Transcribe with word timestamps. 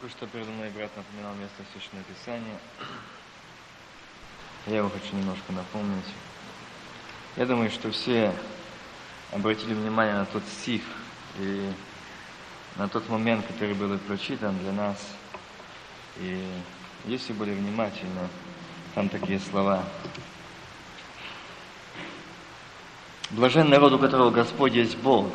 только 0.00 0.16
что 0.16 0.26
передо 0.26 0.50
мной 0.52 0.70
брат 0.70 0.90
напоминал 0.96 1.34
место 1.34 1.56
Священного 1.72 2.04
Писания. 2.04 2.58
Я 4.66 4.76
его 4.78 4.90
хочу 4.90 5.16
немножко 5.16 5.52
напомнить. 5.52 6.04
Я 7.36 7.46
думаю, 7.46 7.70
что 7.70 7.90
все 7.90 8.32
обратили 9.32 9.74
внимание 9.74 10.14
на 10.14 10.26
тот 10.26 10.44
стих 10.44 10.82
и 11.38 11.72
на 12.76 12.88
тот 12.88 13.08
момент, 13.08 13.44
который 13.46 13.74
был 13.74 13.96
прочитан 13.98 14.56
для 14.58 14.72
нас. 14.72 15.04
И 16.18 16.46
если 17.06 17.32
были 17.32 17.52
внимательны, 17.52 18.28
там 18.94 19.08
такие 19.08 19.40
слова. 19.40 19.84
Блажен 23.30 23.68
народ, 23.68 23.94
у 23.94 23.98
которого 23.98 24.30
Господь 24.30 24.74
есть 24.74 24.96
Бог, 24.98 25.32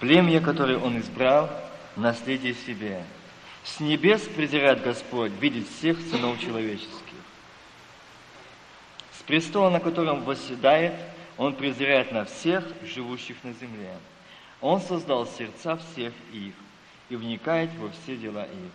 племя, 0.00 0.40
которое 0.40 0.76
Он 0.78 0.98
избрал, 0.98 1.50
наследие 1.96 2.54
себе. 2.54 3.04
С 3.76 3.80
небес 3.80 4.22
презирает 4.22 4.82
Господь, 4.82 5.32
видит 5.32 5.68
всех 5.68 6.00
сынов 6.00 6.40
человеческих. 6.40 7.18
С 9.12 9.22
престола, 9.22 9.68
на 9.68 9.78
котором 9.78 10.24
восседает, 10.24 10.94
Он 11.36 11.54
презирает 11.54 12.10
на 12.10 12.24
всех, 12.24 12.64
живущих 12.82 13.36
на 13.44 13.52
земле. 13.52 13.94
Он 14.60 14.80
создал 14.80 15.26
сердца 15.26 15.76
всех 15.76 16.14
их 16.32 16.54
и 17.10 17.16
вникает 17.16 17.70
во 17.76 17.90
все 17.90 18.16
дела 18.16 18.44
их. 18.44 18.72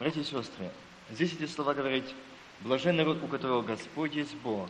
Братья 0.00 0.20
и 0.20 0.24
сестры, 0.24 0.68
здесь 1.10 1.32
эти 1.32 1.46
слова 1.46 1.74
говорят, 1.74 2.04
блажен 2.60 2.96
народ, 2.96 3.22
у 3.22 3.28
которого 3.28 3.62
Господь 3.62 4.14
есть 4.14 4.34
Бог, 4.38 4.68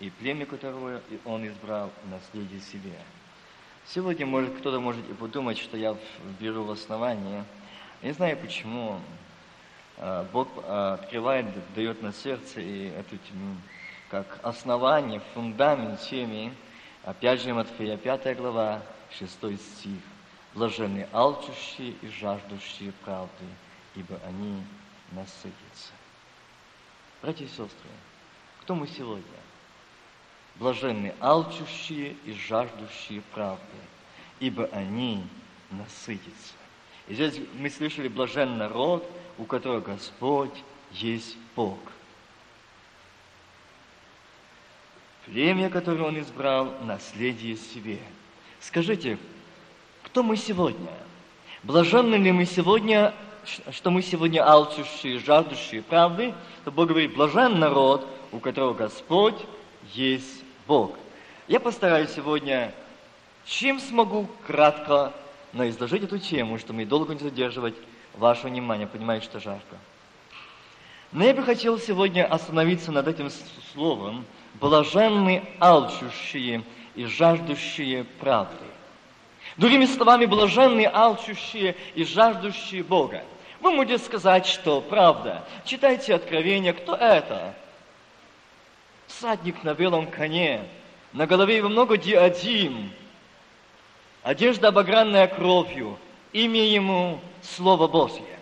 и 0.00 0.10
племя 0.10 0.46
которого 0.46 1.02
Он 1.24 1.46
избрал 1.46 1.90
наследие 2.08 2.60
себе. 2.60 2.96
Сегодня 3.86 4.26
может, 4.26 4.54
кто-то 4.58 4.80
может 4.80 5.08
и 5.10 5.12
подумать, 5.12 5.58
что 5.58 5.76
я 5.76 5.96
беру 6.40 6.64
в 6.64 6.70
основание. 6.70 7.44
Не 8.00 8.12
знаю 8.12 8.36
почему. 8.36 9.00
А, 9.98 10.26
Бог 10.32 10.48
а, 10.64 10.94
открывает, 10.94 11.46
дает 11.74 12.00
на 12.02 12.12
сердце 12.12 12.60
и 12.60 12.88
это 12.88 13.16
как 14.08 14.38
основание, 14.42 15.20
фундамент 15.34 16.00
теме. 16.00 16.52
Опять 17.02 17.42
же, 17.42 17.52
Матфея 17.52 17.96
5 17.96 18.36
глава, 18.36 18.82
6 19.18 19.32
стих. 19.60 20.00
Блаженные 20.54 21.08
алчущие 21.12 21.94
и 22.02 22.08
жаждущие 22.08 22.92
правды, 23.04 23.46
ибо 23.94 24.20
они 24.26 24.62
насытятся. 25.12 25.92
Братья 27.22 27.44
и 27.44 27.48
сестры, 27.48 27.88
кто 28.60 28.74
мы 28.74 28.86
сегодня? 28.86 29.41
Блаженны 30.56 31.14
алчущие 31.20 32.16
и 32.24 32.32
жаждущие 32.32 33.22
правды, 33.32 33.62
ибо 34.38 34.68
они 34.72 35.24
насытятся. 35.70 36.54
И 37.08 37.14
здесь 37.14 37.40
мы 37.58 37.70
слышали 37.70 38.08
блажен 38.08 38.58
народ, 38.58 39.08
у 39.38 39.44
которого 39.44 39.80
Господь 39.80 40.54
есть 40.92 41.36
Бог. 41.56 41.78
Племя, 45.26 45.70
которое 45.70 46.04
Он 46.04 46.20
избрал, 46.20 46.74
наследие 46.82 47.56
себе. 47.56 47.98
Скажите, 48.60 49.18
кто 50.02 50.22
мы 50.22 50.36
сегодня? 50.36 50.92
Блаженны 51.62 52.16
ли 52.16 52.32
мы 52.32 52.44
сегодня, 52.44 53.14
что 53.70 53.90
мы 53.90 54.02
сегодня 54.02 54.46
алчущие, 54.46 55.18
жаждущие 55.18 55.82
правды? 55.82 56.34
То 56.64 56.70
Бог 56.70 56.88
говорит, 56.88 57.14
блажен 57.14 57.58
народ, 57.58 58.06
у 58.32 58.38
которого 58.40 58.74
Господь 58.74 59.36
есть 59.94 60.41
Бог. 60.72 60.92
Я 61.48 61.60
постараюсь 61.60 62.12
сегодня, 62.12 62.72
чем 63.44 63.78
смогу, 63.78 64.26
кратко, 64.46 65.12
но 65.52 65.68
изложить 65.68 66.04
эту 66.04 66.18
тему, 66.18 66.58
чтобы 66.58 66.78
мы 66.78 66.86
долго 66.86 67.12
не 67.12 67.20
задерживать 67.20 67.74
ваше 68.14 68.46
внимание, 68.46 68.86
понимаю, 68.86 69.20
что 69.20 69.38
жарко. 69.38 69.76
Но 71.12 71.24
я 71.24 71.34
бы 71.34 71.42
хотел 71.42 71.78
сегодня 71.78 72.24
остановиться 72.24 72.90
над 72.90 73.06
этим 73.06 73.28
словом 73.74 74.24
«блаженны 74.54 75.44
алчущие 75.60 76.62
и 76.94 77.04
жаждущие 77.04 78.04
правды». 78.04 78.64
Другими 79.58 79.84
словами, 79.84 80.24
блаженны 80.24 80.90
алчущие 80.90 81.76
и 81.94 82.02
жаждущие 82.02 82.82
Бога. 82.82 83.24
Вы 83.60 83.72
можете 83.72 83.98
сказать, 83.98 84.46
что 84.46 84.80
правда. 84.80 85.44
Читайте 85.66 86.14
Откровение, 86.14 86.72
кто 86.72 86.94
это? 86.94 87.54
Всадник 89.22 89.62
на 89.62 89.72
белом 89.72 90.08
коне, 90.08 90.64
на 91.12 91.28
голове 91.28 91.58
его 91.58 91.68
много 91.68 91.96
диадим, 91.96 92.90
одежда 94.24 94.68
обогранная 94.68 95.28
кровью, 95.28 95.96
имя 96.32 96.66
ему 96.66 97.20
Слово 97.40 97.86
Божье. 97.86 98.40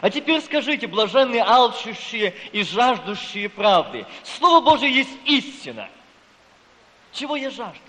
А 0.00 0.08
теперь 0.08 0.40
скажите, 0.40 0.86
блаженные 0.86 1.42
алчущие 1.42 2.34
и 2.50 2.62
жаждущие 2.62 3.50
правды, 3.50 4.06
Слово 4.24 4.64
Божье 4.64 4.90
есть 4.90 5.14
истина. 5.26 5.90
Чего 7.12 7.36
я 7.36 7.50
жажду? 7.50 7.82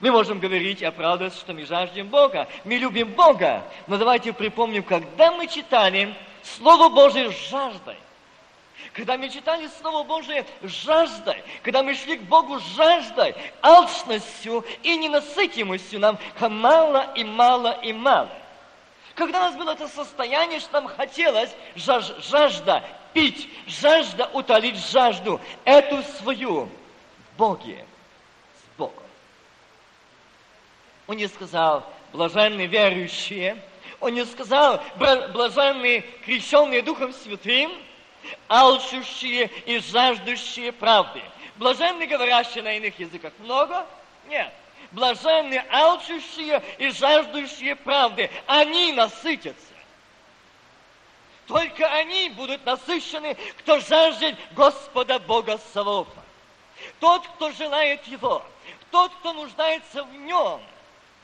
Мы 0.00 0.10
можем 0.10 0.38
говорить 0.38 0.80
и 0.80 0.86
оправдываться, 0.86 1.38
что 1.38 1.52
мы 1.52 1.66
жаждем 1.66 2.08
Бога, 2.08 2.48
мы 2.64 2.76
любим 2.76 3.08
Бога. 3.08 3.62
Но 3.88 3.98
давайте 3.98 4.32
припомним, 4.32 4.84
когда 4.84 5.32
мы 5.32 5.48
читали 5.48 6.14
Слово 6.42 6.88
Божье 6.88 7.30
с 7.30 7.50
жаждой, 7.50 7.96
когда 8.94 9.18
мы 9.18 9.28
читали 9.28 9.68
Слово 9.80 10.04
Божие 10.04 10.46
жаждой, 10.62 11.42
когда 11.62 11.82
мы 11.82 11.94
шли 11.94 12.16
к 12.16 12.22
Богу 12.22 12.60
жаждой, 12.76 13.34
алчностью 13.60 14.64
и 14.82 14.96
ненасытимостью, 14.96 15.98
нам 15.98 16.18
мало 16.40 17.12
и 17.16 17.24
мало 17.24 17.72
и 17.82 17.92
мало. 17.92 18.30
Когда 19.16 19.40
у 19.40 19.42
нас 19.42 19.56
было 19.56 19.72
это 19.72 19.88
состояние, 19.88 20.60
что 20.60 20.80
нам 20.80 20.86
хотелось 20.86 21.50
жаж, 21.74 22.12
жажда 22.20 22.84
пить, 23.12 23.48
жажда 23.66 24.30
утолить 24.32 24.76
жажду, 24.76 25.40
эту 25.64 26.02
свою 26.18 26.66
в 26.66 27.36
Боге, 27.36 27.84
с 28.60 28.78
Богом. 28.78 29.02
Он 31.08 31.16
не 31.16 31.26
сказал, 31.26 31.84
блаженные 32.12 32.68
верующие, 32.68 33.60
он 33.98 34.14
не 34.14 34.24
сказал, 34.24 34.80
блаженные 34.96 36.02
крещенные 36.24 36.80
Духом 36.82 37.12
Святым– 37.12 37.72
алчущие 38.48 39.46
и 39.66 39.78
жаждущие 39.78 40.72
правды. 40.72 41.22
Блаженны, 41.56 42.06
говорящие 42.06 42.62
на 42.62 42.76
иных 42.76 42.98
языках, 42.98 43.32
много? 43.38 43.86
Нет. 44.26 44.52
Блаженны, 44.92 45.64
алчущие 45.70 46.62
и 46.78 46.90
жаждущие 46.90 47.76
правды. 47.76 48.30
Они 48.46 48.92
насытятся. 48.92 49.62
Только 51.46 51.86
они 51.86 52.30
будут 52.30 52.64
насыщены, 52.64 53.36
кто 53.58 53.80
жаждет 53.80 54.36
Господа 54.52 55.18
Бога 55.18 55.60
Саваофа. 55.72 56.22
Тот, 57.00 57.26
кто 57.28 57.52
желает 57.52 58.04
Его, 58.06 58.44
тот, 58.90 59.12
кто 59.16 59.32
нуждается 59.32 60.04
в 60.04 60.14
Нем, 60.14 60.60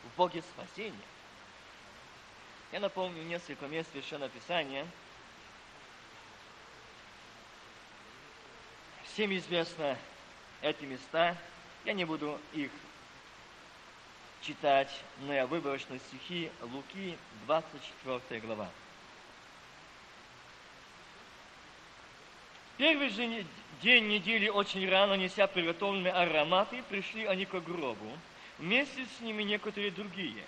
в 0.04 0.16
Боге 0.16 0.42
спасения. 0.42 0.94
Я 2.72 2.80
напомню 2.80 3.22
несколько 3.22 3.66
мест 3.66 3.88
Священного 3.92 4.28
Писания– 4.28 4.86
Всем 9.12 9.36
известно 9.36 9.98
эти 10.62 10.84
места. 10.84 11.36
Я 11.84 11.94
не 11.94 12.04
буду 12.04 12.38
их 12.52 12.70
читать, 14.42 14.88
но 15.22 15.34
я 15.34 15.48
выборочно 15.48 15.98
стихи 15.98 16.48
Луки, 16.62 17.18
24 17.46 18.40
глава. 18.40 18.68
Первый 22.76 23.08
же 23.08 23.44
день 23.82 24.06
недели 24.06 24.48
очень 24.48 24.88
рано, 24.88 25.14
неся 25.14 25.48
приготовленные 25.48 26.12
ароматы, 26.12 26.80
пришли 26.88 27.24
они 27.24 27.46
к 27.46 27.60
гробу. 27.60 28.16
Вместе 28.58 29.06
с 29.06 29.20
ними 29.20 29.42
некоторые 29.42 29.90
другие, 29.90 30.44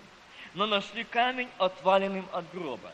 но 0.53 0.67
нашли 0.67 1.03
камень 1.03 1.49
отваленным 1.57 2.27
от 2.31 2.49
гроба. 2.53 2.93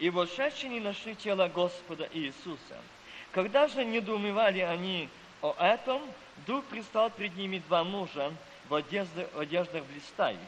И 0.00 0.10
вошедшие 0.10 0.70
не 0.70 0.80
нашли 0.80 1.14
тело 1.14 1.46
Господа 1.46 2.08
Иисуса– 2.12 2.82
когда 3.34 3.66
же 3.66 3.84
недоумевали 3.84 4.60
они 4.60 5.08
о 5.42 5.54
этом, 5.58 6.00
вдруг 6.38 6.64
пристал 6.66 7.10
пред 7.10 7.36
ними 7.36 7.58
два 7.66 7.82
мужа 7.82 8.32
в 8.68 8.74
одеждах, 8.74 9.28
в 9.34 9.40
одеждах 9.40 9.84
блистающих. 9.86 10.40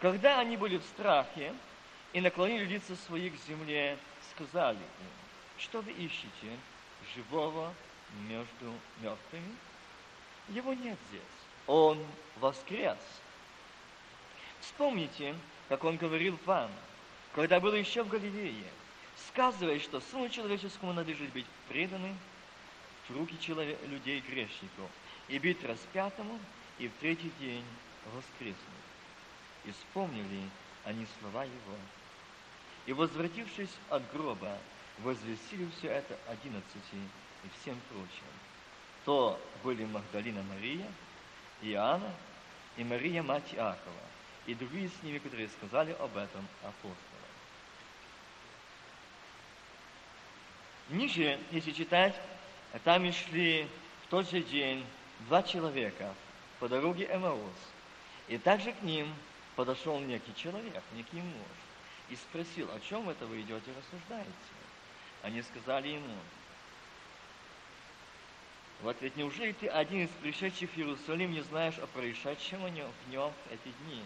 Когда 0.00 0.38
они 0.38 0.56
были 0.56 0.78
в 0.78 0.84
страхе 0.84 1.52
и 2.12 2.20
наклонили 2.20 2.64
лица 2.64 2.94
свои 3.06 3.28
к 3.28 3.34
земле, 3.48 3.98
сказали 4.30 4.76
им, 4.76 5.58
что 5.58 5.80
вы 5.80 5.90
ищете 5.90 6.56
живого 7.14 7.74
между 8.28 8.72
мертвыми? 9.00 9.56
Его 10.48 10.74
нет 10.74 10.98
здесь. 11.10 11.22
Он 11.66 11.98
воскрес. 12.36 12.98
Вспомните, 14.60 15.34
как 15.68 15.82
он 15.82 15.96
говорил 15.96 16.38
вам, 16.46 16.70
когда 17.34 17.58
был 17.58 17.74
еще 17.74 18.04
в 18.04 18.08
Галилее– 18.08 18.70
сказывает, 19.32 19.82
что 19.82 20.00
Сыну 20.00 20.28
Человеческому 20.28 20.92
надлежит 20.92 21.32
быть 21.32 21.46
преданным 21.68 22.16
в 23.08 23.16
руки 23.16 23.38
человек, 23.40 23.78
людей 23.88 24.20
грешников 24.20 24.90
и 25.28 25.38
быть 25.38 25.62
распятому, 25.64 26.38
и 26.78 26.88
в 26.88 26.92
третий 27.00 27.32
день 27.40 27.64
воскреснуть. 28.14 28.56
И 29.64 29.72
вспомнили 29.72 30.48
они 30.84 31.06
слова 31.20 31.44
Его. 31.44 31.76
И, 32.86 32.92
возвратившись 32.92 33.74
от 33.88 34.02
гроба, 34.12 34.58
возвестили 34.98 35.68
все 35.78 35.88
это 35.88 36.18
одиннадцати 36.28 36.96
и 37.44 37.48
всем 37.60 37.80
прочим. 37.88 38.26
То 39.04 39.40
были 39.62 39.84
Магдалина 39.84 40.42
Мария, 40.42 40.86
Иоанна 41.62 42.12
и 42.76 42.84
Мария, 42.84 43.22
мать 43.22 43.54
Иакова, 43.54 44.02
и 44.46 44.54
другие 44.54 44.88
с 44.88 45.02
ними, 45.02 45.18
которые 45.18 45.48
сказали 45.48 45.92
об 45.92 46.16
этом 46.16 46.46
апостолам. 46.62 47.11
Ниже, 50.92 51.40
если 51.50 51.72
читать, 51.72 52.14
там 52.84 53.04
и 53.04 53.12
шли 53.12 53.66
в 54.04 54.10
тот 54.10 54.30
же 54.30 54.42
день 54.42 54.84
два 55.20 55.42
человека 55.42 56.14
по 56.58 56.68
дороге 56.68 57.08
Эмаус. 57.10 57.52
И 58.28 58.36
также 58.36 58.72
к 58.72 58.82
ним 58.82 59.12
подошел 59.56 59.98
некий 60.00 60.34
человек, 60.34 60.82
некий 60.94 61.16
муж, 61.16 61.56
и 62.10 62.16
спросил, 62.16 62.70
о 62.72 62.80
чем 62.80 63.08
это 63.08 63.26
вы 63.26 63.40
идете 63.40 63.72
рассуждаете? 63.76 64.30
Они 65.22 65.40
сказали 65.42 65.88
ему, 65.88 66.16
в 68.82 68.88
ответ, 68.88 69.16
неужели 69.16 69.52
ты 69.52 69.68
один 69.68 70.04
из 70.04 70.10
пришедших 70.20 70.70
в 70.70 70.76
Иерусалим 70.76 71.32
не 71.32 71.40
знаешь 71.42 71.78
о 71.78 71.86
происшедшем 71.86 72.62
в 72.64 73.10
нем 73.10 73.32
эти 73.50 73.72
дни? 73.84 74.02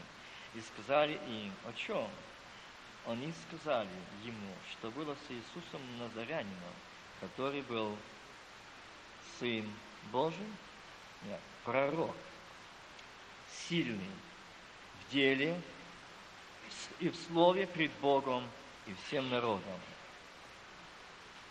И 0.54 0.60
сказали 0.60 1.14
им, 1.14 1.52
о 1.64 1.72
чем? 1.72 2.08
Они 3.06 3.32
сказали 3.46 3.88
ему, 4.24 4.52
что 4.72 4.90
было 4.90 5.14
с 5.14 5.30
Иисусом 5.30 5.80
Назарянином, 5.98 6.74
который 7.20 7.62
был 7.62 7.96
Сын 9.38 9.64
Божий, 10.10 10.46
нет, 11.24 11.40
пророк, 11.64 12.16
сильный 13.68 14.10
в 15.00 15.12
деле 15.12 15.60
и 16.98 17.08
в 17.08 17.16
слове 17.16 17.66
пред 17.66 17.92
Богом 18.00 18.44
и 18.86 18.94
всем 19.06 19.30
народом. 19.30 19.80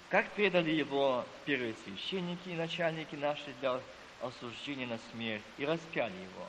Как 0.09 0.29
предали 0.31 0.71
его 0.71 1.25
первые 1.45 1.75
священники 1.85 2.49
и 2.49 2.55
начальники 2.55 3.15
наши 3.15 3.53
для 3.59 3.79
осуждения 4.21 4.87
на 4.87 4.99
смерть 5.11 5.43
и 5.57 5.65
распяли 5.65 6.13
его. 6.13 6.47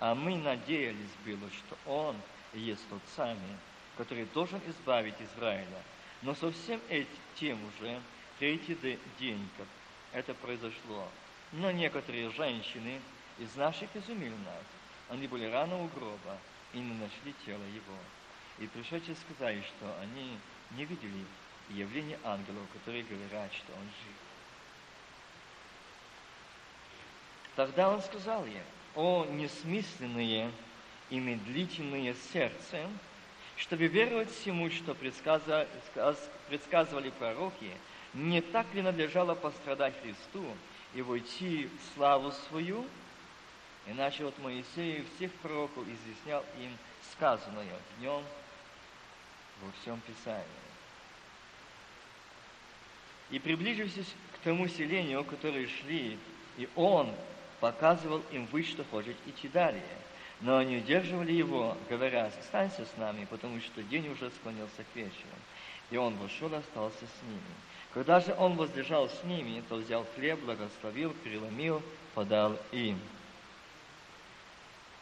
А 0.00 0.14
мы 0.14 0.36
надеялись 0.36 1.10
было, 1.24 1.50
что 1.50 1.76
он 1.90 2.16
есть 2.52 2.86
тот 2.88 3.00
самый, 3.16 3.56
который 3.98 4.24
должен 4.32 4.60
избавить 4.66 5.20
Израиля. 5.20 5.82
Но 6.22 6.34
совсем 6.34 6.80
этим 6.88 7.58
уже 7.66 8.00
третий 8.38 8.98
день, 9.18 9.46
как 9.58 9.66
это 10.12 10.32
произошло. 10.34 11.06
Но 11.52 11.70
некоторые 11.70 12.30
женщины 12.30 13.00
из 13.38 13.54
наших 13.56 13.94
изумили 13.94 14.30
нас. 14.30 14.64
Они 15.10 15.26
были 15.26 15.44
рано 15.46 15.82
у 15.82 15.88
гроба 15.88 16.38
и 16.72 16.78
не 16.78 16.94
нашли 16.94 17.34
тело 17.44 17.62
его. 17.64 17.98
И 18.58 18.66
пришедшие 18.66 19.16
сказали, 19.16 19.62
что 19.62 19.98
они 20.00 20.38
не 20.72 20.84
видели 20.84 21.24
явление 21.70 22.18
ангелов, 22.24 22.62
которые 22.72 23.04
говорят, 23.04 23.52
что 23.52 23.72
он 23.72 23.82
жив. 23.82 24.14
Тогда 27.56 27.90
он 27.90 28.00
сказал 28.02 28.46
ей, 28.46 28.62
о 28.94 29.24
несмысленные 29.26 30.50
и 31.10 31.18
медлительные 31.18 32.14
сердце, 32.32 32.88
чтобы 33.58 33.88
веровать 33.88 34.30
всему, 34.30 34.70
что 34.70 34.94
предсказывали 34.94 37.10
пророки, 37.10 37.72
не 38.14 38.40
так 38.40 38.72
ли 38.72 38.82
надлежало 38.82 39.34
пострадать 39.34 39.94
Христу 40.00 40.44
и 40.94 41.02
войти 41.02 41.68
в 41.68 41.94
славу 41.94 42.32
свою? 42.48 42.86
Иначе 43.86 44.24
вот 44.24 44.38
Моисею 44.38 45.04
всех 45.16 45.32
пророков 45.34 45.84
изъяснял 45.86 46.44
им 46.60 46.76
сказанное 47.12 47.66
днем 47.98 48.22
во 49.62 49.72
всем 49.80 50.00
Писании. 50.00 50.44
И 53.30 53.38
приближившись 53.38 54.14
к 54.34 54.38
тому 54.44 54.68
селению, 54.68 55.24
которое 55.24 55.66
шли, 55.66 56.18
и 56.56 56.68
он 56.76 57.12
показывал 57.60 58.22
им 58.30 58.46
вы, 58.46 58.62
что 58.62 58.84
хочет 58.84 59.16
идти 59.26 59.48
далее. 59.48 59.82
Но 60.40 60.58
они 60.58 60.76
удерживали 60.76 61.32
его, 61.32 61.76
говоря, 61.90 62.26
останься 62.26 62.84
с 62.84 62.96
нами, 62.96 63.26
потому 63.28 63.60
что 63.60 63.82
день 63.82 64.08
уже 64.08 64.30
склонился 64.30 64.84
к 64.84 64.96
вечеру. 64.96 65.36
И 65.90 65.96
он 65.96 66.16
вошел 66.16 66.52
и 66.52 66.56
остался 66.56 67.06
с 67.06 67.22
ними. 67.26 67.40
Когда 67.92 68.20
же 68.20 68.34
он 68.38 68.56
возлежал 68.56 69.08
с 69.08 69.24
ними, 69.24 69.62
то 69.68 69.76
взял 69.76 70.06
хлеб, 70.14 70.38
благословил, 70.40 71.14
переломил, 71.24 71.82
подал 72.14 72.56
им. 72.70 73.00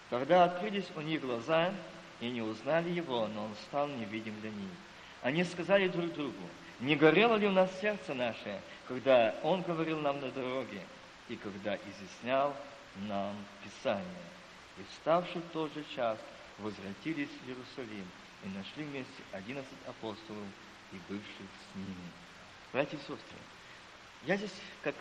Тогда 0.09 0.45
открылись 0.45 0.87
у 0.95 1.01
них 1.01 1.21
глаза, 1.21 1.73
и 2.21 2.31
не 2.31 2.41
узнали 2.41 2.91
его, 2.91 3.27
но 3.27 3.45
он 3.45 3.55
стал 3.69 3.89
невидим 3.89 4.41
для 4.41 4.51
них. 4.51 4.71
Они 5.23 5.45
сказали 5.45 5.89
друг 5.89 6.13
другу, 6.15 6.33
не 6.81 6.97
горело 6.97 7.37
ли 7.37 7.47
у 7.47 7.53
нас 7.53 7.71
сердце 7.81 8.15
наше, 8.15 8.61
когда 8.87 9.35
Он 9.43 9.63
говорил 9.63 9.99
нам 10.01 10.21
на 10.21 10.31
дороге, 10.31 10.81
и 11.29 11.37
когда 11.37 11.77
изъяснял 11.77 12.55
нам 13.09 13.35
Писание? 13.65 14.05
И 14.79 14.83
вставши 14.93 15.39
в 15.39 15.49
тот 15.53 15.73
же 15.75 15.85
час, 15.95 16.19
возвратились 16.59 17.29
в 17.29 17.49
Иерусалим 17.49 18.07
и 18.45 18.49
нашли 18.49 18.85
вместе 18.85 19.23
одиннадцать 19.33 19.87
апостолов 19.87 20.45
и 20.93 20.97
бывших 21.09 21.27
с 21.73 21.77
ними. 21.77 22.11
Братья 22.73 22.97
и 22.97 23.01
сестры, 23.01 23.39
я 24.25 24.37
здесь 24.37 24.53
как 24.83 24.95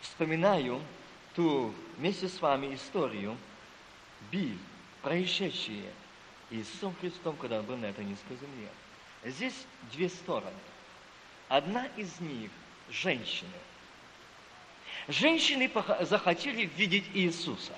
вспоминаю 0.00 0.80
ту 1.34 1.74
вместе 1.98 2.28
с 2.28 2.40
вами 2.40 2.74
историю 2.74 3.36
Биль, 4.30 4.58
происшедшие 5.02 5.92
Иисусом 6.50 6.94
Христом, 7.00 7.36
когда 7.36 7.60
он 7.60 7.66
был 7.66 7.76
на 7.76 7.86
этой 7.86 8.04
низкой 8.04 8.36
земле. 8.36 8.68
Здесь 9.24 9.54
две 9.92 10.08
стороны. 10.08 10.56
Одна 11.48 11.86
из 11.96 12.20
них– 12.20 12.50
женщины. 12.90 13.50
Женщины 15.08 15.70
захотели 16.00 16.66
видеть 16.76 17.04
Иисуса. 17.14 17.74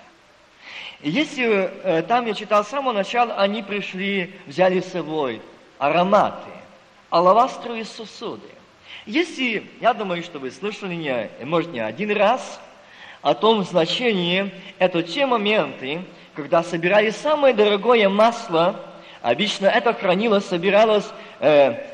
Если 1.02 1.70
э, 1.82 2.02
там 2.02 2.26
я 2.26 2.34
читал 2.34 2.64
с 2.64 2.68
самого 2.68 2.92
начала, 2.92 3.34
они 3.34 3.62
пришли, 3.62 4.34
взяли 4.46 4.80
с 4.80 4.92
собой 4.92 5.40
ароматы, 5.78 6.50
алавастровые 7.10 7.84
сосуды. 7.84 8.46
Если, 9.04 9.68
я 9.80 9.94
думаю, 9.94 10.22
что 10.22 10.38
вы 10.38 10.50
слышали, 10.50 10.94
не, 10.94 11.28
может, 11.44 11.72
не 11.72 11.80
один 11.80 12.12
раз, 12.12 12.60
о 13.22 13.34
том 13.34 13.64
значении, 13.64 14.50
это 14.78 15.02
те 15.02 15.26
моменты, 15.26 16.02
когда 16.34 16.62
собирали 16.62 17.10
самое 17.10 17.54
дорогое 17.54 18.08
масло, 18.08 18.80
обычно 19.22 19.66
это 19.66 19.94
хранилось, 19.94 20.44
собиралось 20.44 21.08
э, 21.38 21.84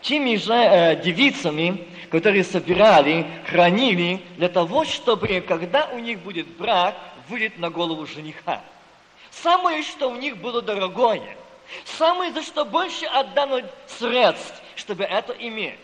теми 0.00 0.36
же 0.36 0.54
э, 0.54 0.96
девицами, 1.02 1.84
которые 2.10 2.44
собирали, 2.44 3.26
хранили 3.46 4.20
для 4.36 4.48
того, 4.48 4.84
чтобы, 4.84 5.42
когда 5.46 5.88
у 5.92 5.98
них 5.98 6.20
будет 6.20 6.46
брак, 6.56 6.94
вылет 7.28 7.58
на 7.58 7.70
голову 7.70 8.06
жениха. 8.06 8.62
Самое, 9.30 9.82
что 9.82 10.08
у 10.08 10.16
них 10.16 10.38
было 10.38 10.62
дорогое, 10.62 11.36
самое, 11.84 12.32
за 12.32 12.42
что 12.42 12.64
больше 12.64 13.06
отдано 13.06 13.68
средств, 13.86 14.62
чтобы 14.76 15.04
это 15.04 15.32
иметь. 15.32 15.78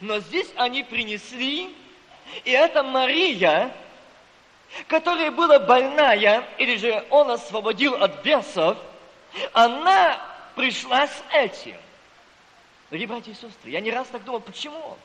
Но 0.00 0.18
здесь 0.20 0.48
они 0.56 0.82
принесли, 0.82 1.74
и 2.44 2.50
это 2.50 2.82
Мария, 2.82 3.72
которая 4.86 5.30
была 5.30 5.58
больная, 5.58 6.44
или 6.58 6.76
же 6.76 7.04
он 7.10 7.30
освободил 7.30 7.94
от 7.94 8.22
бесов, 8.22 8.76
она 9.52 10.20
пришла 10.56 11.06
с 11.06 11.24
этим. 11.32 11.76
Дорогие 12.90 13.06
братья 13.06 13.30
и 13.30 13.34
сестры, 13.34 13.70
я 13.70 13.80
не 13.80 13.90
раз 13.90 14.08
так 14.08 14.24
думал, 14.24 14.40
почему? 14.40 14.96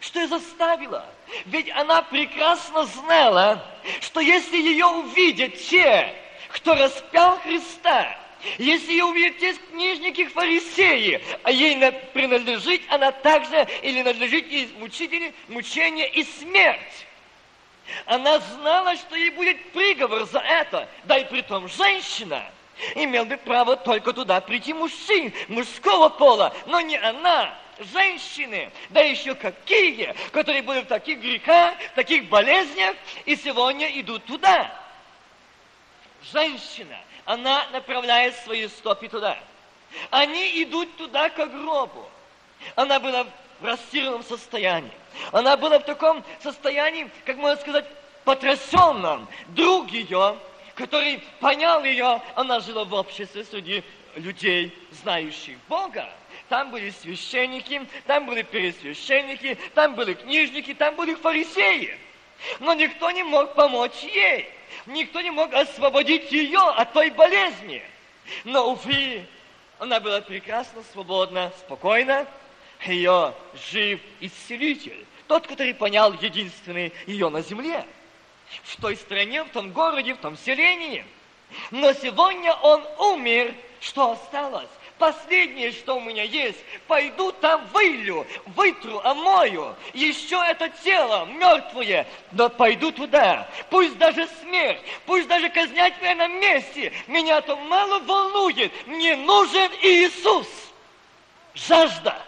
Что 0.00 0.20
я 0.20 0.26
заставила? 0.26 1.06
Ведь 1.46 1.70
она 1.70 2.02
прекрасно 2.02 2.84
знала, 2.84 3.64
что 4.00 4.20
если 4.20 4.56
ее 4.56 4.86
увидят 4.86 5.56
те, 5.56 6.14
кто 6.48 6.74
распял 6.74 7.38
Христа, 7.40 8.16
если 8.58 8.92
ее 8.92 9.04
увидят 9.04 9.38
те 9.38 9.54
книжники 9.54 10.26
фарисеи, 10.26 11.22
а 11.42 11.50
ей 11.50 11.76
принадлежит 12.12 12.82
она 12.88 13.10
также, 13.12 13.66
или 13.82 14.02
надлежит 14.02 14.46
ей 14.48 14.72
мучители, 14.78 15.34
мучение 15.48 16.08
и 16.10 16.24
смерть. 16.24 17.06
Она 18.04 18.38
знала, 18.40 18.96
что 18.96 19.16
ей 19.16 19.30
будет 19.30 19.72
приговор 19.72 20.24
за 20.24 20.40
это, 20.40 20.88
да 21.04 21.18
и 21.18 21.24
при 21.24 21.42
том 21.42 21.68
женщина– 21.68 22.44
Имел 22.94 23.24
бы 23.24 23.36
право 23.36 23.76
только 23.76 24.12
туда 24.12 24.40
прийти 24.40 24.74
мужчин, 24.74 25.32
мужского 25.48 26.08
пола, 26.08 26.54
но 26.66 26.80
не 26.80 26.96
она, 26.96 27.56
женщины, 27.78 28.70
да 28.90 29.00
еще 29.00 29.34
какие, 29.34 30.14
которые 30.32 30.62
были 30.62 30.80
в 30.80 30.86
таких 30.86 31.20
грехах, 31.20 31.74
в 31.92 31.94
таких 31.94 32.28
болезнях, 32.28 32.96
и 33.24 33.36
сегодня 33.36 33.88
идут 34.00 34.24
туда. 34.24 34.72
Женщина, 36.32 36.98
она 37.24 37.66
направляет 37.72 38.34
свои 38.36 38.66
стопы 38.68 39.08
туда. 39.08 39.38
Они 40.10 40.62
идут 40.62 40.96
туда 40.96 41.28
к 41.28 41.46
гробу. 41.46 42.08
Она 42.74 42.98
была 42.98 43.26
в 43.60 43.64
растерянном 43.64 44.22
состоянии. 44.22 44.90
Она 45.32 45.56
была 45.56 45.78
в 45.78 45.84
таком 45.84 46.24
состоянии, 46.42 47.10
как 47.24 47.36
можно 47.36 47.60
сказать, 47.60 47.86
потрясенном. 48.24 49.28
Друг 49.48 49.90
ее 49.90 50.36
который 50.76 51.22
понял 51.40 51.82
ее, 51.82 52.22
она 52.36 52.60
жила 52.60 52.84
в 52.84 52.94
обществе 52.94 53.44
среди 53.44 53.82
людей, 54.14 54.76
знающих 54.92 55.58
Бога. 55.68 56.08
Там 56.48 56.70
были 56.70 56.90
священники, 56.90 57.86
там 58.06 58.26
были 58.26 58.42
пересвященники, 58.42 59.58
там 59.74 59.94
были 59.94 60.14
книжники, 60.14 60.74
там 60.74 60.94
были 60.94 61.14
фарисеи. 61.14 61.98
Но 62.60 62.74
никто 62.74 63.10
не 63.10 63.24
мог 63.24 63.54
помочь 63.54 64.02
ей. 64.02 64.48
Никто 64.86 65.20
не 65.20 65.30
мог 65.30 65.52
освободить 65.54 66.30
ее 66.30 66.60
от 66.60 66.92
той 66.92 67.10
болезни. 67.10 67.82
Но, 68.44 68.72
увы, 68.72 69.26
она 69.78 70.00
была 70.00 70.20
прекрасна, 70.20 70.82
свободна, 70.92 71.52
спокойна. 71.58 72.26
Ее 72.84 73.34
жив 73.70 74.00
исцелитель. 74.20 75.06
Тот, 75.26 75.46
который 75.46 75.74
понял 75.74 76.12
единственный 76.12 76.92
ее 77.06 77.28
на 77.30 77.42
земле. 77.42 77.84
В 78.62 78.80
той 78.80 78.96
стране, 78.96 79.42
в 79.42 79.48
том 79.48 79.72
городе, 79.72 80.14
в 80.14 80.18
том 80.18 80.36
селении. 80.36 81.04
Но 81.70 81.92
сегодня 81.94 82.52
он 82.52 82.84
умер. 82.98 83.54
Что 83.80 84.12
осталось? 84.12 84.68
Последнее, 84.98 85.72
что 85.72 85.96
у 85.96 86.00
меня 86.00 86.22
есть, 86.22 86.58
пойду 86.86 87.30
там 87.32 87.66
вылью, 87.74 88.26
вытру, 88.46 88.98
омою. 89.04 89.76
Еще 89.92 90.42
это 90.48 90.70
тело 90.82 91.26
мертвое, 91.26 92.06
но 92.32 92.48
пойду 92.48 92.90
туда. 92.90 93.46
Пусть 93.68 93.98
даже 93.98 94.26
смерть, 94.40 94.80
пусть 95.04 95.28
даже 95.28 95.50
казнять 95.50 96.00
меня 96.00 96.14
на 96.14 96.28
месте. 96.28 96.92
Меня 97.08 97.42
то 97.42 97.56
мало 97.56 97.98
волнует. 98.00 98.72
Мне 98.86 99.16
нужен 99.16 99.70
Иисус. 99.82 100.48
Жажда, 101.54 102.22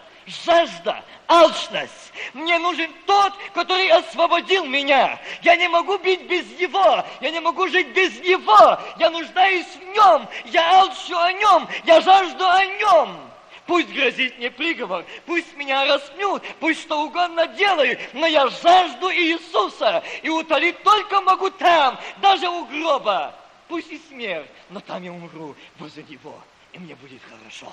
жажда, 0.45 1.03
алчность. 1.27 2.13
Мне 2.33 2.57
нужен 2.59 2.91
тот, 3.05 3.33
который 3.53 3.89
освободил 3.89 4.65
меня. 4.65 5.19
Я 5.41 5.55
не 5.55 5.67
могу 5.67 5.97
быть 5.99 6.23
без 6.23 6.45
Него. 6.59 7.03
Я 7.21 7.31
не 7.31 7.39
могу 7.39 7.67
жить 7.67 7.87
без 7.89 8.19
Него. 8.21 8.79
Я 8.97 9.09
нуждаюсь 9.09 9.67
в 9.67 9.83
Нем. 9.93 10.27
Я 10.45 10.81
алчу 10.81 11.17
о 11.17 11.31
Нем. 11.33 11.67
Я 11.85 12.01
жажду 12.01 12.45
о 12.45 12.65
Нем. 12.65 13.29
Пусть 13.65 13.89
грозит 13.89 14.35
мне 14.39 14.49
приговор, 14.49 15.05
пусть 15.27 15.55
меня 15.55 15.85
распнут, 15.85 16.41
пусть 16.59 16.81
что 16.81 17.03
угодно 17.03 17.45
делают, 17.45 17.99
но 18.13 18.25
я 18.25 18.47
жажду 18.47 19.11
Иисуса 19.11 20.03
и 20.23 20.29
утолить 20.29 20.81
только 20.81 21.21
могу 21.21 21.51
там, 21.51 21.99
даже 22.17 22.49
у 22.49 22.65
гроба. 22.65 23.35
Пусть 23.67 23.91
и 23.91 24.01
смерть, 24.09 24.49
но 24.71 24.79
там 24.79 25.03
я 25.03 25.11
умру 25.11 25.55
возле 25.77 26.03
Него, 26.09 26.41
и 26.73 26.79
мне 26.79 26.95
будет 26.95 27.21
хорошо. 27.29 27.71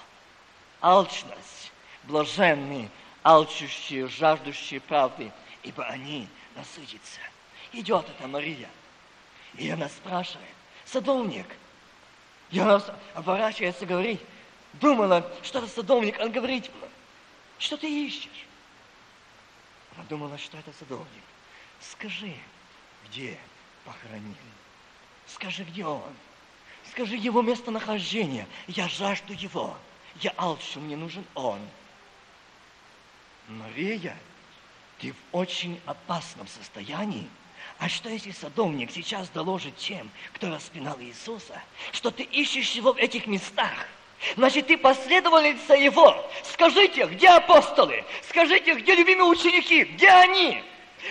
Алчность, 0.82 1.55
блаженный, 2.06 2.90
алчущие, 3.22 4.08
жаждущие 4.08 4.80
правды, 4.80 5.32
ибо 5.62 5.84
они 5.84 6.28
насытятся. 6.54 7.20
Идет 7.72 8.08
эта 8.08 8.28
Мария, 8.28 8.68
и 9.54 9.68
она 9.68 9.88
спрашивает, 9.88 10.48
садовник, 10.84 11.46
и 12.50 12.58
она 12.58 12.82
оборачивается 13.14 13.86
говорит, 13.86 14.20
думала, 14.74 15.30
что 15.42 15.58
это 15.58 15.68
садовник, 15.68 16.18
он 16.20 16.30
говорит, 16.30 16.70
что 17.58 17.76
ты 17.76 18.06
ищешь? 18.06 18.46
Она 19.94 20.04
думала, 20.04 20.38
что 20.38 20.58
это 20.58 20.72
садовник. 20.78 21.08
Скажи, 21.80 22.34
где 23.06 23.38
похоронили? 23.84 24.36
Скажи, 25.26 25.64
где 25.64 25.84
он? 25.84 26.14
Скажи 26.90 27.16
его 27.16 27.42
местонахождение. 27.42 28.46
Я 28.68 28.88
жажду 28.88 29.32
его. 29.32 29.76
Я 30.20 30.32
алчу, 30.36 30.80
мне 30.80 30.96
нужен 30.96 31.24
он. 31.34 31.60
Мария, 33.48 34.16
ты 34.98 35.12
в 35.12 35.36
очень 35.36 35.80
опасном 35.86 36.46
состоянии. 36.48 37.28
А 37.78 37.88
что 37.88 38.08
если 38.08 38.30
садовник 38.30 38.90
сейчас 38.90 39.28
доложит 39.28 39.76
тем, 39.76 40.10
кто 40.32 40.48
распинал 40.50 40.98
Иисуса, 41.00 41.60
что 41.92 42.10
ты 42.10 42.22
ищешь 42.22 42.72
его 42.72 42.92
в 42.92 42.96
этих 42.96 43.26
местах? 43.26 43.86
Значит, 44.36 44.66
ты 44.68 44.78
последовательница 44.78 45.74
его. 45.74 46.16
Скажите, 46.42 47.06
где 47.06 47.28
апостолы? 47.28 48.02
Скажите, 48.28 48.74
где 48.74 48.94
любимые 48.94 49.28
ученики? 49.28 49.84
Где 49.84 50.08
они? 50.08 50.62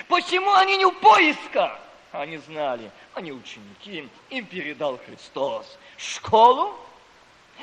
Почему 0.08 0.51
они 0.54 0.77
не 0.77 0.86
в 0.86 0.92
поисках? 0.92 1.80
Они 2.12 2.38
знали, 2.38 2.89
они 3.13 3.32
ученики, 3.32 4.10
им 4.30 4.46
передал 4.46 4.98
Христос. 5.06 5.77
Школу? 5.98 6.75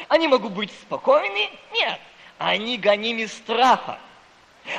Они 0.09 0.29
могут 0.29 0.53
быть 0.53 0.71
спокойны? 0.71 1.51
Нет, 1.73 2.01
они 2.39 2.79
гонимы 2.79 3.27
страха. 3.27 3.99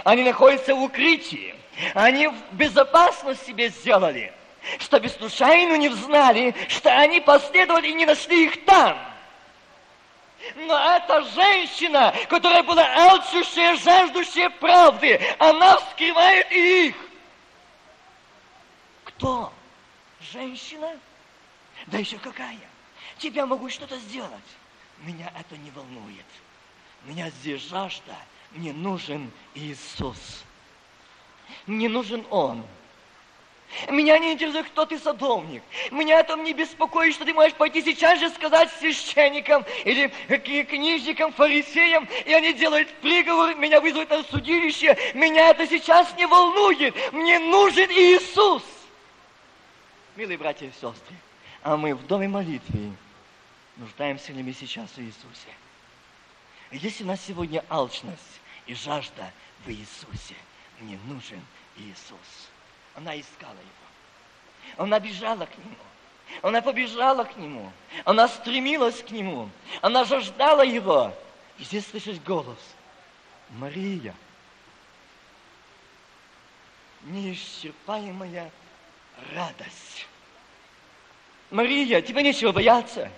Они 0.04 0.24
находятся 0.24 0.76
в 0.76 0.84
укрытии. 0.84 1.56
Они 1.94 2.30
безопасность 2.52 3.46
себе 3.46 3.70
сделали, 3.70 4.34
чтобы 4.80 5.10
случайно 5.10 5.76
не 5.76 5.90
знали, 5.90 6.56
что 6.70 6.96
они 6.96 7.20
последовали 7.20 7.88
и 7.88 7.94
не 7.94 8.06
нашли 8.06 8.46
их 8.46 8.64
там. 8.66 8.98
Но 10.56 10.78
эта 10.78 11.24
женщина, 11.24 12.14
которая 12.30 12.64
была 12.64 12.86
алчущая, 12.86 13.76
жаждущая 13.78 14.50
правды, 14.50 15.20
она 15.40 15.78
вскрывает 15.78 16.52
их. 16.52 16.96
Кто? 19.06 19.52
Женщина? 20.32 20.92
Да 21.88 21.98
еще 21.98 22.18
какая? 22.18 22.60
Тебя 23.18 23.46
могу 23.46 23.70
что-то 23.70 23.98
сделать. 23.98 24.30
Меня 25.00 25.32
это 25.40 25.58
не 25.58 25.72
волнует. 25.72 26.26
Меня 27.06 27.30
здесь 27.30 27.62
жажда– 27.68 28.16
мне 28.54 28.74
нужен 28.74 29.32
Иисус. 29.56 30.44
Мне 31.66 31.90
нужен 31.90 32.26
Он. 32.30 32.64
Меня 33.90 34.20
не 34.20 34.34
интересует, 34.34 34.68
кто 34.68 34.86
ты 34.86 35.00
садовник. 35.00 35.64
Меня 35.90 36.20
это 36.20 36.36
не 36.36 36.54
беспокоит, 36.54 37.16
что 37.16 37.26
ты 37.26 37.34
можешь 37.34 37.56
пойти 37.56 37.82
сейчас 37.82 38.20
же 38.20 38.30
сказать 38.30 38.72
священникам 38.74 39.66
или 39.84 40.10
книжникам, 40.64 41.34
фарисеям, 41.34 42.08
и 42.26 42.34
они 42.34 42.54
делают 42.54 42.88
приговор, 43.02 43.56
меня 43.56 43.82
вызовут 43.82 44.12
на 44.12 44.24
судилище. 44.24 44.96
Меня 45.16 45.50
это 45.50 45.66
сейчас 45.66 46.16
не 46.18 46.28
волнует. 46.28 46.94
Мне 47.14 47.40
нужен 47.40 47.90
Иисус. 47.90 48.64
Милые 50.16 50.38
братья 50.38 50.68
и 50.68 50.72
сестры, 50.72 51.16
а 51.64 51.76
мы 51.76 51.96
в 51.96 52.06
доме 52.06 52.28
молитвы 52.28 52.94
нуждаемся 53.78 54.32
ли 54.34 54.44
мы 54.44 54.54
сейчас 54.54 54.92
в 54.92 55.00
Иисусе? 55.00 55.50
Если 56.72 57.04
у 57.04 57.08
нас 57.08 57.20
сегодня 57.26 57.66
алчность, 57.70 58.33
и 58.66 58.74
жажда 58.74 59.32
в 59.66 59.70
Иисусе. 59.70 60.36
Мне 60.80 60.98
нужен 61.06 61.42
Иисус. 61.78 62.50
Она 62.96 63.20
искала 63.20 63.52
его. 63.52 64.84
Она 64.84 65.00
бежала 65.00 65.46
к 65.46 65.58
нему. 65.58 65.76
Она 66.42 66.62
побежала 66.62 67.24
к 67.24 67.36
нему. 67.38 67.72
Она 68.06 68.28
стремилась 68.28 69.02
к 69.02 69.12
нему. 69.12 69.50
Она 69.82 70.04
жаждала 70.04 70.64
его. 70.64 71.14
И 71.60 71.64
здесь 71.64 71.88
слышишь 71.88 72.20
голос. 72.20 72.58
Мария, 73.52 74.16
неисчерпаемая 77.04 78.52
радость. 79.34 80.08
Мария, 81.52 82.02
тебе 82.02 82.24
нечего 82.24 82.52
бояться. 82.52 83.12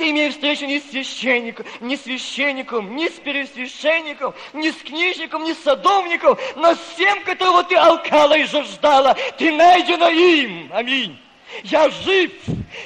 Ты 0.00 0.12
имеешь 0.12 0.32
встречу 0.32 0.64
не 0.64 0.80
с 0.80 0.88
священником, 0.88 1.66
не 1.82 1.94
с 1.94 2.04
священником, 2.04 2.96
не 2.96 3.10
с 3.10 3.20
пересвященником, 3.20 4.34
не 4.54 4.72
с 4.72 4.76
книжником, 4.76 5.44
не 5.44 5.52
с 5.52 5.62
садовником, 5.62 6.38
но 6.56 6.74
с 6.74 6.80
тем, 6.96 7.22
которого 7.22 7.62
ты 7.64 7.76
алкала 7.76 8.32
и 8.32 8.44
жаждала. 8.44 9.14
Ты 9.36 9.52
найдена 9.52 10.08
им. 10.08 10.70
Аминь. 10.72 11.20
Я 11.64 11.90
жив, 11.90 12.32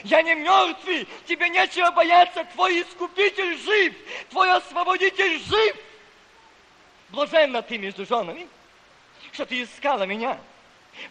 я 0.03 0.23
не 0.23 0.35
мертвый, 0.35 1.07
тебе 1.29 1.49
нечего 1.51 1.93
бояться, 1.93 2.43
твой 2.53 2.83
искупитель 2.83 3.59
жив, 3.59 3.95
твой 4.31 4.51
освободитель 4.51 5.39
жив. 5.39 5.77
Блаженна 7.11 7.63
ты 7.63 7.79
между 7.79 8.05
женами, 8.07 8.49
что 9.31 9.47
ты 9.47 9.63
искала 9.63 10.03
меня. 10.03 10.37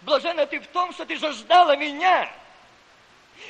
Блаженна 0.02 0.46
ты 0.48 0.60
в 0.60 0.68
том, 0.68 0.92
что 0.92 1.06
ты 1.06 1.16
жаждала 1.16 1.78
меня. 1.78 2.30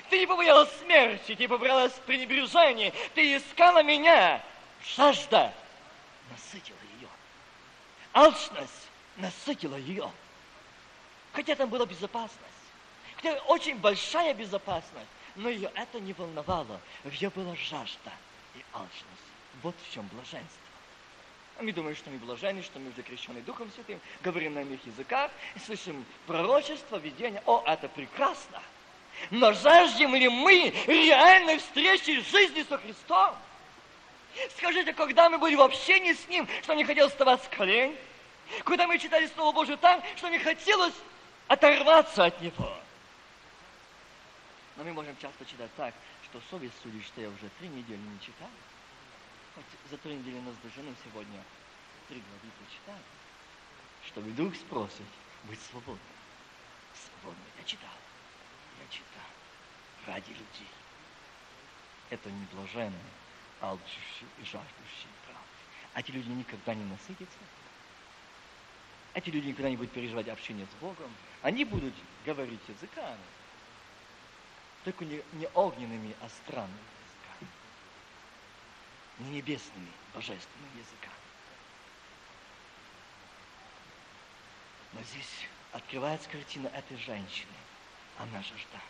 Ты 0.09 0.19
не 0.19 0.27
побоялась 0.27 0.69
смерти, 0.81 1.35
ты 1.35 1.47
побоялась 1.47 1.93
пренебрежения, 2.05 2.93
ты 3.13 3.37
искала 3.37 3.83
меня. 3.83 4.43
Жажда 4.95 5.53
насытила 6.29 6.77
ее. 6.99 7.07
Алчность 8.13 8.89
насытила 9.17 9.75
ее. 9.75 10.11
Хотя 11.31 11.55
там 11.55 11.69
была 11.69 11.85
безопасность. 11.85 12.39
Хотя 13.15 13.33
очень 13.43 13.77
большая 13.77 14.33
безопасность, 14.33 15.09
но 15.35 15.49
ее 15.49 15.71
это 15.75 15.99
не 15.99 16.13
волновало. 16.13 16.79
В 17.03 17.11
ее 17.11 17.29
была 17.29 17.55
жажда 17.55 18.11
и 18.55 18.63
алчность. 18.73 19.07
Вот 19.61 19.75
в 19.87 19.93
чем 19.93 20.07
блаженство. 20.07 20.63
Мы 21.61 21.71
думаем, 21.71 21.95
что 21.95 22.09
мы 22.09 22.17
блаженны, 22.17 22.63
что 22.63 22.79
мы 22.79 22.89
уже 22.89 23.03
крещены 23.03 23.41
Духом 23.41 23.71
Святым, 23.71 23.99
говорим 24.23 24.55
на 24.55 24.61
иных 24.61 24.85
языках, 24.85 25.31
слышим 25.65 26.03
пророчество, 26.25 26.97
видение. 26.97 27.43
О, 27.45 27.63
это 27.65 27.87
прекрасно! 27.87 28.61
Но 29.31 29.53
жаждем 29.53 30.15
ли 30.15 30.27
мы 30.27 30.73
реальной 30.87 31.57
встречи 31.57 32.21
с 32.21 32.31
жизнью 32.31 32.65
со 32.67 32.77
Христом? 32.77 33.35
Скажите, 34.57 34.93
когда 34.93 35.29
мы 35.29 35.37
были 35.37 35.55
в 35.55 35.61
общении 35.61 36.13
с 36.13 36.27
Ним, 36.27 36.47
что 36.63 36.73
не 36.73 36.83
хотелось 36.83 37.11
оставаться 37.11 37.45
с 37.45 37.55
колен? 37.55 37.95
Когда 38.63 38.87
мы 38.87 38.97
читали 38.99 39.27
Слово 39.27 39.53
Божие 39.53 39.77
там, 39.77 40.01
что 40.15 40.29
не 40.29 40.39
хотелось 40.39 40.93
оторваться 41.47 42.25
от 42.25 42.41
Него? 42.41 42.77
Но 44.75 44.83
мы 44.83 44.93
можем 44.93 45.15
часто 45.17 45.45
читать 45.45 45.69
так, 45.77 45.93
что 46.25 46.41
совесть 46.49 46.73
судит, 46.81 47.05
что 47.05 47.21
я 47.21 47.29
уже 47.29 47.49
три 47.59 47.67
недели 47.69 47.97
не 47.97 48.19
читал. 48.19 48.49
хоть 49.55 49.91
за 49.91 49.97
три 49.97 50.15
недели 50.15 50.39
нас 50.39 50.55
дожену 50.63 50.95
сегодня, 51.03 51.43
три 52.09 52.21
главы 52.21 52.51
прочитаем, 52.57 53.03
чтобы 54.07 54.31
вдруг 54.31 54.55
спросит, 54.55 55.05
быть 55.43 55.61
свободным. 55.69 55.99
Свободным. 56.95 57.45
Я 57.59 57.63
читал. 57.65 58.02
Ради 60.07 60.29
людей. 60.29 60.67
Это 62.09 62.29
не 62.29 62.45
блаженные, 62.51 62.99
алчущие 63.61 64.29
и 64.39 64.43
жаждущие 64.43 65.09
правды. 65.25 65.43
А 65.93 66.01
эти 66.01 66.11
люди 66.11 66.29
никогда 66.29 66.73
не 66.73 66.83
насытятся. 66.83 67.37
Эти 69.13 69.29
люди 69.29 69.47
никогда 69.47 69.69
не 69.69 69.77
будут 69.77 69.93
переживать 69.93 70.27
общение 70.27 70.65
с 70.65 70.81
Богом. 70.81 71.11
Они 71.41 71.63
будут 71.63 71.93
говорить 72.25 72.61
языками. 72.67 73.21
Только 74.83 75.05
не, 75.05 75.21
не 75.33 75.47
огненными, 75.53 76.15
а 76.19 76.29
странными 76.29 76.79
языками. 77.05 77.49
Не 79.19 79.37
небесными, 79.37 79.91
божественными 80.13 80.77
языками. 80.77 81.13
Но 84.93 85.01
здесь 85.03 85.47
открывается 85.71 86.29
картина 86.29 86.67
этой 86.67 86.97
женщины. 86.97 87.53
Она 88.17 88.41
жаждала. 88.41 88.81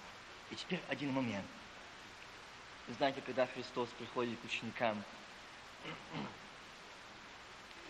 И 0.52 0.56
теперь 0.56 0.80
один 0.90 1.12
момент. 1.12 1.46
Знаете, 2.88 3.22
когда 3.22 3.48
Христос 3.48 3.90
приходит 3.98 4.40
к 4.40 4.46
ученикам, 4.46 5.02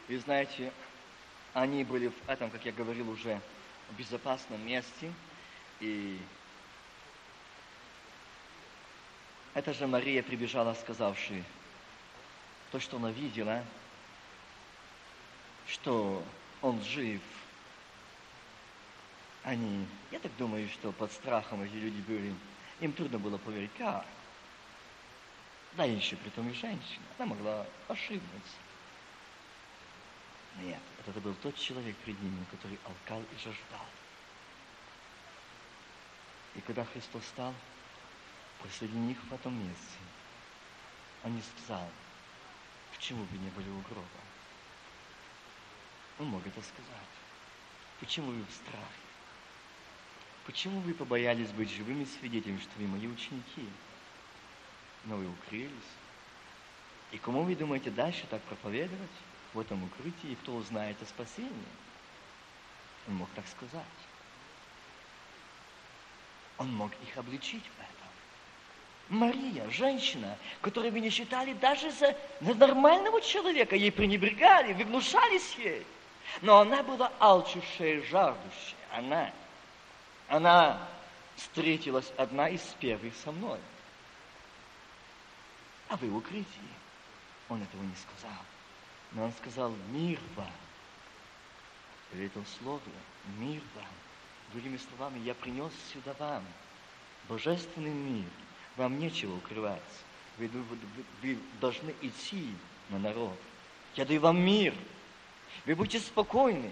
вы 0.08 0.20
знаете, 0.20 0.72
они 1.54 1.84
были 1.84 2.08
в 2.08 2.30
этом, 2.30 2.50
как 2.50 2.64
я 2.66 2.72
говорил 2.72 3.10
уже, 3.10 3.42
безопасном 3.98 4.66
месте. 4.66 5.12
И 5.80 6.20
эта 9.54 9.74
же 9.74 9.88
Мария 9.88 10.24
прибежала, 10.24 10.74
сказавши, 10.74 11.44
то, 12.72 12.80
что 12.80 12.98
она 12.98 13.12
видела, 13.12 13.64
что 15.68 16.24
он 16.62 16.82
жив– 16.84 17.22
они, 19.44 19.86
я 20.12 20.20
так 20.20 20.36
думаю, 20.38 20.68
что 20.70 20.92
под 20.92 21.12
страхом 21.12 21.62
эти 21.62 21.74
люди 21.74 22.02
были, 22.02 22.34
им 22.80 22.94
трудно 22.94 23.20
было 23.20 23.38
поверить, 23.38 23.72
как. 23.78 24.06
Да 25.74 25.84
еще 25.84 26.16
при 26.16 26.30
том 26.30 26.50
и 26.50 26.54
женщина, 26.54 27.04
она 27.18 27.28
могла 27.28 27.66
ошибиться. 27.88 28.58
Нет, 30.62 30.80
это 31.06 31.20
был 31.20 31.34
тот 31.36 31.56
человек 31.56 31.96
перед 31.98 32.22
ними, 32.22 32.46
который 32.52 32.80
алкал 32.86 33.22
и 33.22 33.36
жаждал. 33.38 33.88
И 36.56 36.62
когда 36.62 36.86
Христос 36.86 37.26
стал 37.26 37.54
посреди 38.62 38.96
них 38.96 39.18
в 39.24 39.34
этом 39.34 39.58
месте, 39.60 39.98
он 41.24 41.36
не 41.36 41.42
сказал, 41.42 41.90
почему 42.94 43.24
вы 43.24 43.38
не 43.40 43.50
были 43.50 43.70
у 43.70 43.80
гроба. 43.82 44.08
Он 46.20 46.28
мог 46.28 46.46
это 46.46 46.62
сказать. 46.62 47.14
Почему 48.00 48.32
вы 48.32 48.44
в 48.44 48.52
страхе? 48.52 49.13
Почему 50.46 50.82
вы 50.82 50.94
побоялись 50.94 51.52
быть 51.52 51.72
живыми 51.72 52.06
свидетелями, 52.20 52.60
что 52.60 52.72
вы 52.78 52.88
мои 52.88 53.08
ученики? 53.08 53.68
Но 55.06 55.16
вы 55.16 55.30
укрылись. 55.30 55.72
И 57.12 57.18
кому 57.18 57.44
вы 57.44 57.56
думаете 57.56 57.92
дальше 57.92 58.26
так 58.30 58.42
проповедовать 58.44 59.10
в 59.54 59.60
этом 59.60 59.84
укрытии, 59.84 60.32
и 60.32 60.36
кто 60.36 60.56
узнает 60.56 61.02
о 61.02 61.06
спасении? 61.06 61.52
Он 63.08 63.16
мог 63.16 63.30
так 63.36 63.46
сказать. 63.48 63.84
Он 66.58 66.74
мог 66.74 66.92
их 67.08 67.18
обличить 67.18 67.64
в 67.64 67.80
этом. 67.80 67.94
Мария, 69.10 69.70
женщина, 69.70 70.38
которую 70.62 70.92
вы 70.92 71.00
не 71.00 71.10
считали 71.10 71.54
даже 71.54 71.92
за, 71.92 72.18
нормального 72.42 73.22
человека, 73.22 73.76
ей 73.76 73.92
пренебрегали, 73.92 74.74
вы 74.74 74.84
гнушались 74.86 75.56
ей. 75.56 75.86
Но 76.42 76.60
она 76.60 76.84
была 76.84 77.12
алчущая, 77.20 78.02
жаждущая. 78.04 78.78
Она 78.92 79.32
она 80.34 80.80
встретилась 81.36 82.12
одна 82.18 82.50
из 82.50 82.62
первых 82.80 83.14
со 83.24 83.32
мной. 83.32 83.60
А 85.90 85.96
вы 85.98 86.10
в 86.10 86.18
укрытии. 86.18 86.74
Он 87.50 87.62
этого 87.62 87.84
не 87.84 87.96
сказал. 87.96 88.40
Но 89.12 89.26
он 89.26 89.34
сказал, 89.34 89.76
мир 89.92 90.20
вам. 90.36 90.52
В 92.12 92.20
этом 92.20 92.44
слове, 92.58 92.82
мир 93.38 93.62
вам. 93.76 93.86
Другими 94.54 94.78
словами, 94.78 95.20
я 95.20 95.36
принес 95.36 95.72
сюда 95.94 96.16
вам 96.18 96.44
божественный 97.30 97.92
мир. 97.92 98.30
Вам 98.76 98.98
нечего 98.98 99.36
укрывать. 99.36 99.82
Вы, 100.40 100.48
вы, 100.48 100.64
вы 101.22 101.38
должны 101.62 101.94
идти 102.02 102.56
на 102.90 102.98
народ. 102.98 103.38
Я 103.96 104.06
даю 104.06 104.20
вам 104.20 104.44
мир. 104.44 104.74
Вы 105.68 105.76
будьте 105.76 106.00
спокойны. 106.00 106.72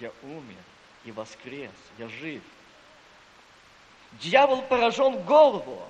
Я 0.00 0.10
умер 0.24 0.64
и 1.04 1.12
воскрес, 1.12 1.70
я 1.98 2.08
жив. 2.08 2.42
Дьявол 4.12 4.62
поражен 4.62 5.16
в 5.16 5.24
голову. 5.24 5.82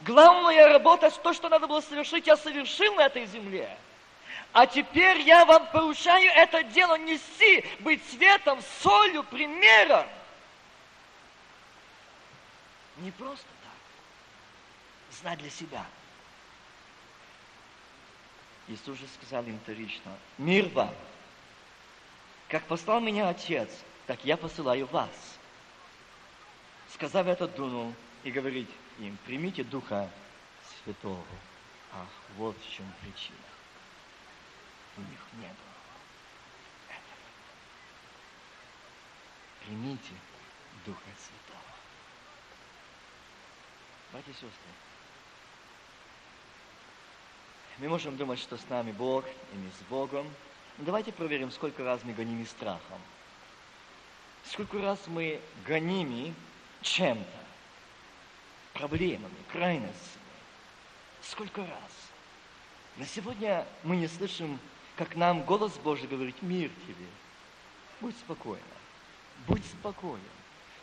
Главная 0.00 0.68
работа, 0.68 1.10
то, 1.10 1.32
что 1.32 1.48
надо 1.48 1.66
было 1.66 1.80
совершить, 1.80 2.26
я 2.26 2.36
совершил 2.36 2.94
на 2.94 3.06
этой 3.06 3.26
земле. 3.26 3.76
А 4.52 4.66
теперь 4.66 5.20
я 5.20 5.44
вам 5.44 5.66
поручаю 5.70 6.30
это 6.32 6.62
дело 6.64 6.96
нести, 6.96 7.64
быть 7.80 8.02
светом, 8.10 8.60
солью, 8.82 9.22
примером. 9.24 10.06
Не 12.98 13.10
просто 13.10 13.44
так. 13.44 15.18
Знать 15.20 15.38
для 15.38 15.50
себя. 15.50 15.84
Иисус 18.68 18.98
же 18.98 19.06
сказал 19.20 19.44
им 19.44 19.58
вторично, 19.60 20.12
мир 20.38 20.68
вам. 20.68 20.94
Как 22.48 22.64
послал 22.64 23.00
меня 23.00 23.28
Отец, 23.28 23.68
так 24.06 24.24
я 24.24 24.36
посылаю 24.36 24.86
вас. 24.86 25.10
Сказав 26.96 27.26
это, 27.26 27.46
дунул 27.46 27.92
и 28.24 28.30
говорит 28.30 28.70
им, 28.98 29.18
примите 29.26 29.62
Духа 29.64 30.08
Святого. 30.82 31.22
Ах, 31.92 32.08
вот 32.38 32.56
в 32.56 32.72
чем 32.72 32.90
причина. 33.02 33.36
У 34.96 35.02
них 35.02 35.20
не 35.34 35.46
было 35.46 35.76
этого. 36.88 37.20
Примите 39.66 40.14
Духа 40.86 41.10
Святого. 41.18 41.74
Братья 44.12 44.30
и 44.30 44.34
сестры, 44.34 44.48
мы 47.76 47.90
можем 47.90 48.16
думать, 48.16 48.38
что 48.38 48.56
с 48.56 48.66
нами 48.70 48.92
Бог, 48.92 49.26
и 49.26 49.56
мы 49.58 49.70
с 49.70 49.82
Богом. 49.90 50.26
Но 50.78 50.84
давайте 50.86 51.12
проверим, 51.12 51.50
сколько 51.50 51.84
раз 51.84 52.02
мы 52.04 52.14
гонимы 52.14 52.46
страхом. 52.46 53.02
Сколько 54.46 54.80
раз 54.80 54.98
мы 55.08 55.42
гонимы 55.66 56.32
чем-то, 56.86 58.78
проблемами, 58.78 59.34
крайностями. 59.50 60.22
Сколько 61.22 61.62
раз. 61.62 61.92
На 62.96 63.06
сегодня 63.06 63.66
мы 63.82 63.96
не 63.96 64.08
слышим, 64.08 64.58
как 64.96 65.16
нам 65.16 65.42
голос 65.42 65.72
Божий 65.78 66.06
говорит, 66.06 66.40
мир 66.42 66.70
тебе. 66.86 67.06
Будь 68.00 68.16
спокойна, 68.16 68.62
будь 69.46 69.64
спокоен. 69.66 70.20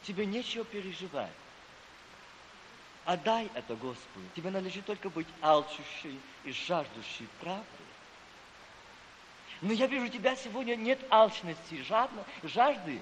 Тебе 0.03 0.25
нечего 0.25 0.65
переживать. 0.65 1.31
Отдай 3.05 3.49
это 3.53 3.75
Господу. 3.75 4.25
Тебе 4.35 4.49
надлежит 4.49 4.85
только 4.85 5.09
быть 5.09 5.27
алчущей 5.41 6.19
и 6.43 6.51
жаждущей 6.51 7.27
правды. 7.39 7.65
Но 9.61 9.71
я 9.71 9.87
вижу, 9.87 10.09
тебя 10.09 10.35
сегодня 10.35 10.75
нет 10.75 10.99
алчности, 11.09 11.81
жадно, 11.83 12.25
жажды. 12.43 12.99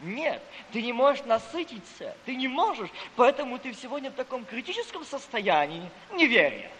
Нет, 0.00 0.42
ты 0.72 0.82
не 0.82 0.92
можешь 0.92 1.24
насытиться, 1.24 2.14
ты 2.26 2.36
не 2.36 2.48
можешь, 2.48 2.90
поэтому 3.14 3.58
ты 3.58 3.72
сегодня 3.72 4.10
в 4.10 4.14
таком 4.14 4.44
критическом 4.44 5.04
состоянии 5.04 5.90
неверия. 6.12 6.70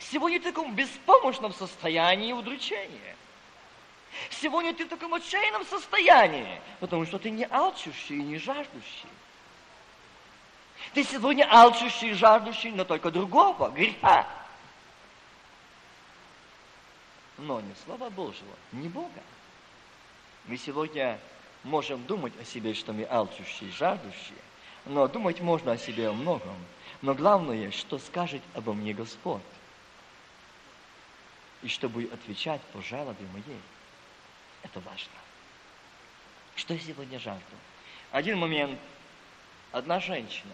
Сегодня 0.00 0.40
ты 0.40 0.50
в 0.50 0.54
таком 0.54 0.74
беспомощном 0.74 1.54
состоянии 1.54 2.32
удручения. 2.32 3.16
Сегодня 4.30 4.74
ты 4.74 4.86
в 4.86 4.88
таком 4.88 5.14
отчаянном 5.14 5.64
состоянии, 5.64 6.60
потому 6.80 7.06
что 7.06 7.18
ты 7.18 7.30
не 7.30 7.46
алчущий 7.48 8.16
и 8.16 8.22
не 8.22 8.38
жаждущий. 8.38 9.08
Ты 10.94 11.04
сегодня 11.04 11.46
алчущий 11.48 12.10
и 12.10 12.14
жаждущий, 12.14 12.72
но 12.72 12.84
только 12.84 13.12
другого, 13.12 13.70
греха. 13.70 14.26
Но 17.38 17.60
не 17.60 17.74
Слова 17.84 18.10
Божьего, 18.10 18.54
не 18.72 18.88
Бога. 18.88 19.22
Мы 20.46 20.56
сегодня 20.56 21.20
можем 21.64 22.04
думать 22.04 22.32
о 22.40 22.44
себе, 22.44 22.74
что 22.74 22.92
мы 22.92 23.06
алчущие, 23.08 23.70
жаждущие, 23.70 24.38
но 24.86 25.06
думать 25.08 25.40
можно 25.40 25.72
о 25.72 25.78
себе 25.78 26.08
о 26.08 26.12
многом. 26.12 26.56
Но 27.02 27.14
главное, 27.14 27.70
что 27.70 27.98
скажет 27.98 28.42
обо 28.54 28.72
мне 28.74 28.92
Господь. 28.92 29.42
И 31.62 31.68
что 31.68 31.88
будет 31.88 32.12
отвечать 32.12 32.60
по 32.72 32.80
жалобе 32.82 33.26
моей. 33.32 33.60
Это 34.62 34.80
важно. 34.80 35.12
Что 36.56 36.78
сегодня 36.78 37.18
жажду? 37.18 37.56
Один 38.10 38.38
момент. 38.38 38.78
Одна 39.72 40.00
женщина. 40.00 40.52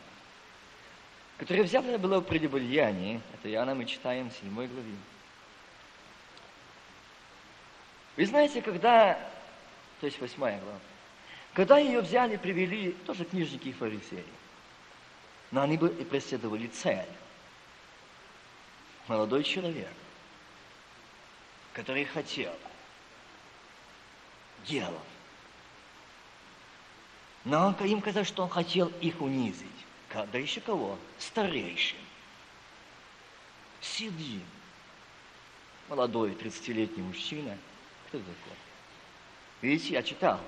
которое 1.39 1.63
взято 1.63 1.99
было 1.99 2.21
в 2.21 2.25
прелюбодеянии, 2.25 3.21
это 3.35 3.51
Иоанна 3.51 3.75
мы 3.75 3.85
читаем 3.87 4.31
в 4.31 4.35
7 4.35 4.55
главе. 4.55 4.97
Вы 8.17 8.27
знаете, 8.27 8.63
когда, 8.63 9.15
то 10.01 10.07
есть 10.07 10.21
8 10.21 10.39
глава, 10.39 10.79
когда 11.57 11.79
ее 11.79 12.03
взяли, 12.03 12.37
привели, 12.37 12.93
тоже 13.07 13.25
книжники 13.25 13.69
и 13.69 13.73
фарисеи, 13.73 14.23
но 15.51 15.63
они 15.63 15.79
бы 15.79 15.89
и 15.89 16.05
преследовали 16.05 16.67
цель. 16.67 17.09
Молодой 19.09 19.43
человек, 19.43 19.91
который 21.73 22.05
хотел, 22.05 22.53
делал. 24.67 25.01
Но 27.47 27.75
им 27.81 28.03
казалось, 28.03 28.29
что 28.29 28.43
он 28.43 28.51
хотел 28.51 28.89
их 29.01 29.23
унизить. 29.23 29.67
Да 30.13 30.37
еще 30.39 30.61
кого? 30.61 30.99
Старейшим. 31.19 31.99
Сидим. 33.81 34.45
Молодой, 35.89 36.33
30-летний 36.33 37.03
мужчина. 37.03 37.57
Кто 38.09 38.19
такой? 38.19 38.57
Видите, 39.63 39.95
я 39.95 40.03
читал. 40.03 40.39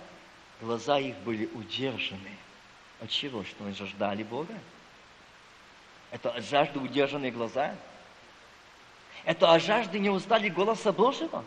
Глаза 0.60 0.98
их 0.98 1.16
были 1.18 1.46
удержаны. 1.54 2.36
От 3.00 3.10
чего? 3.10 3.44
Что 3.44 3.64
они 3.64 3.74
жаждали 3.74 4.22
Бога? 4.22 4.54
Это 6.10 6.30
от 6.30 6.44
жажды 6.44 6.80
удержанные 6.80 7.30
глаза? 7.30 7.74
Это 9.24 9.52
от 9.52 9.62
жажды 9.62 9.98
не 9.98 10.10
устали 10.10 10.48
голоса 10.48 10.92
Божьего? 10.92 11.44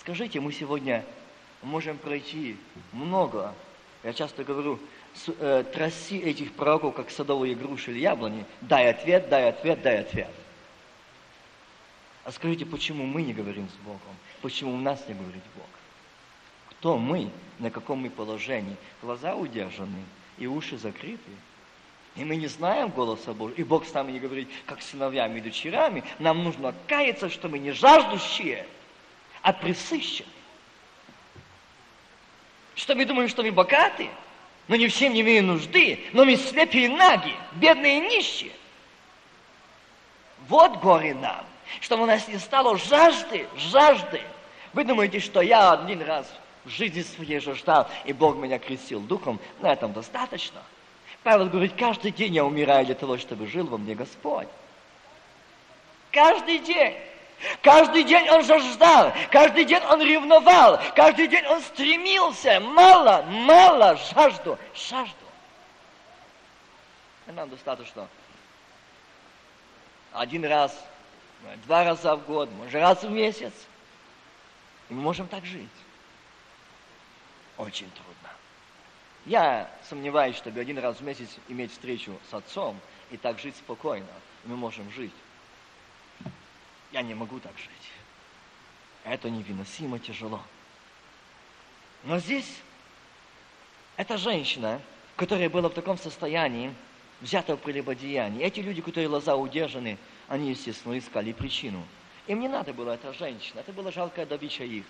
Скажите, 0.00 0.40
мы 0.40 0.52
сегодня 0.52 1.04
можем 1.62 1.98
пройти 1.98 2.56
много, 2.92 3.54
я 4.02 4.12
часто 4.12 4.44
говорю, 4.44 4.78
э, 5.26 5.64
траси 5.72 6.18
этих 6.18 6.52
пророков, 6.52 6.94
как 6.94 7.10
садовые 7.10 7.54
груши 7.54 7.90
или 7.90 8.00
яблони, 8.00 8.44
дай 8.60 8.90
ответ, 8.90 9.28
дай 9.28 9.48
ответ, 9.48 9.82
дай 9.82 9.98
ответ. 9.98 10.30
А 12.24 12.32
скажите, 12.32 12.66
почему 12.66 13.04
мы 13.04 13.22
не 13.22 13.32
говорим 13.32 13.68
с 13.68 13.84
Богом? 13.84 14.00
Почему 14.42 14.74
у 14.74 14.80
нас 14.80 15.06
не 15.08 15.14
говорит 15.14 15.42
Бог? 15.54 15.66
Кто 16.86 16.98
мы, 16.98 17.32
на 17.58 17.68
каком 17.68 18.02
мы 18.02 18.10
положении? 18.10 18.76
Глаза 19.02 19.34
удержаны 19.34 20.04
и 20.38 20.46
уши 20.46 20.78
закрыты. 20.78 21.18
И 22.14 22.24
мы 22.24 22.36
не 22.36 22.46
знаем 22.46 22.90
голоса 22.90 23.32
Божьего. 23.32 23.58
И 23.58 23.64
Бог 23.64 23.84
с 23.84 23.92
нами 23.92 24.12
не 24.12 24.20
говорит, 24.20 24.48
как 24.66 24.80
сыновьями 24.80 25.38
и 25.38 25.40
дочерями. 25.40 26.04
Нам 26.20 26.44
нужно 26.44 26.72
каяться, 26.86 27.28
что 27.28 27.48
мы 27.48 27.58
не 27.58 27.72
жаждущие, 27.72 28.68
а 29.42 29.52
присыщены. 29.52 30.28
Что 32.76 32.94
мы 32.94 33.04
думаем, 33.04 33.28
что 33.28 33.42
мы 33.42 33.50
богаты, 33.50 34.08
но 34.68 34.76
ни 34.76 34.86
в 34.86 34.94
чем 34.94 35.12
не 35.12 35.22
имеем 35.22 35.48
нужды, 35.48 36.04
но 36.12 36.24
мы 36.24 36.36
слепые 36.36 36.88
наги, 36.88 37.34
бедные 37.54 37.98
и 37.98 38.00
нищие. 38.02 38.52
Вот 40.46 40.76
горе 40.76 41.14
нам, 41.14 41.44
чтобы 41.80 42.04
у 42.04 42.06
нас 42.06 42.28
не 42.28 42.38
стало 42.38 42.78
жажды, 42.78 43.48
жажды. 43.56 44.20
Вы 44.72 44.84
думаете, 44.84 45.18
что 45.18 45.40
я 45.40 45.72
один 45.72 46.00
раз 46.02 46.32
в 46.66 46.68
жизни 46.68 47.02
своей 47.02 47.38
жаждал, 47.38 47.88
и 48.04 48.12
Бог 48.12 48.36
меня 48.36 48.58
крестил 48.58 49.00
духом, 49.00 49.40
на 49.60 49.72
этом 49.72 49.92
достаточно. 49.92 50.60
Павел 51.22 51.48
говорит, 51.48 51.74
каждый 51.78 52.10
день 52.10 52.34
я 52.34 52.44
умираю 52.44 52.84
для 52.84 52.96
того, 52.96 53.18
чтобы 53.18 53.46
жил 53.46 53.66
во 53.66 53.78
мне 53.78 53.94
Господь. 53.94 54.48
Каждый 56.10 56.58
день. 56.58 56.94
Каждый 57.62 58.02
день 58.02 58.28
он 58.30 58.42
жаждал, 58.44 59.12
каждый 59.30 59.66
день 59.66 59.82
он 59.90 60.00
ревновал, 60.00 60.80
каждый 60.94 61.28
день 61.28 61.44
он 61.44 61.60
стремился. 61.60 62.60
Мало, 62.60 63.26
мало 63.28 63.98
жажду, 64.14 64.58
жажду. 64.74 65.14
И 67.28 67.32
нам 67.32 67.50
достаточно 67.50 68.08
один 70.12 70.46
раз, 70.46 70.74
два 71.66 71.84
раза 71.84 72.16
в 72.16 72.24
год, 72.24 72.50
может 72.52 72.74
раз 72.74 73.02
в 73.02 73.10
месяц. 73.10 73.52
И 74.88 74.94
мы 74.94 75.02
можем 75.02 75.28
так 75.28 75.44
жить. 75.44 75.68
Очень 77.58 77.90
трудно. 77.90 78.30
Я 79.24 79.70
сомневаюсь, 79.88 80.36
чтобы 80.36 80.60
один 80.60 80.78
раз 80.78 80.98
в 80.98 81.02
месяц 81.02 81.28
иметь 81.48 81.72
встречу 81.72 82.18
с 82.30 82.34
отцом 82.34 82.78
и 83.10 83.16
так 83.16 83.38
жить 83.38 83.56
спокойно. 83.56 84.06
Мы 84.44 84.56
можем 84.56 84.90
жить. 84.92 85.12
Я 86.92 87.02
не 87.02 87.14
могу 87.14 87.40
так 87.40 87.56
жить. 87.58 87.90
Это 89.04 89.30
невыносимо 89.30 89.98
тяжело. 89.98 90.40
Но 92.04 92.18
здесь 92.18 92.60
эта 93.96 94.16
женщина, 94.18 94.80
которая 95.16 95.48
была 95.48 95.68
в 95.68 95.74
таком 95.74 95.98
состоянии, 95.98 96.72
взята 97.20 97.56
в 97.56 97.60
прелюбодеянии. 97.60 98.44
Эти 98.44 98.60
люди, 98.60 98.82
которые 98.82 99.08
глаза 99.08 99.34
удержаны, 99.36 99.98
они, 100.28 100.50
естественно, 100.50 100.98
искали 100.98 101.32
причину. 101.32 101.84
Им 102.26 102.40
не 102.40 102.48
надо 102.48 102.72
было 102.72 102.92
эта 102.92 103.12
женщина, 103.12 103.60
это 103.60 103.72
была 103.72 103.90
жалкая 103.90 104.26
добыча 104.26 104.64
их. 104.64 104.84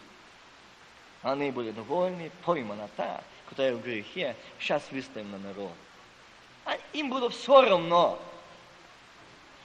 Они 1.26 1.50
были 1.50 1.72
довольны, 1.72 2.30
поймана 2.44 2.88
та, 2.96 3.20
которая 3.48 3.74
в 3.74 3.82
грехе, 3.82 4.36
сейчас 4.60 4.84
выставим 4.92 5.32
на 5.32 5.38
народ. 5.38 5.72
А 6.64 6.76
им 6.92 7.10
было 7.10 7.28
все 7.30 7.62
равно, 7.62 8.16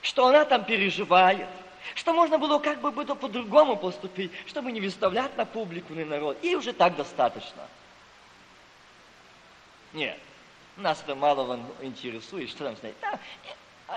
что 0.02 0.26
она 0.26 0.44
там 0.44 0.66
переживает, 0.66 1.48
что 1.94 2.14
можно 2.14 2.40
было 2.40 2.58
как 2.58 2.82
бы 2.82 2.92
по-другому 2.92 3.78
поступить, 3.78 4.32
чтобы 4.48 4.72
не 4.72 4.82
выставлять 4.82 5.38
на 5.38 5.46
публику, 5.46 5.94
на 5.94 6.04
народ. 6.04 6.36
И 6.42 6.56
уже 6.56 6.74
так 6.74 6.96
достаточно. 6.96 7.68
Нет, 9.94 10.18
нас 10.78 11.00
это 11.04 11.14
мало 11.14 11.60
интересует, 11.82 12.50
что 12.50 12.64
там 12.64 12.76
стоит. 12.76 12.96
Да, 13.02 13.20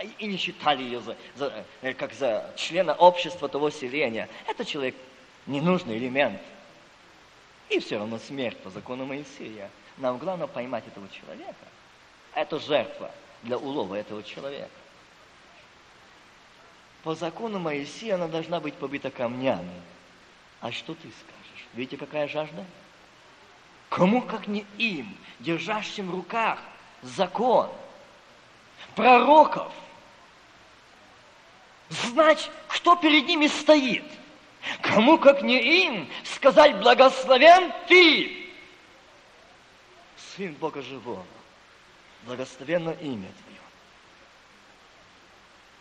и, 0.03 0.11
и 0.19 0.27
не 0.27 0.37
считали 0.37 0.83
ее 0.83 1.01
за, 1.01 1.17
за, 1.35 1.65
э, 1.81 1.95
как 1.95 2.13
за 2.13 2.53
члена 2.57 2.93
общества 2.93 3.49
того 3.49 3.71
селения. 3.71 4.29
Это 4.47 4.67
человек 4.67 4.97
ненужный 5.47 5.97
элемент. 5.97 6.43
И 7.71 7.79
все 7.81 7.99
равно 7.99 8.19
смерть 8.19 8.59
по 8.59 8.71
закону 8.71 9.07
Моисея. 9.07 9.71
Нам 9.99 10.19
главное 10.19 10.47
поймать 10.47 10.87
этого 10.87 11.09
человека. 11.09 11.55
Это 12.35 12.59
жертва 12.59 13.11
для 13.43 13.59
улова 13.59 13.95
этого 13.95 14.23
человека. 14.23 14.71
По 17.03 17.15
закону 17.15 17.59
Моисея 17.59 18.15
она 18.15 18.29
должна 18.29 18.61
быть 18.61 18.75
побита 18.75 19.11
камнями. 19.11 19.81
А 20.61 20.73
что 20.73 20.95
ты 20.95 21.03
скажешь? 21.03 21.69
Видите, 21.75 21.97
какая 21.97 22.29
жажда? 22.29 22.65
Кому, 23.91 24.23
как 24.23 24.49
не 24.49 24.67
им, 24.79 25.17
держащим 25.39 26.11
в 26.11 26.15
руках 26.15 26.59
закон, 27.03 27.71
пророков, 28.97 29.73
знать, 31.91 32.51
кто 32.69 32.97
перед 32.97 33.27
ними 33.27 33.47
стоит. 33.47 34.05
Кому, 34.83 35.19
как 35.19 35.43
не 35.43 35.85
им, 35.85 36.09
сказать 36.25 36.77
благословен 36.79 37.73
ты, 37.89 38.45
Сын 40.37 40.53
Бога 40.55 40.83
Живого, 40.83 41.25
благословенно 42.23 42.91
имя 42.91 43.29
Твое. 43.45 43.61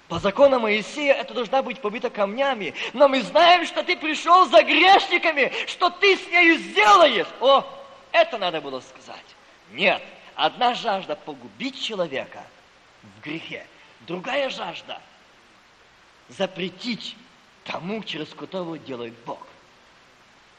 По 0.10 0.20
закону 0.20 0.60
Моисея 0.60 1.14
это 1.14 1.34
должна 1.34 1.64
быть 1.64 1.82
побита 1.82 2.10
камнями. 2.10 2.76
Но 2.94 3.08
мы 3.08 3.22
знаем, 3.22 3.66
что 3.66 3.84
ты 3.84 3.98
пришел 3.98 4.46
за 4.46 4.62
грешниками, 4.62 5.52
что 5.66 5.90
ты 5.90 6.18
с 6.18 6.28
нею 6.28 6.58
сделаешь. 6.58 7.28
О, 7.40 7.66
это 8.12 8.38
надо 8.38 8.62
было 8.62 8.82
сказать. 8.82 9.26
Нет, 9.72 10.04
одна 10.36 10.76
жажда 10.76 11.16
погубить 11.16 11.82
человека 11.82 12.44
в 13.02 13.22
грехе, 13.22 13.66
другая 14.02 14.50
жажда 14.50 15.02
запретить 16.30 17.16
тому, 17.64 18.04
через 18.04 18.30
которого 18.30 18.78
делает 18.78 19.14
Бог. 19.26 19.46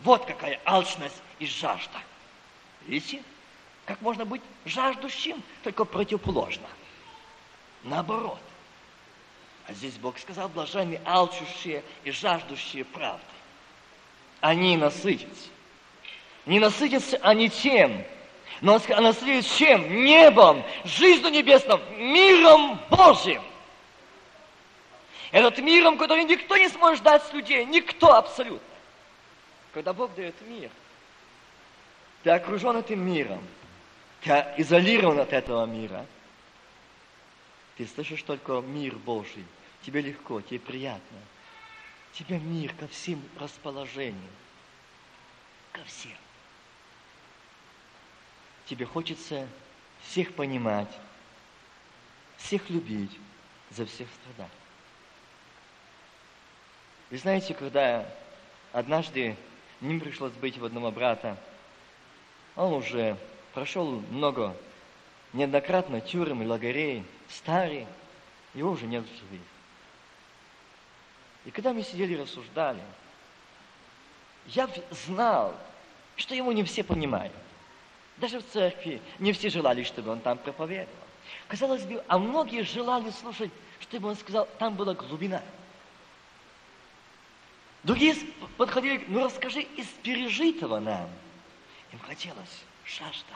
Вот 0.01 0.25
какая 0.27 0.61
алчность 0.65 1.23
и 1.39 1.47
жажда. 1.47 1.99
Видите, 2.87 3.23
как 3.87 4.01
можно 4.01 4.25
быть 4.25 4.43
жаждущим, 4.65 5.43
только 5.63 5.85
противоположно. 5.85 6.67
Наоборот– 7.83 8.41
а 9.67 9.73
здесь 9.73 9.95
Бог 9.95 10.19
сказал, 10.19 10.49
блаженны 10.49 11.01
алчущие 11.07 11.83
и 12.05 12.11
жаждущие 12.11 12.85
правды. 12.85 13.25
Они 14.41 14.77
насытятся. 14.77 15.49
Не 16.45 16.61
насытятся 16.61 17.17
они 17.23 17.49
тем, 17.49 18.05
но 18.61 18.79
насытятся 18.89 19.57
чем? 19.57 20.05
Небом, 20.05 20.63
жизнью 20.85 21.31
небесным, 21.31 21.81
миром 21.97 22.79
Божьим. 22.91 23.43
Этот 25.35 25.59
миром, 25.59 25.99
который 25.99 26.25
никто 26.25 26.57
не 26.57 26.69
сможет 26.69 27.03
дать 27.03 27.23
с 27.25 27.33
людей, 27.33 27.67
никто 27.67 28.15
абсолютно. 28.15 28.75
Когда 29.73 29.93
Бог 29.93 30.15
дает 30.15 30.35
мир, 30.49 30.71
ты 32.23 32.31
окружен 32.31 32.77
этим 32.79 33.05
миром, 33.05 33.43
ты 34.23 34.31
изолирован 34.57 35.21
от 35.21 35.35
этого 35.35 35.67
мира– 35.67 36.07
ты 37.77 37.87
слышишь 37.87 38.23
только 38.23 38.61
мир 38.61 38.97
Божий. 38.97 39.45
Тебе 39.83 40.01
легко, 40.01 40.41
тебе 40.41 40.61
приятно. 40.61 41.19
Тебе 42.13 42.39
мир 42.39 42.73
ко 42.75 42.87
всем 42.89 43.23
расположениям. 43.39 44.31
Ко 45.73 45.83
всем. 45.85 46.17
Тебе 48.67 48.87
хочется 48.87 49.49
всех 50.05 50.35
понимать, 50.35 50.93
всех 52.39 52.71
любить, 52.71 53.19
за 53.71 53.85
всех 53.85 54.09
страдать. 54.23 54.53
И 57.15 57.17
знаете, 57.17 57.55
когда 57.55 58.05
однажды 58.73 59.37
мне 59.81 60.01
пришлось 60.01 60.33
быть 60.33 60.59
в 60.59 60.65
одного 60.65 60.91
брата, 60.91 61.37
он 62.57 62.73
уже 62.73 63.17
прошел 63.53 64.03
много, 64.11 64.57
неоднократно 65.33 66.01
тюрем 66.01 66.43
и 66.43 66.47
лагерей, 66.47 67.05
старый, 67.29 67.87
его 68.53 68.73
уже 68.73 68.87
нет 68.87 69.05
в 69.05 69.17
живых. 69.17 69.47
И 71.45 71.53
когда 71.53 71.73
мы 71.73 71.85
сидели 71.85 72.15
и 72.15 72.21
рассуждали, 72.21 72.83
я 74.47 74.69
знал, 74.91 75.55
что 76.17 76.35
его 76.35 76.51
не 76.51 76.65
все 76.65 76.83
понимают. 76.83 77.33
Даже 78.17 78.41
в 78.41 78.49
церкви 78.49 79.01
не 79.21 79.33
все 79.33 79.51
желали, 79.51 79.85
чтобы 79.85 80.11
он 80.11 80.19
там 80.19 80.37
проповедовал. 80.37 80.89
Казалось 81.47 81.85
бы, 81.85 82.03
а 82.09 82.19
многие 82.19 82.65
желали 82.65 83.11
слушать, 83.11 83.53
чтобы 83.79 84.09
он 84.09 84.17
сказал, 84.17 84.49
там 84.59 84.75
была 84.75 84.95
глубина. 84.95 85.43
Другие 87.85 88.17
подходили, 88.57 89.05
ну 89.09 89.25
расскажи 89.25 89.61
из 89.61 89.87
пережитого 90.03 90.81
нам. 90.81 91.09
Им 91.93 91.99
хотелось 92.01 92.65
жажда. 92.87 93.35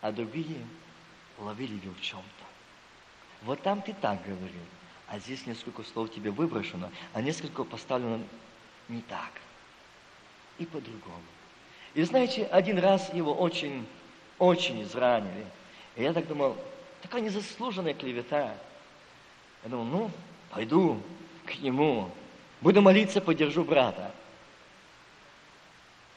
А 0.00 0.10
другие 0.10 0.66
ловили 1.38 1.74
его 1.74 1.94
в 1.94 2.00
чем-то. 2.00 2.44
Вот 3.42 3.62
там 3.62 3.82
ты 3.82 3.92
так 3.92 4.24
говорил, 4.24 4.64
а 5.06 5.18
здесь 5.18 5.46
несколько 5.46 5.82
слов 5.84 6.12
тебе 6.12 6.30
выброшено, 6.30 6.90
а 7.12 7.20
несколько 7.20 7.62
поставлено 7.62 8.22
не 8.88 9.02
так. 9.02 9.32
И 10.58 10.64
по-другому. 10.64 11.22
И 11.94 12.02
знаете, 12.02 12.46
один 12.46 12.78
раз 12.78 13.12
его 13.12 13.34
очень, 13.34 13.86
очень 14.38 14.82
изранили. 14.82 15.46
И 15.94 16.02
я 16.02 16.12
так 16.12 16.26
думал, 16.26 16.56
такая 17.02 17.20
незаслуженная 17.20 17.94
клевета. 17.94 18.54
Я 19.62 19.70
думал, 19.70 19.84
ну, 19.84 20.10
пойду 20.50 21.00
к 21.44 21.58
нему, 21.58 22.10
буду 22.60 22.82
молиться, 22.82 23.20
поддержу 23.20 23.64
брата. 23.64 24.14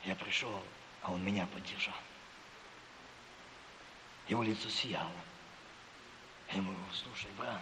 Я 0.06 0.16
пришел, 0.16 0.62
а 1.02 1.12
он 1.12 1.24
меня 1.24 1.48
поддержал. 1.48 1.96
Его 4.28 4.44
лицо 4.44 4.70
сияло. 4.70 5.12
Я 6.50 6.58
ему 6.58 6.74
слушай, 6.94 7.30
брат, 7.38 7.62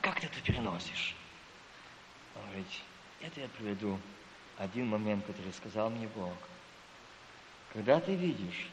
как 0.00 0.20
ты 0.20 0.26
это 0.26 0.40
переносишь? 0.40 1.14
Он 2.36 2.42
говорит, 2.46 2.66
это 3.20 3.40
я 3.40 3.48
приведу 3.48 3.98
один 4.56 4.88
момент, 4.88 5.26
который 5.26 5.52
сказал 5.52 5.90
мне 5.90 6.08
Бог. 6.08 6.36
Когда 7.72 8.00
ты 8.00 8.14
видишь, 8.14 8.68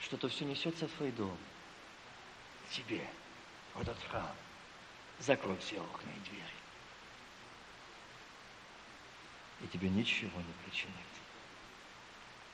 что 0.00 0.16
это 0.16 0.28
все 0.28 0.44
несется 0.44 0.86
в 0.86 0.92
твой 0.92 1.10
дом, 1.12 1.36
тебе, 2.70 3.06
в 3.74 3.80
этот 3.80 3.98
храм, 4.10 4.34
закрой 5.18 5.56
все 5.58 5.80
окна 5.80 6.10
и 6.10 6.28
двери. 6.28 6.55
И 9.62 9.66
тебе 9.68 9.88
ничего 9.88 10.38
не 10.38 10.64
причинит. 10.64 10.94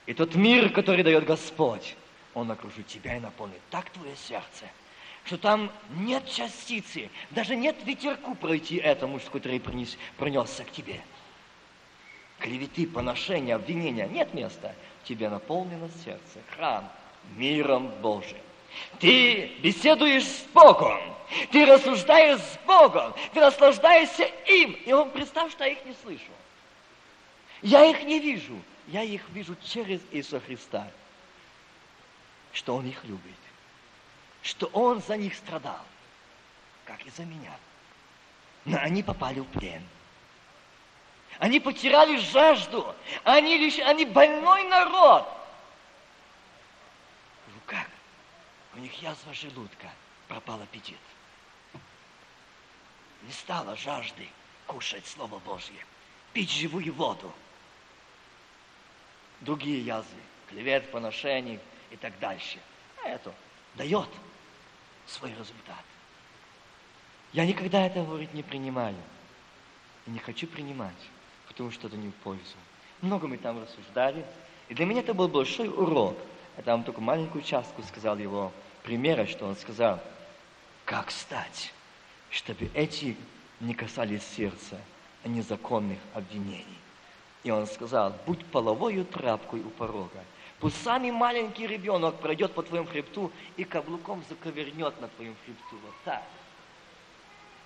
И 0.06 0.14
тот 0.14 0.34
мир, 0.34 0.70
который 0.70 1.04
дает 1.04 1.24
Господь, 1.24 1.96
Он 2.34 2.50
окружит 2.50 2.86
тебя 2.86 3.16
и 3.16 3.20
наполнит 3.20 3.60
так 3.70 3.90
твое 3.90 4.16
сердце, 4.16 4.66
что 5.24 5.36
там 5.38 5.70
нет 5.90 6.28
частицы, 6.28 7.10
даже 7.30 7.54
нет 7.54 7.76
ветерку 7.84 8.34
пройти 8.34 8.76
этому, 8.76 9.20
который 9.20 9.60
принес, 9.60 9.96
пронесся 10.16 10.64
к 10.64 10.72
тебе. 10.72 11.00
Клеветы, 12.38 12.88
поношения, 12.88 13.54
обвинения, 13.54 14.08
нет 14.08 14.34
места. 14.34 14.74
Тебе 15.04 15.28
наполнено 15.28 15.88
сердце, 16.04 16.40
храм 16.56 16.90
миром 17.36 17.88
Божиим. 18.00 18.42
Ты 18.98 19.52
беседуешь 19.62 20.24
с 20.24 20.44
Богом, 20.52 21.00
ты 21.50 21.66
рассуждаешь 21.66 22.40
с 22.40 22.58
Богом, 22.66 23.14
ты 23.32 23.40
наслаждаешься 23.40 24.24
им. 24.46 24.72
И 24.72 24.92
он, 24.92 25.10
представь, 25.10 25.52
что 25.52 25.64
я 25.64 25.72
их 25.72 25.84
не 25.84 25.94
слышу. 26.02 26.30
Я 27.62 27.84
их 27.84 28.02
не 28.02 28.18
вижу, 28.18 28.60
я 28.88 29.02
их 29.02 29.28
вижу 29.30 29.56
через 29.64 30.00
Иисуса 30.10 30.40
Христа, 30.40 30.90
что 32.52 32.74
Он 32.74 32.86
их 32.86 33.04
любит, 33.04 33.38
что 34.42 34.66
Он 34.66 35.00
за 35.00 35.16
них 35.16 35.34
страдал, 35.36 35.80
как 36.84 37.06
и 37.06 37.10
за 37.10 37.24
меня. 37.24 37.56
Но 38.64 38.78
они 38.78 39.02
попали 39.02 39.40
в 39.40 39.46
плен. 39.46 39.82
Они 41.38 41.60
потеряли 41.60 42.16
жажду. 42.18 42.94
Они, 43.24 43.56
лишь, 43.56 43.78
они 43.78 44.04
больной 44.04 44.64
народ. 44.64 45.26
Ну 47.48 47.60
как? 47.66 47.88
У 48.74 48.78
них 48.78 48.92
язва 49.02 49.32
желудка, 49.34 49.90
пропал 50.28 50.60
аппетит. 50.60 50.98
Не 53.22 53.32
стало 53.32 53.76
жажды 53.76 54.28
кушать 54.66 55.06
Слово 55.06 55.38
Божье, 55.40 55.86
пить 56.32 56.50
живую 56.50 56.92
воду 56.92 57.32
другие 59.42 59.84
язвы, 59.84 60.18
клевет, 60.48 60.90
поношений 60.90 61.58
и 61.90 61.96
так 61.96 62.18
дальше. 62.18 62.58
А 63.04 63.08
это 63.08 63.32
дает 63.74 64.08
свой 65.06 65.30
результат. 65.30 65.84
Я 67.32 67.46
никогда 67.46 67.86
это, 67.86 68.02
говорить, 68.02 68.34
не 68.34 68.42
принимаю. 68.42 68.96
И 70.06 70.10
не 70.10 70.18
хочу 70.18 70.46
принимать, 70.46 70.92
потому 71.46 71.70
что 71.70 71.86
это 71.86 71.96
не 71.96 72.08
в 72.08 72.14
пользу. 72.16 72.56
Много 73.00 73.28
мы 73.28 73.38
там 73.38 73.60
рассуждали, 73.62 74.24
и 74.68 74.74
для 74.74 74.84
меня 74.84 75.00
это 75.00 75.14
был 75.14 75.28
большой 75.28 75.68
урок. 75.68 76.16
Я 76.56 76.62
там 76.62 76.84
только 76.84 77.00
маленькую 77.00 77.42
частку 77.42 77.82
сказал 77.82 78.18
его 78.18 78.52
примера, 78.82 79.26
что 79.26 79.46
он 79.46 79.56
сказал, 79.56 80.02
как 80.84 81.10
стать, 81.10 81.72
чтобы 82.30 82.70
эти 82.74 83.16
не 83.60 83.74
касались 83.74 84.24
сердца 84.24 84.78
незаконных 85.24 85.98
обвинений. 86.14 86.81
И 87.44 87.50
он 87.50 87.66
сказал, 87.66 88.14
будь 88.26 88.44
половою 88.46 89.04
тряпкой 89.04 89.60
у 89.60 89.70
порога. 89.70 90.24
Пусть 90.60 90.80
самый 90.82 91.10
маленький 91.10 91.66
ребенок 91.66 92.14
пройдет 92.20 92.52
по 92.52 92.62
твоему 92.62 92.86
хребту 92.86 93.32
и 93.56 93.64
каблуком 93.64 94.22
заковернет 94.28 95.00
на 95.00 95.08
твоем 95.08 95.34
хребту. 95.44 95.76
Вот 95.84 95.94
так. 96.04 96.22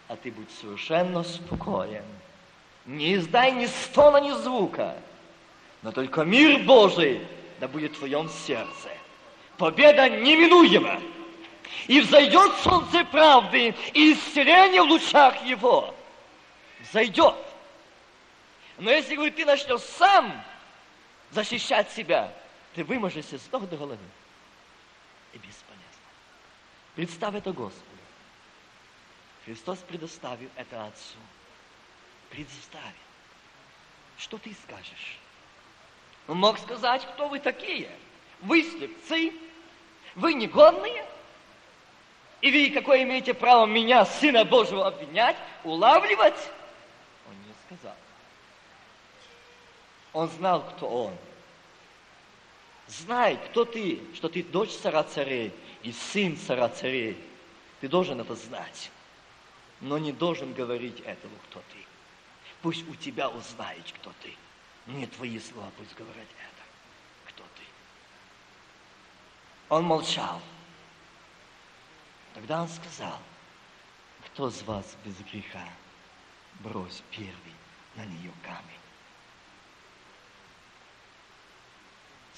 А 0.08 0.16
ты 0.16 0.30
будь 0.30 0.50
совершенно 0.50 1.22
спокоен. 1.22 2.04
Не 2.86 3.16
издай 3.16 3.52
ни 3.52 3.66
стона, 3.66 4.18
ни 4.18 4.30
звука. 4.30 4.96
Но 5.82 5.92
только 5.92 6.24
мир 6.24 6.64
Божий 6.64 7.20
да 7.60 7.68
будет 7.68 7.92
в 7.92 7.98
твоем 7.98 8.28
сердце. 8.28 8.88
Победа 9.58 10.08
неминуема. 10.08 11.00
И 11.86 12.00
взойдет 12.00 12.52
солнце 12.62 13.04
правды, 13.04 13.74
и 13.92 14.12
исцеление 14.12 14.82
в 14.82 14.86
лучах 14.86 15.44
его. 15.44 15.94
Взойдет. 16.80 17.34
Но 18.78 18.90
если, 18.90 19.14
говорит, 19.14 19.36
ты 19.36 19.44
начнешь 19.44 19.80
сам 19.80 20.44
защищать 21.30 21.90
себя, 21.92 22.32
ты 22.74 22.84
выможешься 22.84 23.38
с 23.38 23.50
ног 23.50 23.68
до 23.68 23.76
головы. 23.76 23.98
И 25.32 25.38
бесполезно. 25.38 25.86
Представь 26.94 27.34
это 27.34 27.52
Господу. 27.52 27.84
Христос 29.44 29.78
предоставил 29.78 30.50
это 30.56 30.86
Отцу. 30.86 31.18
Представь. 32.30 32.94
Что 34.18 34.38
ты 34.38 34.54
скажешь? 34.66 35.18
Он 36.26 36.38
мог 36.38 36.58
сказать, 36.58 37.06
кто 37.14 37.28
вы 37.28 37.38
такие? 37.38 37.90
Вы 38.40 38.62
слепцы? 38.62 39.32
Вы 40.14 40.34
негодные? 40.34 41.06
И 42.40 42.50
вы 42.50 42.74
какое 42.74 43.02
имеете 43.04 43.34
право 43.34 43.66
меня, 43.66 44.04
Сына 44.04 44.44
Божьего, 44.44 44.86
обвинять, 44.86 45.36
улавливать? 45.64 46.50
Он 47.28 47.34
не 47.46 47.54
сказал. 47.66 47.96
Он 50.16 50.30
знал, 50.30 50.62
кто 50.62 50.88
он. 50.88 51.14
Знай, 52.88 53.36
кто 53.50 53.66
ты, 53.66 54.00
что 54.14 54.30
ты 54.30 54.42
дочь 54.42 54.70
цара 54.70 55.02
царей 55.02 55.52
и 55.82 55.92
сын 55.92 56.38
цара 56.38 56.70
царей. 56.70 57.22
Ты 57.82 57.88
должен 57.88 58.18
это 58.18 58.34
знать. 58.34 58.90
Но 59.82 59.98
не 59.98 60.12
должен 60.12 60.54
говорить 60.54 61.00
этого, 61.00 61.34
кто 61.50 61.60
ты. 61.70 61.84
Пусть 62.62 62.88
у 62.88 62.94
тебя 62.94 63.28
узнает, 63.28 63.84
кто 63.92 64.10
ты. 64.22 64.34
Не 64.86 65.06
твои 65.06 65.38
слова 65.38 65.70
пусть 65.76 65.94
говорят 65.94 66.16
это, 66.16 66.62
кто 67.26 67.42
ты. 67.54 67.62
Он 69.68 69.84
молчал. 69.84 70.40
Тогда 72.32 72.62
он 72.62 72.68
сказал, 72.70 73.18
кто 74.28 74.48
из 74.48 74.62
вас 74.62 74.96
без 75.04 75.18
греха, 75.30 75.68
брось 76.60 77.02
первый 77.10 77.54
на 77.96 78.06
нее 78.06 78.32
камень. 78.42 78.85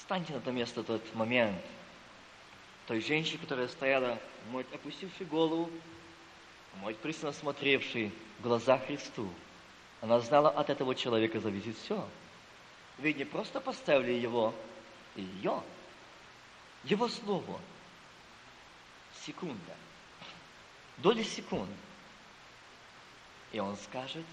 Встаньте 0.09 0.33
на 0.33 0.37
это 0.37 0.51
место 0.51 0.81
тот 0.81 1.13
момент. 1.13 1.61
Той 2.87 2.99
женщине, 2.99 3.37
которая 3.37 3.67
стояла, 3.67 4.17
может, 4.49 4.73
опустившей 4.73 5.27
голову, 5.27 5.69
может, 6.77 6.97
пристально 6.97 7.31
смотревшей 7.31 8.11
в 8.39 8.41
глаза 8.41 8.79
Христу. 8.79 9.29
Она 10.01 10.19
знала, 10.19 10.49
от 10.49 10.71
этого 10.71 10.95
человека 10.95 11.39
зависит 11.39 11.77
все. 11.77 12.03
Ведь 12.97 13.17
не 13.17 13.23
просто 13.23 13.61
поставили 13.61 14.13
его 14.13 14.55
ее, 15.15 15.61
его 16.85 17.07
слово 17.07 17.61
секунда, 19.27 19.75
доли 20.97 21.21
секунды. 21.21 21.71
И 23.51 23.59
он 23.59 23.77
скажет, 23.77 24.25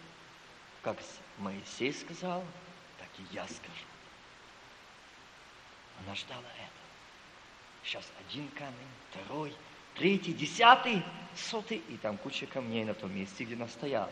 как 0.80 0.96
Моисей 1.36 1.92
сказал, 1.92 2.42
так 2.98 3.10
и 3.18 3.34
я 3.34 3.46
скажу. 3.46 3.95
Она 6.04 6.14
ждала 6.14 6.40
этого. 6.40 6.70
Сейчас 7.84 8.04
один 8.28 8.48
камень, 8.50 8.72
второй, 9.10 9.54
третий, 9.94 10.32
десятый, 10.32 11.02
сотый, 11.36 11.82
и 11.88 11.96
там 11.96 12.16
куча 12.18 12.46
камней 12.46 12.84
на 12.84 12.94
том 12.94 13.14
месте, 13.14 13.44
где 13.44 13.54
она 13.54 13.68
стояла. 13.68 14.10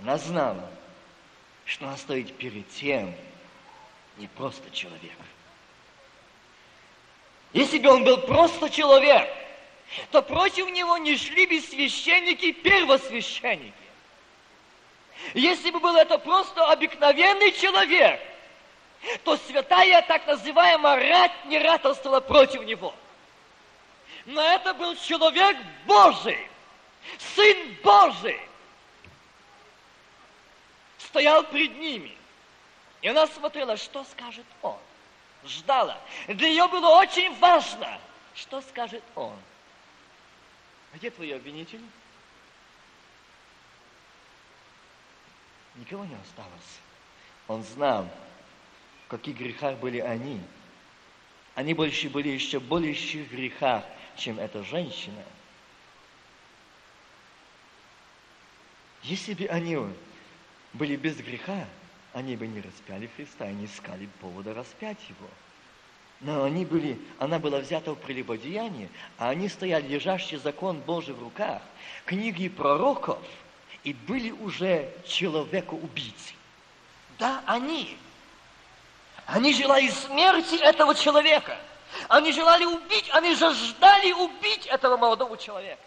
Она 0.00 0.18
знала, 0.18 0.70
что 1.64 1.86
она 1.86 1.96
стоит 1.96 2.36
перед 2.36 2.68
тем, 2.70 3.14
не 4.18 4.26
просто 4.28 4.70
человек. 4.70 5.16
Если 7.52 7.78
бы 7.78 7.90
он 7.90 8.04
был 8.04 8.18
просто 8.18 8.70
человек, 8.70 9.28
то 10.10 10.22
против 10.22 10.68
него 10.70 10.96
не 10.98 11.16
шли 11.16 11.46
бы 11.46 11.60
священники 11.60 12.52
первосвященники. 12.52 13.74
Если 15.34 15.70
бы 15.70 15.80
был 15.80 15.94
это 15.96 16.18
просто 16.18 16.64
обыкновенный 16.66 17.52
человек, 17.52 18.20
то 19.24 19.36
святая 19.36 20.02
так 20.02 20.26
называемая 20.26 21.08
рать 21.08 21.44
не 21.46 21.58
ратовствовала 21.58 22.20
против 22.20 22.62
него. 22.64 22.94
Но 24.26 24.40
это 24.40 24.72
был 24.74 24.94
человек 24.96 25.56
Божий, 25.86 26.48
Сын 27.34 27.76
Божий, 27.82 28.40
стоял 30.98 31.42
пред 31.44 31.76
ними. 31.78 32.16
И 33.00 33.08
она 33.08 33.26
смотрела, 33.26 33.76
что 33.76 34.04
скажет 34.04 34.46
он. 34.62 34.78
Ждала. 35.44 35.98
Для 36.28 36.48
нее 36.48 36.68
было 36.68 37.00
очень 37.00 37.36
важно, 37.38 37.98
что 38.34 38.60
скажет 38.60 39.02
он. 39.16 39.36
Где 40.94 41.10
твои 41.10 41.32
обвинители? 41.32 41.82
Никого 45.74 46.04
не 46.04 46.14
осталось. 46.14 46.78
Он 47.48 47.64
знал, 47.64 48.08
каких 49.12 49.36
грехах 49.36 49.76
были 49.78 49.98
они. 49.98 50.40
Они 51.54 51.74
больше 51.74 52.08
были 52.08 52.30
еще 52.30 52.58
больших 52.58 53.30
грехах, 53.30 53.84
чем 54.16 54.38
эта 54.38 54.62
женщина. 54.62 55.22
Если 59.02 59.34
бы 59.34 59.44
они 59.46 59.76
были 60.72 60.96
без 60.96 61.16
греха, 61.16 61.66
они 62.14 62.36
бы 62.36 62.46
не 62.46 62.62
распяли 62.62 63.10
Христа 63.14 63.50
и 63.50 63.52
не 63.52 63.66
искали 63.66 64.08
повода 64.20 64.54
распять 64.54 64.98
Его. 65.10 65.28
Но 66.22 66.44
они 66.44 66.64
были, 66.64 66.98
она 67.18 67.38
была 67.38 67.58
взята 67.58 67.92
в 67.92 67.96
прелюбодеяние, 67.96 68.88
а 69.18 69.28
они 69.28 69.50
стояли, 69.50 69.88
лежащий 69.88 70.36
закон 70.36 70.78
Божий 70.78 71.14
в 71.14 71.22
руках, 71.22 71.60
книги 72.06 72.48
пророков, 72.48 73.18
и 73.84 73.92
были 73.92 74.30
уже 74.30 74.90
человека-убийцы. 75.04 76.32
Да, 77.18 77.42
они. 77.46 77.98
Они 79.26 79.54
желали 79.54 79.88
смерти 79.88 80.56
этого 80.56 80.94
человека. 80.94 81.58
Они 82.08 82.32
желали 82.32 82.64
убить, 82.64 83.08
они 83.12 83.34
жаждали 83.34 84.12
убить 84.12 84.66
этого 84.66 84.96
молодого 84.96 85.36
человека. 85.36 85.82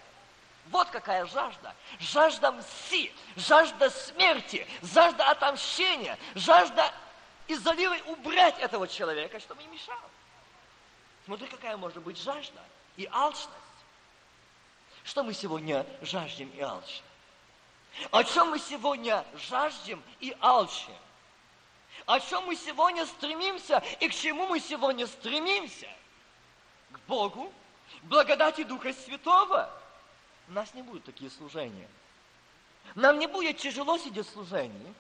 Вот 0.68 0.90
какая 0.90 1.26
жажда. 1.26 1.76
Жажда 2.00 2.52
мси, 2.52 3.14
жажда 3.36 3.90
смерти, 3.90 4.68
жажда 4.82 5.30
отомщения, 5.30 6.18
жажда 6.34 6.92
изолировать, 7.48 8.06
убрать 8.08 8.58
этого 8.60 8.88
человека, 8.88 9.40
чтобы 9.40 9.62
не 9.64 9.70
мешал. 9.70 9.98
Смотри, 11.26 11.48
какая 11.48 11.78
может 11.78 12.02
быть 12.04 12.18
жажда 12.18 12.62
и 12.98 13.08
алчность. 13.12 13.50
Что 15.04 15.24
мы 15.24 15.34
сегодня 15.34 15.86
жаждем 16.02 16.50
и 16.50 16.62
алчим? 16.62 17.04
О 18.12 18.24
чем 18.24 18.50
мы 18.50 18.60
сегодня 18.60 19.24
жаждем 19.36 20.04
и 20.20 20.36
алчим? 20.40 20.96
О 22.06 22.20
чем 22.20 22.46
мы 22.46 22.56
сегодня 22.56 23.06
стремимся 23.06 23.84
и 24.00 24.08
к 24.08 24.14
чему 24.14 24.48
мы 24.48 24.60
сегодня 24.60 25.08
стремимся? 25.08 25.88
К 26.92 27.00
Богу, 27.08 27.52
благодати 28.04 28.64
Духа 28.64 28.94
Святого– 28.94 29.72
у 30.48 30.52
нас 30.52 30.74
не 30.74 30.82
будут 30.82 31.04
такие 31.04 31.30
служения. 31.30 31.88
Нам 32.94 33.18
не 33.20 33.28
будет 33.28 33.58
тяжело 33.58 33.98
сидеть 33.98 34.28
в 34.28 34.32
служении. 34.32 34.94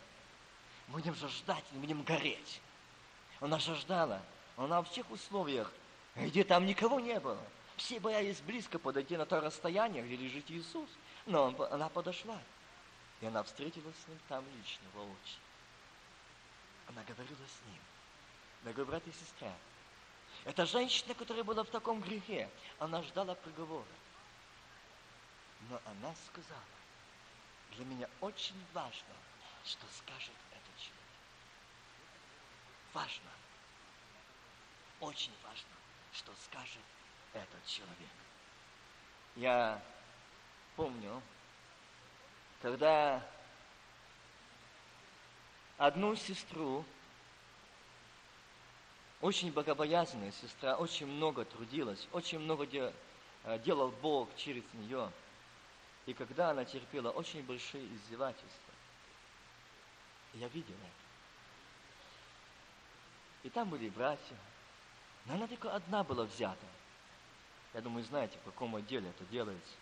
Будем 0.87 1.15
же 1.15 1.27
ждать, 1.29 1.63
не 1.71 1.79
будем 1.79 2.03
гореть. 2.03 2.61
Она 3.39 3.59
жаждала. 3.59 4.21
Она 4.57 4.81
в 4.81 4.89
тех 4.89 5.09
условиях, 5.11 5.71
где 6.15 6.43
там 6.43 6.65
никого 6.65 6.99
не 6.99 7.19
было. 7.19 7.41
Все 7.75 7.99
боялись 7.99 8.39
близко 8.41 8.79
подойти 8.79 9.17
на 9.17 9.25
то 9.25 9.41
расстояние, 9.41 10.03
где 10.03 10.15
лежит 10.15 10.49
Иисус. 10.49 10.89
Но 11.25 11.43
он, 11.43 11.55
она 11.71 11.89
подошла. 11.89 12.39
И 13.21 13.25
она 13.25 13.43
встретилась 13.43 13.95
с 14.03 14.07
ним 14.07 14.19
там 14.27 14.43
лично, 14.57 14.83
воочию. 14.93 15.44
Она 16.87 17.03
говорила 17.03 17.45
с 17.45 17.67
ним. 17.67 17.81
Дорогой 18.63 18.85
брат 18.85 19.07
и 19.07 19.11
сестра, 19.11 19.53
эта 20.43 20.65
женщина, 20.65 21.13
которая 21.13 21.43
была 21.43 21.63
в 21.63 21.69
таком 21.69 22.01
грехе, 22.01 22.49
она 22.79 23.01
ждала 23.03 23.35
приговора. 23.35 23.85
Но 25.69 25.81
она 25.85 26.13
сказала, 26.27 26.61
для 27.71 27.85
меня 27.85 28.09
очень 28.21 28.63
важно, 28.73 29.15
что 29.63 29.85
скажет 29.97 30.35
этот 30.51 30.77
человек. 30.77 30.95
Важно, 32.93 33.31
очень 34.99 35.33
важно, 35.43 35.75
что 36.13 36.31
скажет 36.43 36.83
этот 37.33 37.65
человек. 37.65 38.09
Я 39.35 39.81
помню, 40.75 41.21
когда 42.61 43.21
одну 45.77 46.15
сестру, 46.15 46.85
очень 49.21 49.51
богобоязненная 49.51 50.31
сестра, 50.31 50.75
очень 50.75 51.07
много 51.07 51.45
трудилась, 51.45 52.07
очень 52.11 52.39
много 52.39 52.65
э, 52.65 53.59
делал 53.59 53.89
Бог 54.01 54.29
через 54.35 54.63
нее– 54.73 55.11
и 56.05 56.13
когда 56.13 56.51
она 56.51 56.65
терпела 56.65 57.09
очень 57.09 57.43
большие 57.43 57.85
издевательства, 57.95 58.73
я 60.33 60.47
видел 60.49 60.75
это. 60.75 61.05
И 63.43 63.49
там 63.49 63.69
были 63.69 63.89
братья, 63.89 64.38
но 65.25 65.33
она 65.35 65.47
только 65.47 65.73
одна 65.73 66.03
была 66.03 66.25
взята. 66.25 66.65
Я 67.73 67.81
думаю, 67.81 68.03
знаете, 68.05 68.38
в 68.38 68.43
каком 68.43 68.75
отделе 68.75 69.09
это 69.09 69.25
делается. 69.25 69.73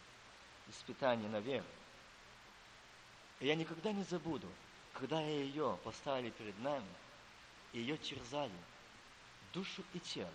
Испытание 0.69 1.29
на 1.29 1.39
веру. 1.41 1.65
И 3.39 3.47
я 3.47 3.55
никогда 3.55 3.91
не 3.91 4.03
забуду, 4.03 4.47
когда 4.93 5.19
ее 5.21 5.77
поставили 5.83 6.29
перед 6.31 6.57
нами, 6.59 6.87
ее 7.73 7.97
терзали, 7.97 8.51
душу 9.51 9.83
и 9.93 9.99
тело. 9.99 10.31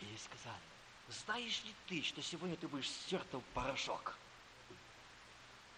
И 0.00 0.06
ей 0.06 0.18
сказали, 0.18 0.60
знаешь 1.08 1.62
ли 1.64 1.74
ты, 1.88 2.02
что 2.02 2.22
сегодня 2.22 2.56
ты 2.56 2.68
будешь 2.68 2.88
стерта 2.88 3.38
в 3.38 3.44
порошок? 3.54 4.16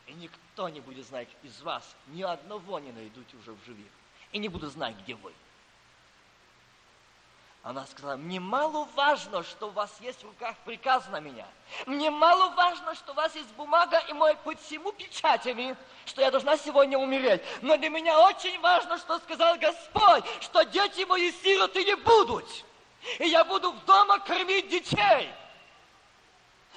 И 0.06 0.12
никто 0.14 0.68
не 0.68 0.80
будет 0.80 1.06
знать 1.06 1.28
из 1.42 1.60
вас, 1.62 1.96
ни 2.08 2.22
одного 2.22 2.78
не 2.78 2.92
найдут 2.92 3.32
уже 3.34 3.52
в 3.52 3.64
живых. 3.64 3.90
И 4.32 4.38
не 4.38 4.48
буду 4.48 4.68
знать, 4.68 4.96
где 5.02 5.14
вы. 5.14 5.32
Она 7.62 7.86
сказала, 7.86 8.16
мне 8.16 8.40
мало 8.40 8.88
важно, 8.96 9.44
что 9.44 9.68
у 9.68 9.70
вас 9.70 9.90
есть 10.00 10.22
в 10.22 10.26
руках 10.26 10.56
приказ 10.64 11.06
на 11.08 11.20
меня. 11.20 11.46
Мне 11.86 12.10
мало 12.10 12.52
важно, 12.54 12.94
что 12.96 13.12
у 13.12 13.14
вас 13.14 13.34
есть 13.36 13.52
бумага 13.54 13.98
и 14.08 14.12
мой 14.12 14.34
под 14.36 14.60
всему 14.60 14.90
печатями, 14.92 15.76
что 16.04 16.22
я 16.22 16.32
должна 16.32 16.56
сегодня 16.56 16.98
умереть. 16.98 17.40
Но 17.60 17.76
для 17.76 17.88
меня 17.88 18.18
очень 18.18 18.58
важно, 18.60 18.98
что 18.98 19.18
сказал 19.20 19.56
Господь, 19.58 20.24
что 20.40 20.64
дети 20.64 21.04
мои 21.04 21.30
сироты 21.30 21.84
не 21.84 21.94
будут 21.94 22.46
и 23.18 23.26
я 23.26 23.44
буду 23.44 23.72
в 23.72 23.84
дома 23.84 24.18
кормить 24.20 24.68
детей. 24.68 25.32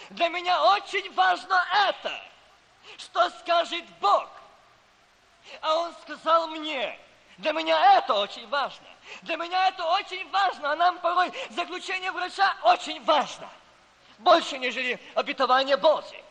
Для 0.09 0.29
меня 0.29 0.61
очень 0.73 1.13
важно 1.13 1.63
это, 1.87 2.21
что 2.97 3.29
скажет 3.41 3.85
Бог. 3.99 4.29
А 5.61 5.75
Он 5.75 5.93
сказал 6.01 6.47
мне, 6.47 6.99
для 7.37 7.51
меня 7.51 7.97
это 7.97 8.13
очень 8.13 8.47
важно. 8.47 8.85
Для 9.21 9.35
меня 9.35 9.67
это 9.67 9.85
очень 9.85 10.29
важно, 10.29 10.71
а 10.71 10.75
нам 10.75 10.97
порой 10.99 11.31
заключение 11.49 12.11
врача 12.11 12.55
очень 12.63 13.03
важно. 13.03 13.49
Больше, 14.19 14.57
нежели 14.57 14.99
обетование 15.13 15.77
Божие. 15.77 16.23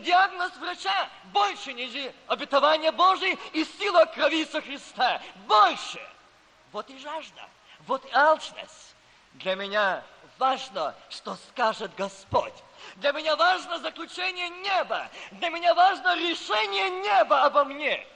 Диагноз 0.00 0.52
врача 0.56 1.08
больше, 1.32 1.72
нежели 1.72 2.14
обетование 2.28 2.92
Божие 2.92 3.36
и 3.52 3.64
сила 3.64 4.04
крови 4.04 4.44
со 4.44 4.60
Христа. 4.60 5.20
Больше. 5.46 6.00
Вот 6.70 6.88
и 6.90 6.98
жажда, 6.98 7.48
вот 7.86 8.04
и 8.04 8.12
алчность. 8.12 8.94
Для 9.34 9.54
меня 9.54 10.02
важно, 10.38 10.94
что 11.08 11.36
скажет 11.50 11.94
Господь. 11.96 12.54
Для 12.96 13.12
меня 13.12 13.36
важно 13.36 13.78
заключение 13.78 14.48
неба. 14.48 15.08
Для 15.32 15.50
меня 15.50 15.74
важно 15.74 16.16
решение 16.16 16.90
неба 16.90 17.44
обо 17.44 17.64
мне. 17.64 18.06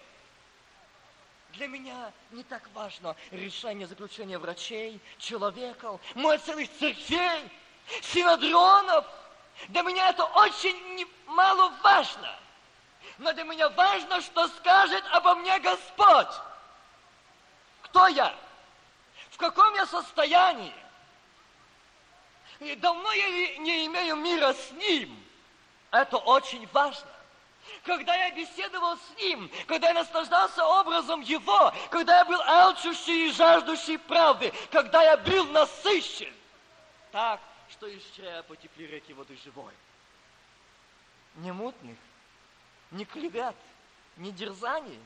Для 1.51 1.67
меня 1.67 2.13
не 2.31 2.43
так 2.45 2.69
важно 2.75 3.17
решение 3.31 3.87
заключения 3.87 4.39
врачей, 4.39 5.01
человеков, 5.19 6.01
мой 6.15 6.39
целых 6.39 6.71
церквей, 6.79 7.51
синодронов. 8.03 9.07
Для 9.69 9.83
меня 9.83 10.11
это 10.11 10.25
очень 10.25 11.07
мало 11.27 11.73
важно. 11.83 12.39
Но 13.17 13.33
для 13.33 13.45
меня 13.45 13.69
важно, 13.71 14.21
что 14.21 14.47
скажет 14.49 15.03
обо 15.13 15.35
мне 15.37 15.59
Господь. 15.59 16.35
Кто 17.83 18.07
я? 18.09 18.35
В 19.31 19.37
каком 19.39 19.75
я 19.75 19.87
состоянии? 19.87 20.75
И 22.61 22.75
давно 22.77 23.11
я 23.13 23.59
не 23.59 23.87
имею 23.87 24.17
мира 24.17 24.53
с 24.53 24.71
Ним. 24.73 25.25
Это 25.91 26.19
очень 26.19 26.69
важно. 26.73 27.18
Когда 27.85 28.15
я 28.15 28.31
беседовал 28.35 28.97
с 28.97 29.19
Ним, 29.19 29.51
когда 29.67 29.89
я 29.89 29.95
наслаждался 29.95 30.65
образом 30.65 31.21
Его, 31.21 31.73
когда 31.91 32.19
я 32.19 32.25
был 32.25 32.41
алчущий 32.43 33.29
и 33.29 33.33
жаждущий 33.33 33.99
правды, 33.99 34.53
когда 34.71 35.03
я 35.03 35.17
был 35.17 35.45
насыщен, 35.47 36.33
так, 37.13 37.41
что 37.71 37.87
из 37.87 38.03
чрева 38.15 38.43
потекли 38.43 38.87
реки 38.87 39.13
воды 39.13 39.37
живой. 39.45 39.73
Не 41.37 41.53
мутных, 41.53 41.97
не 42.91 43.05
клевят, 43.05 43.57
не 44.17 44.33
дерзаний. 44.33 45.01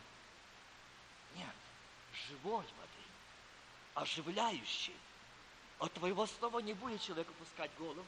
Нет, 1.37 1.55
живой 2.29 2.65
воды, 2.65 3.05
оживляющей. 3.95 4.97
От 5.79 5.93
твоего 5.95 6.27
слова 6.27 6.61
не 6.61 6.75
будет 6.75 7.03
человек 7.03 7.29
опускать 7.29 7.71
голову, 7.79 8.05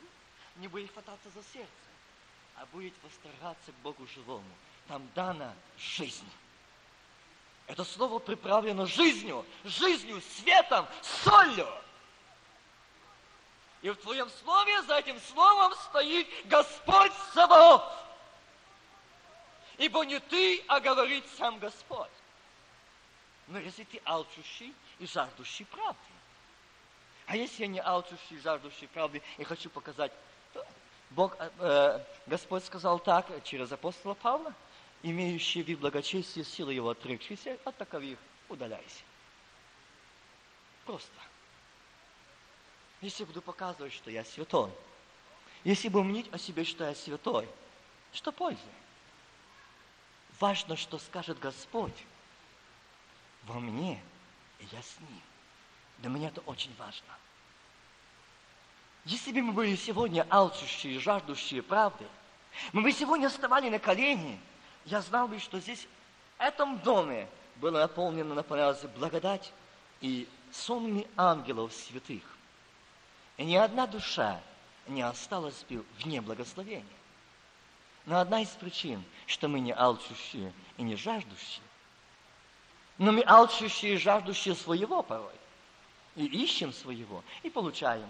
не 0.57 0.69
будет 0.69 0.93
хвататься 0.93 1.29
за 1.31 1.43
сердце, 1.53 1.84
а 2.57 2.67
будет 2.67 2.95
восторгаться 3.03 3.73
Богу 3.83 4.07
живому. 4.07 4.45
Там 4.89 5.09
дана 5.15 5.55
жизнь. 5.79 6.29
Это 7.67 7.85
слово 7.85 8.19
приправлено 8.19 8.87
жизнью, 8.87 9.45
жизнью, 9.65 10.21
светом, 10.37 10.87
солью. 11.03 11.69
И 13.81 13.91
в 13.91 13.97
твоем 13.97 14.29
слове, 14.31 14.83
за 14.83 14.99
этим 14.99 15.21
словом 15.21 15.75
стоит 15.75 16.27
Господь 16.47 17.13
Саваоф. 17.33 17.83
Ибо 19.79 20.05
не 20.05 20.21
ты, 20.21 20.65
а 20.69 20.81
говорит 20.81 21.25
сам 21.37 21.59
Господь. 21.59 22.11
Но 23.49 23.59
если 23.59 23.85
ты 23.85 24.01
алчущий 24.05 24.75
и 24.99 25.07
жаждущий 25.07 25.67
правды, 25.67 25.99
а 27.27 27.37
если 27.37 27.63
я 27.63 27.69
не 27.69 27.81
алчущий, 27.81 28.39
жаждущий 28.41 28.89
правды 28.89 29.23
и 29.39 29.45
хочу 29.45 29.71
показать, 29.71 30.13
Бог, 31.15 31.37
э, 31.39 31.51
э, 31.61 32.05
Господь 32.27 32.65
сказал 32.65 32.99
так 32.99 33.27
через 33.45 33.71
апостола 33.71 34.15
Павла, 34.15 34.53
имеющий 35.03 35.63
вид 35.63 35.79
благочестия, 35.79 36.43
силы 36.43 36.75
его 36.75 36.91
отрекшийся, 36.91 37.57
от 37.65 37.77
таковых 37.77 38.19
удаляйся. 38.49 39.03
Просто. 40.85 41.13
Если 43.01 43.25
буду 43.25 43.43
показывать, 43.43 43.93
что 43.93 44.11
я 44.11 44.25
святой, 44.25 44.73
если 45.63 45.89
буду 45.89 46.05
мнить 46.05 46.29
о 46.33 46.39
себе, 46.39 46.65
что 46.65 46.85
я 46.85 46.95
святой, 46.95 47.49
что 48.13 48.33
пользы? 48.33 48.61
Важно, 50.41 50.77
что 50.77 50.99
скажет 50.99 51.39
Господь 51.39 52.05
во 53.45 53.61
мне, 53.61 54.03
и 54.59 54.65
я 54.73 54.83
с 54.83 54.99
Ним. 54.99 55.23
Для 55.99 56.11
меня 56.11 56.29
это 56.29 56.41
очень 56.41 56.75
важно. 56.77 57.07
Если 59.05 59.33
бы 59.33 59.43
мы 59.43 59.53
были 59.53 59.77
сегодня 59.77 60.27
алчущие, 60.31 60.99
жаждущие 60.99 61.63
правды, 61.63 62.07
мы 62.73 62.83
бы 62.83 62.93
сегодня 62.93 63.29
вставали 63.29 63.69
на 63.69 63.79
колени, 63.79 64.41
я 64.87 65.03
знал 65.03 65.29
бы, 65.29 65.39
что 65.39 65.61
здесь, 65.61 65.87
в 66.39 66.41
этом 66.43 66.79
доме, 66.79 67.29
было 67.57 67.79
наполнено, 67.81 68.35
наполнялось 68.35 68.83
благодать 68.97 69.53
и 70.01 70.29
сонми 70.53 71.07
ангелов 71.17 71.73
святых. 71.73 72.23
И 73.37 73.45
ни 73.45 73.57
одна 73.57 73.87
душа 73.87 74.41
не 74.87 75.03
осталась 75.03 75.65
бы 75.69 75.85
вне 75.99 76.21
благословения. 76.21 76.85
Но 78.07 78.21
одна 78.21 78.41
из 78.41 78.51
причин, 78.51 79.03
что 79.27 79.49
мы 79.49 79.61
не 79.61 79.73
алчущие 79.73 80.53
и 80.77 80.83
не 80.83 80.97
жаждущие, 80.97 81.65
но 82.99 83.13
мы 83.13 83.23
алчущие 83.27 83.95
и 83.95 83.99
жаждущие 83.99 84.55
своего 84.55 85.03
порой 85.03 85.35
и 86.17 86.27
ищем 86.27 86.73
своего, 86.73 87.25
и 87.43 87.51
получаем. 87.51 88.09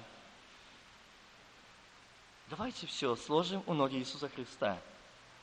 Давайте 2.57 2.87
все 2.87 3.17
сложим 3.17 3.65
у 3.67 3.75
ноги 3.75 3.97
Иисуса 3.97 4.29
Христа 4.29 4.79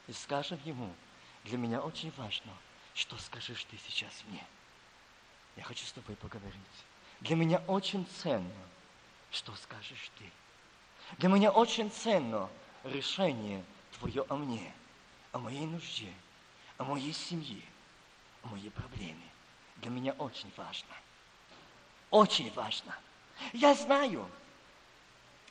и 0.08 0.14
скажем 0.14 0.58
Ему, 0.64 0.90
для 1.44 1.58
меня 1.58 1.82
очень 1.82 2.10
важно, 2.16 2.54
что 2.94 3.18
скажешь 3.18 3.66
ты 3.66 3.78
сейчас 3.86 4.24
мне. 4.30 4.42
Я 5.58 5.64
хочу 5.64 5.86
с 5.86 5.92
тобой 5.92 6.16
поговорить. 6.16 6.56
Для 7.20 7.36
меня 7.36 7.62
очень 7.68 8.08
ценно, 8.22 8.64
что 9.30 9.54
скажешь 9.56 10.10
ты. 10.20 10.32
Для 11.18 11.28
меня 11.28 11.52
очень 11.52 11.92
ценно 11.92 12.50
решение 12.86 13.66
твое 14.00 14.26
о 14.30 14.38
мне, 14.38 14.74
о 15.34 15.40
моей 15.40 15.66
нужде, 15.66 16.14
о 16.78 16.86
моей 16.86 17.12
семье, 17.12 17.62
о 18.42 18.48
моей 18.48 18.72
проблеме. 18.72 19.28
Для 19.76 19.90
меня 19.90 20.14
очень 20.14 20.50
важно– 20.56 20.96
очень 22.12 22.54
важно. 22.54 22.96
Я 23.54 23.74
знаю, 23.74 24.30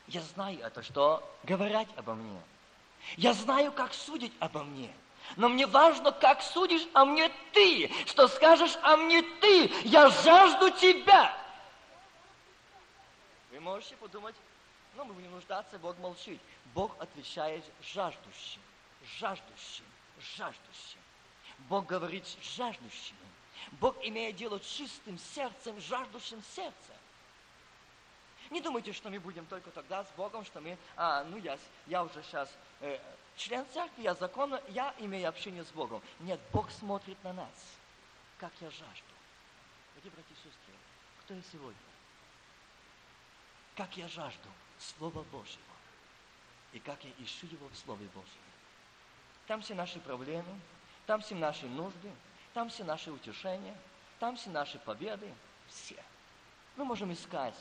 я 0.07 0.21
знаю 0.21 0.59
это, 0.59 0.83
что 0.83 1.23
говорят 1.43 1.87
обо 1.95 2.13
мне. 2.13 2.41
Я 3.17 3.33
знаю, 3.33 3.71
как 3.71 3.93
судить 3.93 4.33
обо 4.39 4.63
мне. 4.63 4.93
Но 5.37 5.49
мне 5.49 5.65
важно, 5.65 6.11
как 6.11 6.41
судишь 6.41 6.87
о 6.93 7.05
мне 7.05 7.31
ты, 7.53 7.91
что 8.05 8.27
скажешь 8.27 8.77
о 8.81 8.97
мне 8.97 9.21
ты. 9.39 9.71
Я 9.83 10.09
жажду 10.09 10.71
тебя. 10.71 11.37
Вы 13.51 13.59
можете 13.59 13.95
подумать, 13.97 14.35
ну, 14.95 15.05
мы 15.05 15.13
будем 15.13 15.31
нуждаться, 15.31 15.77
Бог 15.79 15.97
молчит. 15.99 16.39
Бог 16.73 16.95
отвечает 16.99 17.63
жаждущим, 17.81 18.61
жаждущим, 19.19 19.85
жаждущим. 20.19 20.99
Бог 21.69 21.85
говорит 21.85 22.25
жаждущим. 22.41 23.15
Бог 23.73 23.95
имеет 24.03 24.35
дело 24.35 24.59
с 24.59 24.65
чистым 24.65 25.17
сердцем, 25.17 25.79
жаждущим 25.79 26.41
сердцем. 26.55 26.90
Не 28.51 28.59
думайте, 28.59 28.91
что 28.91 29.09
мы 29.09 29.19
будем 29.19 29.45
только 29.45 29.71
тогда 29.71 30.03
с 30.03 30.11
Богом, 30.11 30.43
что 30.43 30.59
мы, 30.59 30.77
а, 30.97 31.23
ну 31.23 31.37
я, 31.37 31.57
я 31.87 32.03
уже 32.03 32.21
сейчас 32.21 32.49
э, 32.81 32.99
член 33.37 33.65
церкви, 33.73 34.03
я 34.03 34.13
законно, 34.13 34.61
я 34.67 34.93
имею 34.99 35.29
общение 35.29 35.63
с 35.63 35.71
Богом. 35.71 36.01
Нет, 36.19 36.37
Бог 36.51 36.69
смотрит 36.69 37.17
на 37.23 37.31
нас, 37.31 37.77
как 38.37 38.51
я 38.59 38.69
жажду. 38.69 39.13
Дорогие 39.93 40.11
братья 40.11 40.33
и 40.33 40.35
сестры, 40.35 40.73
кто 41.21 41.33
я 41.33 41.41
сегодня? 41.49 41.79
Как 43.77 43.95
я 43.95 44.09
жажду 44.09 44.49
Слова 44.77 45.23
Божьего. 45.31 45.63
И 46.73 46.79
как 46.79 47.01
я 47.05 47.11
ищу 47.23 47.47
Его 47.47 47.69
в 47.69 47.77
Слове 47.77 48.05
Божьем. 48.07 48.41
Там 49.47 49.61
все 49.61 49.75
наши 49.75 49.99
проблемы, 49.99 50.59
там 51.05 51.21
все 51.21 51.35
наши 51.35 51.67
нужды, 51.67 52.11
там 52.53 52.67
все 52.67 52.83
наши 52.83 53.11
утешения, 53.11 53.75
там 54.19 54.35
все 54.35 54.49
наши 54.49 54.77
победы, 54.79 55.33
все. 55.67 56.03
Мы 56.75 56.83
можем 56.83 57.13
искать 57.13 57.55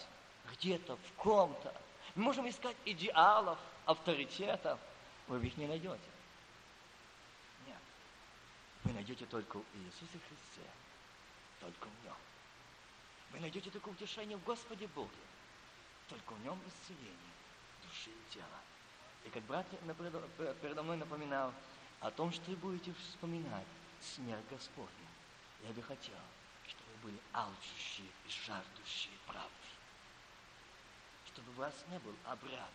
где-то, 0.53 0.96
в 0.96 1.12
ком-то. 1.16 1.74
Мы 2.14 2.24
можем 2.24 2.48
искать 2.48 2.76
идеалов, 2.84 3.59
авторитетов. 3.84 4.78
Вы 5.28 5.46
их 5.46 5.57
не 5.57 5.66
найдете. 5.66 6.11
Нет. 7.66 7.78
Вы 8.84 8.92
найдете 8.92 9.26
только 9.26 9.59
в 9.59 9.64
Иисусе 9.74 10.18
Христе. 10.28 10.68
Только 11.61 11.86
в 11.86 12.05
Нем. 12.05 12.16
Вы 13.32 13.40
найдете 13.40 13.70
только 13.70 13.88
утешение 13.88 14.36
в 14.36 14.44
Господе 14.44 14.86
Боге. 14.88 15.11
Только 16.09 16.32
в 16.34 16.44
Нем 16.44 16.61
исцеление 16.66 17.32
души 17.84 18.11
и 18.11 18.34
тела. 18.34 18.61
И 19.24 19.30
как 19.30 19.42
брат 19.44 19.66
передо 20.61 20.82
мной 20.82 20.96
напоминал 20.96 21.53
о 22.01 22.11
том, 22.11 22.32
что 22.32 22.51
вы 22.51 22.57
будете 22.57 22.92
вспоминать 22.94 23.66
смерть 24.01 24.44
Господня. 24.51 25.09
Я 25.62 25.72
бы 25.72 25.82
хотел, 25.82 26.18
чтобы 26.66 26.90
вы 26.94 27.11
были 27.11 27.20
алчущие 27.32 28.09
и 28.26 28.28
жаждущие 28.28 29.14
правды. 29.26 29.51
Чтобы 31.33 31.51
у 31.53 31.61
вас 31.61 31.74
не 31.91 31.99
был 31.99 32.14
обряд, 32.24 32.70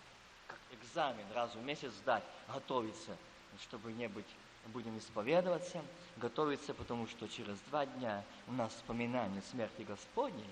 как 0.47 0.59
экзамен 0.71 1.25
раз 1.33 1.53
в 1.55 1.63
месяц 1.63 1.91
сдать, 1.93 2.23
готовиться, 2.47 3.17
чтобы 3.59 3.91
не 3.93 4.07
быть 4.07 4.27
будем 4.67 4.97
исповедоваться, 4.97 5.83
готовиться, 6.17 6.73
потому 6.73 7.07
что 7.07 7.27
через 7.27 7.59
два 7.69 7.85
дня 7.85 8.23
у 8.47 8.53
нас 8.53 8.73
вспоминание 8.73 9.41
смерти 9.43 9.83
Господней. 9.83 10.49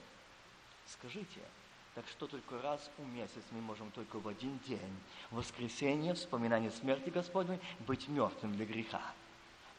Скажите, 0.87 1.41
так 1.95 2.07
что 2.07 2.27
только 2.27 2.61
раз 2.61 2.89
в 2.97 3.07
месяц 3.07 3.43
мы 3.51 3.61
можем 3.61 3.91
только 3.91 4.19
в 4.19 4.27
один 4.27 4.59
день, 4.67 4.95
в 5.31 5.37
воскресенье, 5.37 6.13
вспоминание 6.13 6.71
смерти 6.71 7.09
Господней, 7.09 7.59
быть 7.79 8.07
мертвым 8.07 8.55
для 8.55 8.65
греха. 8.65 9.01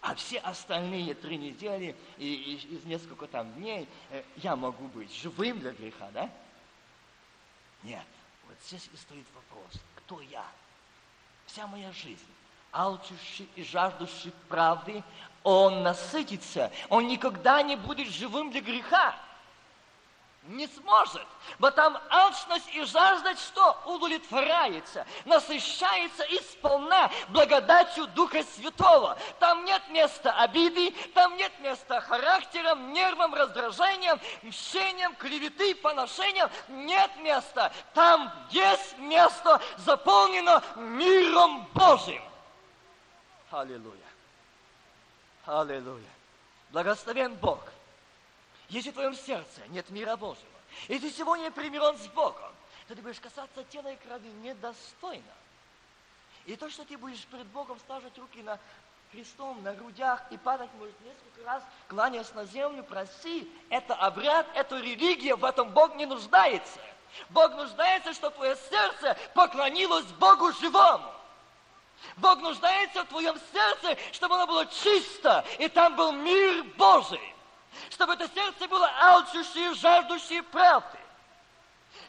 А 0.01 0.15
все 0.15 0.39
остальные 0.39 1.15
три 1.15 1.39
недели 1.39 1.97
и, 2.19 2.35
и 2.35 2.77
из 2.77 2.85
несколько 2.85 3.27
там 3.27 3.53
дней 3.55 3.89
э, 4.11 4.23
я 4.37 4.55
могу 4.55 4.87
быть 4.89 5.13
живым 5.15 5.61
для 5.61 5.73
греха, 5.73 6.11
да? 6.13 6.31
Нет. 7.83 8.05
Вот 8.47 8.57
здесь 8.67 8.89
и 8.93 8.97
стоит 8.97 9.27
вопрос, 9.35 9.81
кто 9.97 10.21
я? 10.21 10.45
Вся 11.47 11.67
моя 11.67 11.93
жизнь, 11.93 12.21
алчущий 12.73 13.49
и 13.55 13.63
жаждущий 13.63 14.33
правды, 14.49 15.03
он 15.43 15.83
насытится, 15.83 16.73
он 16.89 17.07
никогда 17.07 17.63
не 17.63 17.77
будет 17.77 18.09
живым 18.09 18.51
для 18.51 18.61
греха. 18.61 19.15
Не 20.47 20.67
сможет. 20.69 21.27
Бо 21.59 21.71
там 21.71 21.99
алчность 22.11 22.69
и 22.75 22.85
жажда 22.85 23.35
что? 23.35 23.81
Удовлетворяется, 23.87 25.07
насыщается 25.25 26.23
исполна 26.25 27.11
благодатью 27.29 28.07
Духа 28.09 28.43
Святого. 28.43 29.17
Там 29.39 29.65
нет 29.65 29.83
места 29.89 30.33
обиды, 30.33 30.91
там 31.15 31.35
нет 31.39 31.53
места 31.61 32.03
характерам, 32.03 32.93
нервам, 32.93 33.35
раздражениям, 33.35 34.21
мщениям, 34.43 35.15
клеветы, 35.17 35.75
поношениям. 35.77 36.51
Нет 36.69 37.11
места. 37.21 37.73
Там 37.95 38.31
есть 38.51 38.99
место, 38.99 39.63
заполнено 39.79 40.63
миром 40.77 41.67
Божьим. 41.73 42.23
Аллилуйя. 43.51 43.97
Аллилуйя. 45.47 46.11
Благословен 46.71 47.35
Бог. 47.37 47.61
Если 48.69 48.91
в 48.91 48.95
твоем 48.95 49.15
сердце 49.15 49.61
нет 49.69 49.89
мира 49.91 50.17
Божьего, 50.17 50.49
и 50.89 50.99
ты 50.99 51.11
сегодня 51.11 51.51
примирен 51.51 51.97
с 51.99 52.07
Богом, 52.09 52.53
то 52.89 52.95
ты 52.95 53.03
будешь 53.03 53.21
касаться 53.21 53.65
тела 53.65 53.89
и 53.89 53.97
крови 53.97 54.29
недостойно. 54.43 55.23
И 56.47 56.57
то, 56.57 56.69
что 56.69 56.85
ты 56.85 56.99
будешь 56.99 57.25
перед 57.27 57.47
Богом 57.47 57.79
ставить 57.81 58.17
руки 58.19 58.43
на 58.43 58.59
крестом, 59.11 59.63
на 59.63 59.73
грудях 59.75 60.23
и 60.31 60.37
падать, 60.37 60.71
может, 60.79 60.95
несколько 61.01 61.45
раз, 61.45 61.63
кланяясь 61.89 62.35
на 62.35 62.45
землю, 62.47 62.83
проси, 62.83 63.51
это 63.71 63.95
обряд, 63.95 64.47
это 64.55 64.79
религия, 64.79 65.37
в 65.37 65.45
этом 65.45 65.71
Бог 65.71 65.95
не 65.95 66.05
нуждается. 66.05 66.81
Бог 67.31 67.55
нуждается, 67.55 68.13
чтобы 68.13 68.37
твое 68.37 68.57
сердце 68.69 69.17
поклонилось 69.35 70.07
Богу 70.19 70.53
живому. 70.53 71.13
Бог 72.17 72.41
нуждается 72.41 73.05
в 73.05 73.09
твоем 73.09 73.37
сердце, 73.53 73.97
чтобы 74.13 74.35
оно 74.35 74.47
было 74.47 74.67
чисто, 74.67 75.45
и 75.59 75.69
там 75.69 75.97
был 75.97 76.13
мир 76.13 76.65
Божий. 76.77 77.34
Чтобы 77.91 78.15
это 78.15 78.29
сердце 78.29 78.69
было 78.69 78.91
алчущее, 79.01 79.75
жаждущее 79.75 80.43
правды. 80.43 80.99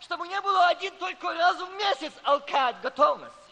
Чтобы 0.02 0.28
не 0.28 0.40
было 0.42 0.68
один 0.68 0.96
только 0.98 1.34
раз 1.34 1.58
в 1.58 1.74
месяц 1.76 2.14
алкать 2.24 2.80
готовности. 2.82 3.46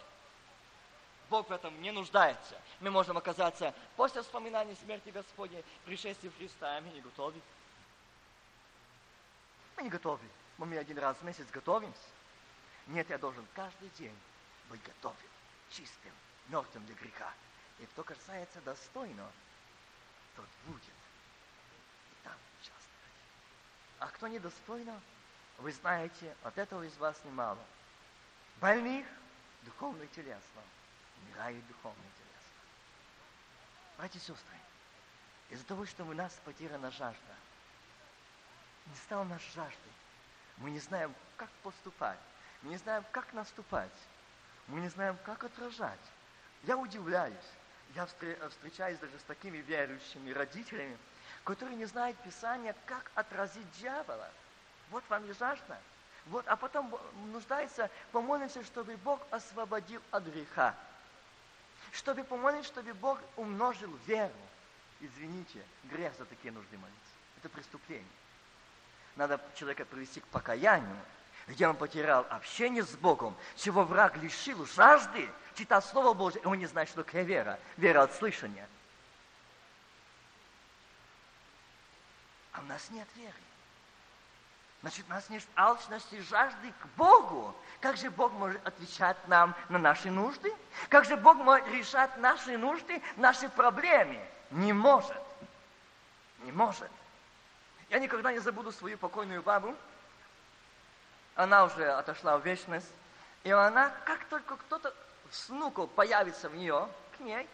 Бог 1.29 1.49
в 1.49 1.51
этом 1.51 1.81
не 1.81 1.91
нуждается. 1.91 2.59
Мы 2.79 2.91
можем 2.91 3.17
оказаться 3.17 3.73
после 3.95 4.21
вспоминания 4.21 4.75
смерти 4.75 5.09
Господней, 5.09 5.63
пришествия 5.85 6.31
Христа, 6.37 6.79
мы 6.81 6.89
не 6.89 7.01
готовы. 7.01 7.41
Мы 9.77 9.83
не 9.83 9.89
готовы. 9.89 10.27
Мы 10.57 10.77
один 10.77 10.99
раз 10.99 11.17
в 11.17 11.23
месяц 11.23 11.47
готовимся. 11.51 11.97
Нет, 12.87 13.09
я 13.09 13.17
должен 13.17 13.45
каждый 13.55 13.89
день 13.97 14.15
быть 14.69 14.83
готовым, 14.83 15.17
чистым, 15.69 16.11
мертвым 16.49 16.85
для 16.85 16.95
греха. 16.95 17.33
И 17.79 17.85
кто 17.87 18.03
касается 18.03 18.61
достойно, 18.61 19.31
тот 20.35 20.47
будет 20.65 20.83
и 20.83 22.23
там 22.23 22.35
участвовать. 22.61 23.13
А 24.03 24.07
кто 24.07 24.27
недостойно, 24.27 24.99
вы 25.59 25.71
знаете, 25.71 26.35
от 26.43 26.57
этого 26.57 26.83
из 26.83 26.93
вас 26.97 27.17
немало. 27.23 27.63
Больных 28.59 29.07
духовно 29.61 30.03
и 30.03 30.07
телесно, 30.07 30.61
умирает 31.21 31.65
духовно 31.67 32.01
и 32.01 32.17
телесно. 32.17 32.51
Братья 33.97 34.19
и 34.19 34.21
сестры, 34.21 34.57
из-за 35.51 35.63
того, 35.63 35.85
что 35.85 36.03
у 36.03 36.11
нас 36.11 36.37
потеряна 36.43 36.91
жажда, 36.91 37.35
не 38.87 38.95
стал 38.97 39.23
нас 39.23 39.41
жаждой, 39.55 39.93
мы 40.57 40.71
не 40.71 40.79
знаем, 40.79 41.15
как 41.37 41.49
поступать, 41.63 42.19
мы 42.61 42.71
не 42.71 42.77
знаем, 42.79 43.05
как 43.13 43.31
наступать, 43.31 43.89
мы 44.67 44.81
не 44.81 44.89
знаем, 44.89 45.17
как 45.23 45.45
отражать. 45.45 46.11
Я 46.63 46.77
удивляюсь. 46.77 47.35
Я 47.95 48.05
встречаюсь 48.05 48.97
даже 48.97 49.17
с 49.17 49.23
такими 49.23 49.59
верующими 49.59 50.31
родителями, 50.31 50.97
которые 51.43 51.75
не 51.75 51.85
знают 51.85 52.17
Писания, 52.19 52.75
как 52.85 53.11
отразить 53.15 53.69
дьявола. 53.79 54.29
Вот 54.89 55.03
вам 55.09 55.25
и 55.29 55.33
жажда. 55.33 55.77
Вот, 56.27 56.47
а 56.47 56.55
потом 56.55 56.93
нуждается 57.31 57.89
помолиться, 58.11 58.63
чтобы 58.63 58.95
Бог 58.97 59.19
освободил 59.29 60.01
от 60.11 60.23
греха. 60.23 60.75
Чтобы 61.91 62.23
помолиться, 62.23 62.71
чтобы 62.71 62.93
Бог 62.93 63.19
умножил 63.35 63.91
веру. 64.07 64.31
Извините, 65.01 65.61
грех 65.83 66.13
за 66.17 66.25
такие 66.25 66.53
нужды 66.53 66.77
молиться. 66.77 66.99
Это 67.39 67.49
преступление. 67.49 68.07
Надо 69.17 69.39
человека 69.55 69.85
привести 69.85 70.21
к 70.21 70.27
покаянию, 70.27 70.97
где 71.47 71.67
он 71.67 71.75
потерял 71.75 72.25
общение 72.29 72.83
с 72.83 72.95
Богом, 72.95 73.35
чего 73.57 73.83
враг 73.83 74.15
лишил 74.17 74.65
жажды, 74.65 75.29
читать 75.55 75.83
Слово 75.85 76.13
Божие, 76.13 76.41
и 76.41 76.45
он 76.45 76.57
не 76.57 76.65
знает, 76.67 76.87
что 76.87 77.03
такое 77.03 77.23
вера. 77.23 77.59
Вера 77.75 78.03
от 78.03 78.13
слышания. 78.13 78.67
А 82.53 82.61
у 82.61 82.63
нас 82.63 82.89
нет 82.89 83.07
веры. 83.15 83.33
Значит, 84.81 85.05
у 85.07 85.11
нас 85.11 85.29
нет 85.29 85.43
алчности, 85.55 86.19
жажды 86.21 86.73
к 86.81 86.85
Богу. 86.97 87.55
Как 87.79 87.97
же 87.97 88.09
Бог 88.11 88.33
может 88.33 88.65
отвечать 88.65 89.17
нам 89.27 89.55
на 89.69 89.79
наши 89.79 90.11
нужды? 90.11 90.53
Как 90.89 91.05
же 91.05 91.15
Бог 91.15 91.37
может 91.37 91.67
решать 91.69 92.17
наши 92.17 92.57
нужды, 92.57 93.01
наши 93.15 93.47
проблемы? 93.49 94.19
Не 94.51 94.73
может. 94.73 95.21
Не 96.39 96.51
может. 96.51 96.91
Я 97.89 97.99
никогда 97.99 98.31
не 98.31 98.39
забуду 98.39 98.71
свою 98.71 98.97
покойную 98.97 99.41
бабу, 99.41 99.75
она 101.35 101.63
уже 101.63 101.89
отошла 101.91 102.37
в 102.37 102.45
вечность, 102.45 102.91
и 103.43 103.51
она, 103.51 103.89
как 104.05 104.25
только 104.25 104.55
кто-то 104.57 104.93
с 105.31 105.49
внуков 105.49 105.89
появится 105.91 106.49
в 106.49 106.55
нее, 106.55 106.87
к 107.17 107.19
ней, 107.19 107.47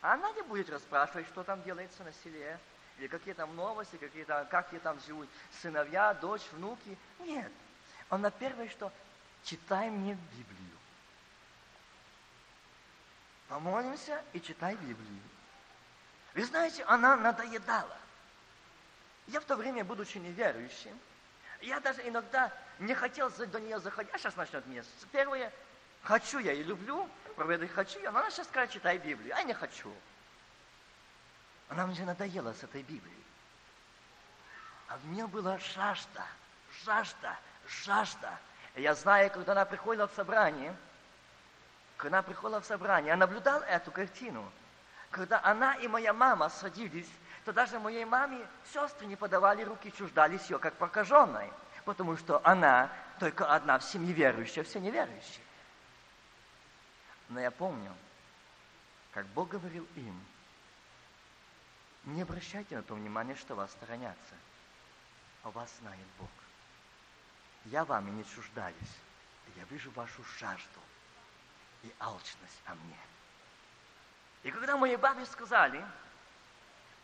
она 0.00 0.30
не 0.32 0.42
будет 0.42 0.70
расспрашивать, 0.70 1.26
что 1.28 1.42
там 1.42 1.62
делается 1.62 2.04
на 2.04 2.12
селе, 2.24 2.58
или 2.98 3.08
какие 3.08 3.34
там 3.34 3.54
новости, 3.54 3.96
какие 3.96 4.24
там, 4.24 4.46
как 4.46 4.72
ей 4.72 4.78
там 4.78 4.98
живут 5.06 5.28
сыновья, 5.60 6.14
дочь, 6.14 6.42
внуки. 6.52 6.96
Нет. 7.20 7.52
Она 8.08 8.30
первое, 8.30 8.68
что 8.68 8.92
читай 9.44 9.90
мне 9.90 10.14
Библию. 10.32 10.76
Помолимся 13.48 14.22
и 14.32 14.40
читай 14.40 14.74
Библию. 14.76 15.20
Вы 16.34 16.44
знаете, 16.44 16.84
она 16.84 17.16
надоедала. 17.16 17.96
Я 19.26 19.40
в 19.40 19.44
то 19.44 19.56
время, 19.56 19.84
будучи 19.84 20.18
неверующим, 20.18 20.98
я 21.62 21.80
даже 21.80 22.06
иногда 22.06 22.52
не 22.78 22.94
хотел 22.94 23.30
до 23.30 23.60
нее 23.60 23.80
заходить. 23.80 24.12
А 24.14 24.18
сейчас 24.18 24.36
начнет 24.36 24.66
мне. 24.66 24.84
Первое, 25.12 25.52
хочу 26.02 26.38
я 26.38 26.52
и 26.52 26.62
люблю, 26.62 27.08
проповедовать 27.24 27.72
хочу 27.72 27.98
я, 28.00 28.12
но 28.12 28.20
она 28.20 28.30
сейчас 28.30 28.46
скажет, 28.46 28.72
читай 28.72 28.98
Библию. 28.98 29.34
А 29.34 29.38
я 29.38 29.44
не 29.44 29.54
хочу. 29.54 29.92
Она 31.68 31.86
мне 31.86 32.04
надоела 32.04 32.52
с 32.52 32.62
этой 32.62 32.82
Библией. 32.82 33.24
А 34.88 34.96
в 34.98 35.06
нее 35.06 35.26
была 35.26 35.58
жажда, 35.58 36.24
жажда, 36.84 37.36
жажда. 37.66 38.38
Я 38.76 38.94
знаю, 38.94 39.30
когда 39.30 39.52
она 39.52 39.64
приходила 39.64 40.06
в 40.06 40.14
собрание, 40.14 40.76
когда 41.96 42.18
она 42.18 42.22
приходила 42.22 42.60
в 42.60 42.66
собрание, 42.66 43.08
я 43.08 43.16
наблюдал 43.16 43.60
эту 43.62 43.90
картину. 43.90 44.50
Когда 45.10 45.40
она 45.42 45.74
и 45.76 45.88
моя 45.88 46.12
мама 46.12 46.48
садились 46.50 47.08
то 47.46 47.52
даже 47.52 47.78
моей 47.78 48.04
маме 48.04 48.44
сестры 48.72 49.06
не 49.06 49.14
подавали 49.14 49.62
руки, 49.62 49.92
чуждались 49.96 50.50
ее 50.50 50.58
как 50.58 50.74
прокаженной, 50.74 51.52
потому 51.84 52.16
что 52.16 52.40
она 52.42 52.90
только 53.20 53.46
одна 53.46 53.78
в 53.78 53.84
семье 53.84 54.12
верующая, 54.12 54.64
все 54.64 54.80
неверующие. 54.80 55.44
Но 57.28 57.38
я 57.38 57.52
помню, 57.52 57.94
как 59.12 59.26
Бог 59.26 59.50
говорил 59.50 59.86
им, 59.94 60.20
не 62.06 62.22
обращайте 62.22 62.76
на 62.76 62.82
то 62.82 62.94
внимание, 62.94 63.36
что 63.36 63.54
вас 63.54 63.70
сторонятся, 63.72 64.34
а 65.42 65.50
вас 65.50 65.70
знает 65.80 66.06
Бог. 66.18 66.30
Я 67.66 67.84
вами 67.84 68.10
не 68.10 68.24
чуждаюсь, 68.24 68.96
я 69.56 69.64
вижу 69.64 69.90
вашу 69.92 70.24
жажду 70.38 70.80
и 71.82 71.92
алчность 72.00 72.62
о 72.66 72.74
мне. 72.74 72.98
И 74.42 74.50
когда 74.50 74.76
моей 74.76 74.96
бабе 74.96 75.26
сказали, 75.26 75.84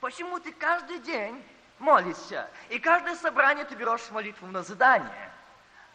Почему 0.03 0.41
ты 0.41 0.51
каждый 0.51 0.99
день 0.99 1.41
молишься? 1.79 2.51
И 2.71 2.81
каждое 2.81 3.15
собрание 3.15 3.65
ты 3.65 3.77
берешь 3.77 4.11
молитву 4.11 4.49
на 4.49 4.65
задание. 4.65 5.31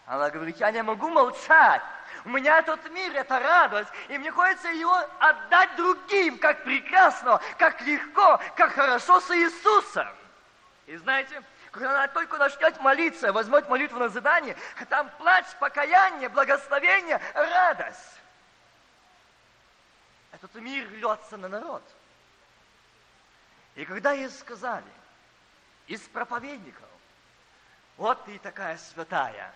Она 0.05 0.29
говорит, 0.29 0.55
я 0.61 0.71
не 0.71 0.81
могу 0.81 1.09
молчать. 1.09 1.81
Меня 2.27 2.61
тот 2.61 2.83
мир, 2.91 3.15
это 3.15 3.39
радость, 3.39 3.89
и 4.09 4.17
мне 4.17 4.31
хочется 4.31 4.67
его 4.67 4.93
отдать 5.19 5.73
другим, 5.77 6.37
как 6.37 6.61
прекрасно, 6.65 7.39
как 7.57 7.79
легко, 7.81 8.37
как 8.57 8.73
хорошо 8.73 9.21
с 9.21 9.31
Иисусом. 9.31 10.09
И 10.87 10.97
знаете, 10.97 11.41
когда 11.71 11.91
она 11.91 12.07
только 12.09 12.37
начнет 12.37 12.77
молиться, 12.81 13.31
возьмет 13.31 13.69
молитву 13.69 13.99
на 13.99 14.09
задание, 14.09 14.57
там 14.89 15.09
плач, 15.17 15.45
покаяние, 15.57 16.27
благословение, 16.27 17.21
радость. 17.33 18.19
Этот 20.33 20.53
мир 20.55 20.85
льется 20.91 21.37
на 21.37 21.47
народ. 21.47 21.83
И 23.75 23.85
когда 23.85 24.11
ей 24.11 24.29
сказали, 24.29 24.83
из 25.87 26.01
проповедников, 26.01 26.89
вот 27.95 28.25
ты 28.25 28.37
такая 28.39 28.77
святая, 28.77 29.53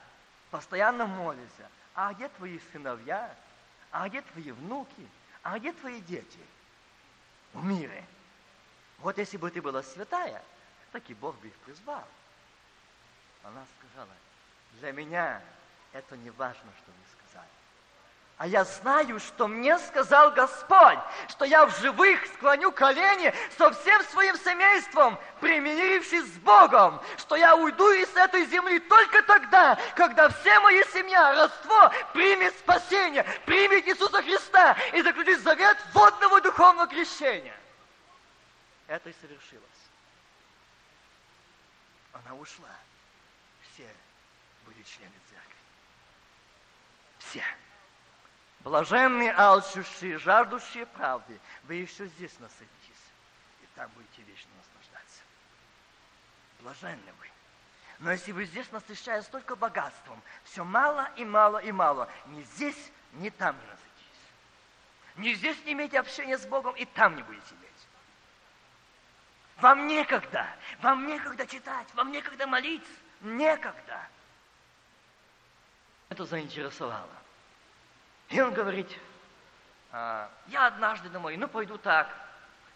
постоянно 0.52 1.06
молишься, 1.06 1.68
а 1.96 2.14
где 2.14 2.30
твои 2.30 2.60
сыновья, 2.72 3.36
а 3.92 4.08
где 4.08 4.22
твои 4.22 4.52
внуки, 4.52 5.08
а 5.44 5.60
где 5.60 5.74
твои 5.74 6.02
дети 6.02 6.40
в 7.54 7.64
мире? 7.64 8.06
Вот 9.00 9.18
если 9.18 9.38
бы 9.38 9.50
ты 9.52 9.62
была 9.62 9.84
святая, 9.84 10.44
так 10.92 11.10
и 11.10 11.14
Бог 11.14 11.38
бы 11.40 11.48
их 11.48 11.56
призвал. 11.60 12.08
Она 13.44 13.66
сказала, 13.80 14.16
для 14.80 14.92
меня 14.92 15.42
это 15.92 16.16
не 16.18 16.30
важно, 16.30 16.72
что 16.78 16.92
вы 16.92 16.98
сказали. 17.08 17.21
А 18.42 18.48
я 18.48 18.66
знаю, 18.66 19.20
что 19.20 19.48
мне 19.48 19.78
сказал 19.78 20.32
Господь, 20.32 20.98
что 21.30 21.46
я 21.46 21.64
в 21.64 21.80
живых 21.80 22.26
склоню 22.26 22.72
колени 22.72 23.32
со 23.56 23.70
всем 23.70 24.04
своим 24.06 24.36
семейством, 24.36 25.20
примирившись 25.40 26.26
с 26.26 26.38
Богом, 26.40 27.00
что 27.20 27.36
я 27.36 27.56
уйду 27.56 27.92
из 27.92 28.10
этой 28.16 28.48
земли 28.48 28.80
только 28.80 29.22
тогда, 29.22 29.78
когда 29.96 30.28
вся 30.30 30.60
моя 30.62 30.84
семья, 30.86 31.36
родство 31.36 31.92
примет 32.14 32.58
спасение, 32.58 33.28
примет 33.46 33.88
Иисуса 33.88 34.24
Христа 34.24 34.76
и 34.94 35.04
заключит 35.04 35.42
завет 35.42 35.78
водного 35.94 36.42
духовного 36.42 36.88
крещения. 36.88 37.56
Это 38.88 39.08
и 39.12 39.14
совершилось. 39.22 39.70
Она 42.12 42.34
ушла. 42.34 42.76
Все 43.72 43.88
были 44.66 44.82
члены 44.82 45.14
церкви. 45.30 45.56
Все. 47.20 47.44
Блаженные, 48.64 49.34
алчущие, 49.34 50.20
жаждущие 50.20 50.86
правды, 50.86 51.40
вы 51.64 51.76
еще 51.76 52.06
здесь 52.06 52.38
насытитесь, 52.40 53.04
и 53.64 53.66
там 53.76 53.90
будете 53.96 54.22
вечно 54.22 54.50
наслаждаться. 54.58 55.22
Блаженны 56.60 57.14
вы. 57.20 57.28
Но 58.00 58.12
если 58.12 58.32
вы 58.32 58.46
здесь 58.46 58.72
насыщаясь 58.72 59.26
только 59.26 59.56
богатством, 59.56 60.22
все 60.44 60.64
мало 60.64 61.10
и 61.16 61.26
мало 61.26 61.58
и 61.58 61.72
мало, 61.72 62.08
ни 62.28 62.44
здесь, 62.44 62.92
ни 63.14 63.30
там 63.30 63.56
не 63.56 63.66
насытитесь. 63.66 63.88
Ни 65.18 65.34
здесь 65.34 65.58
не 65.66 65.74
имеете 65.74 66.00
общения 66.00 66.38
с 66.38 66.46
Богом, 66.46 66.76
и 66.76 66.86
там 66.86 67.16
не 67.16 67.24
будете 67.24 67.56
иметь. 67.56 67.72
Вам 69.58 69.88
некогда, 69.88 70.48
вам 70.82 71.08
некогда 71.08 71.48
читать, 71.48 71.88
вам 71.96 72.12
некогда 72.12 72.46
молиться, 72.46 72.92
некогда. 73.22 74.08
Это 76.10 76.26
заинтересовало. 76.26 77.21
И 78.32 78.40
он 78.40 78.54
говорит, 78.54 78.88
«А, 79.92 80.32
я 80.48 80.68
однажды 80.68 81.10
думаю, 81.10 81.38
ну 81.38 81.48
пойду 81.50 81.78
так, 81.78 82.16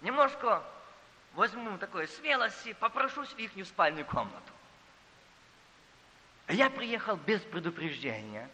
немножко 0.01 0.61
возьму 1.33 1.77
такой 1.77 2.07
смелости, 2.09 2.73
попрошусь 2.73 3.29
в 3.29 3.39
их 3.39 3.65
спальную 3.65 4.05
комнату. 4.05 4.51
Я 6.49 6.69
приехал 6.69 7.15
без 7.15 7.41
предупреждения. 7.41 8.49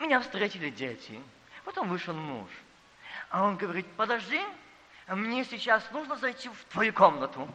Меня 0.00 0.20
встретили 0.20 0.70
дети, 0.70 1.22
потом 1.64 1.88
вышел 1.88 2.14
муж. 2.14 2.50
А 3.30 3.44
он 3.44 3.56
говорит, 3.56 3.86
подожди, 3.96 4.42
мне 5.06 5.44
сейчас 5.44 5.88
нужно 5.92 6.16
зайти 6.16 6.48
в 6.48 6.64
твою 6.64 6.92
комнату. 6.92 7.48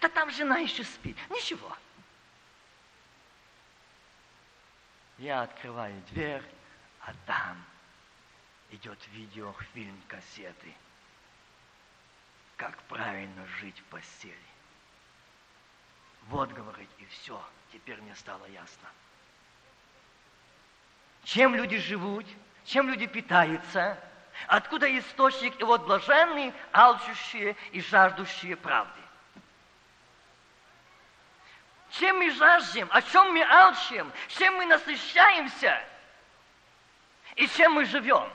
Да 0.00 0.08
там 0.08 0.30
жена 0.30 0.58
еще 0.58 0.84
спит. 0.84 1.16
Ничего. 1.28 1.76
Я 5.18 5.42
открываю 5.42 6.00
дверь, 6.10 6.42
а 7.06 7.12
там 7.24 7.64
идет 8.70 8.98
видеофильм 9.12 10.00
кассеты. 10.08 10.74
Как 12.56 12.76
правильно 12.84 13.46
жить 13.60 13.78
в 13.78 13.84
постели. 13.84 14.36
Вот, 16.28 16.50
говорит, 16.52 16.88
и 16.98 17.06
все. 17.06 17.40
Теперь 17.72 18.00
мне 18.00 18.14
стало 18.16 18.44
ясно. 18.46 18.88
Чем 21.22 21.54
люди 21.54 21.78
живут, 21.78 22.26
чем 22.64 22.88
люди 22.88 23.06
питаются, 23.06 23.98
откуда 24.48 24.86
источник, 24.98 25.60
и 25.60 25.64
вот 25.64 25.84
блаженные, 25.84 26.52
алчущие 26.72 27.56
и 27.70 27.80
жаждущие 27.80 28.56
правды. 28.56 29.00
Чем 31.90 32.18
мы 32.18 32.32
жаждем, 32.32 32.88
о 32.90 33.00
чем 33.00 33.32
мы 33.32 33.44
алчим, 33.44 34.10
чем 34.28 34.56
мы 34.56 34.66
насыщаемся– 34.66 35.80
и 37.36 37.46
чем 37.48 37.72
мы 37.72 37.84
живем. 37.84 38.28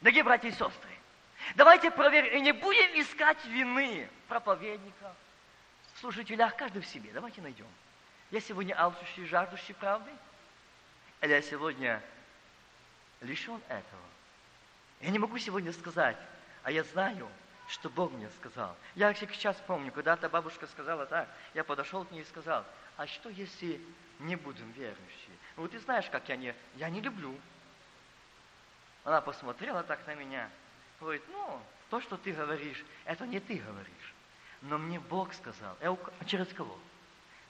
Дорогие 0.00 0.24
братья 0.24 0.48
и 0.48 0.52
сестры, 0.52 0.90
давайте 1.54 1.90
проверим, 1.90 2.36
и 2.36 2.40
не 2.40 2.52
будем 2.52 3.00
искать 3.00 3.42
вины 3.46 4.08
проповедника, 4.28 5.14
служителя, 6.00 6.50
каждый 6.50 6.82
в 6.82 6.86
себе. 6.86 7.10
Давайте 7.12 7.40
найдем. 7.40 7.66
Я 8.30 8.40
сегодня 8.40 8.78
алчущий, 8.78 9.26
жаждущий 9.26 9.74
правды? 9.74 10.10
Или 11.22 11.32
я 11.32 11.42
сегодня 11.42 12.02
лишен 13.20 13.60
этого? 13.68 14.02
Я 15.00 15.10
не 15.10 15.18
могу 15.18 15.38
сегодня 15.38 15.72
сказать, 15.72 16.16
а 16.62 16.70
я 16.70 16.82
знаю, 16.84 17.28
что 17.68 17.88
Бог 17.88 18.12
мне 18.12 18.28
сказал. 18.38 18.76
Я 18.94 19.14
сейчас 19.14 19.56
помню, 19.66 19.92
когда-то 19.92 20.28
бабушка 20.28 20.66
сказала 20.66 21.06
так, 21.06 21.28
я 21.54 21.64
подошел 21.64 22.04
к 22.04 22.10
ней 22.10 22.22
и 22.22 22.24
сказал, 22.24 22.64
а 22.96 23.06
что 23.06 23.28
если 23.28 23.80
не 24.18 24.36
будем 24.36 24.70
верующие? 24.72 25.36
Вот 25.56 25.70
ты 25.70 25.78
знаешь, 25.80 26.06
как 26.10 26.28
я 26.28 26.36
не, 26.36 26.54
я 26.74 26.90
не 26.90 27.00
люблю 27.00 27.36
она 29.06 29.20
посмотрела 29.20 29.84
так 29.84 30.04
на 30.08 30.16
меня, 30.16 30.50
говорит, 31.00 31.22
ну, 31.28 31.62
то, 31.90 32.00
что 32.00 32.16
ты 32.16 32.32
говоришь, 32.32 32.84
это 33.04 33.24
не 33.24 33.38
ты 33.38 33.54
говоришь. 33.54 34.14
Но 34.62 34.78
мне 34.78 34.98
Бог 34.98 35.32
сказал. 35.32 35.76
Я, 35.80 35.96
через 36.26 36.52
кого? 36.52 36.76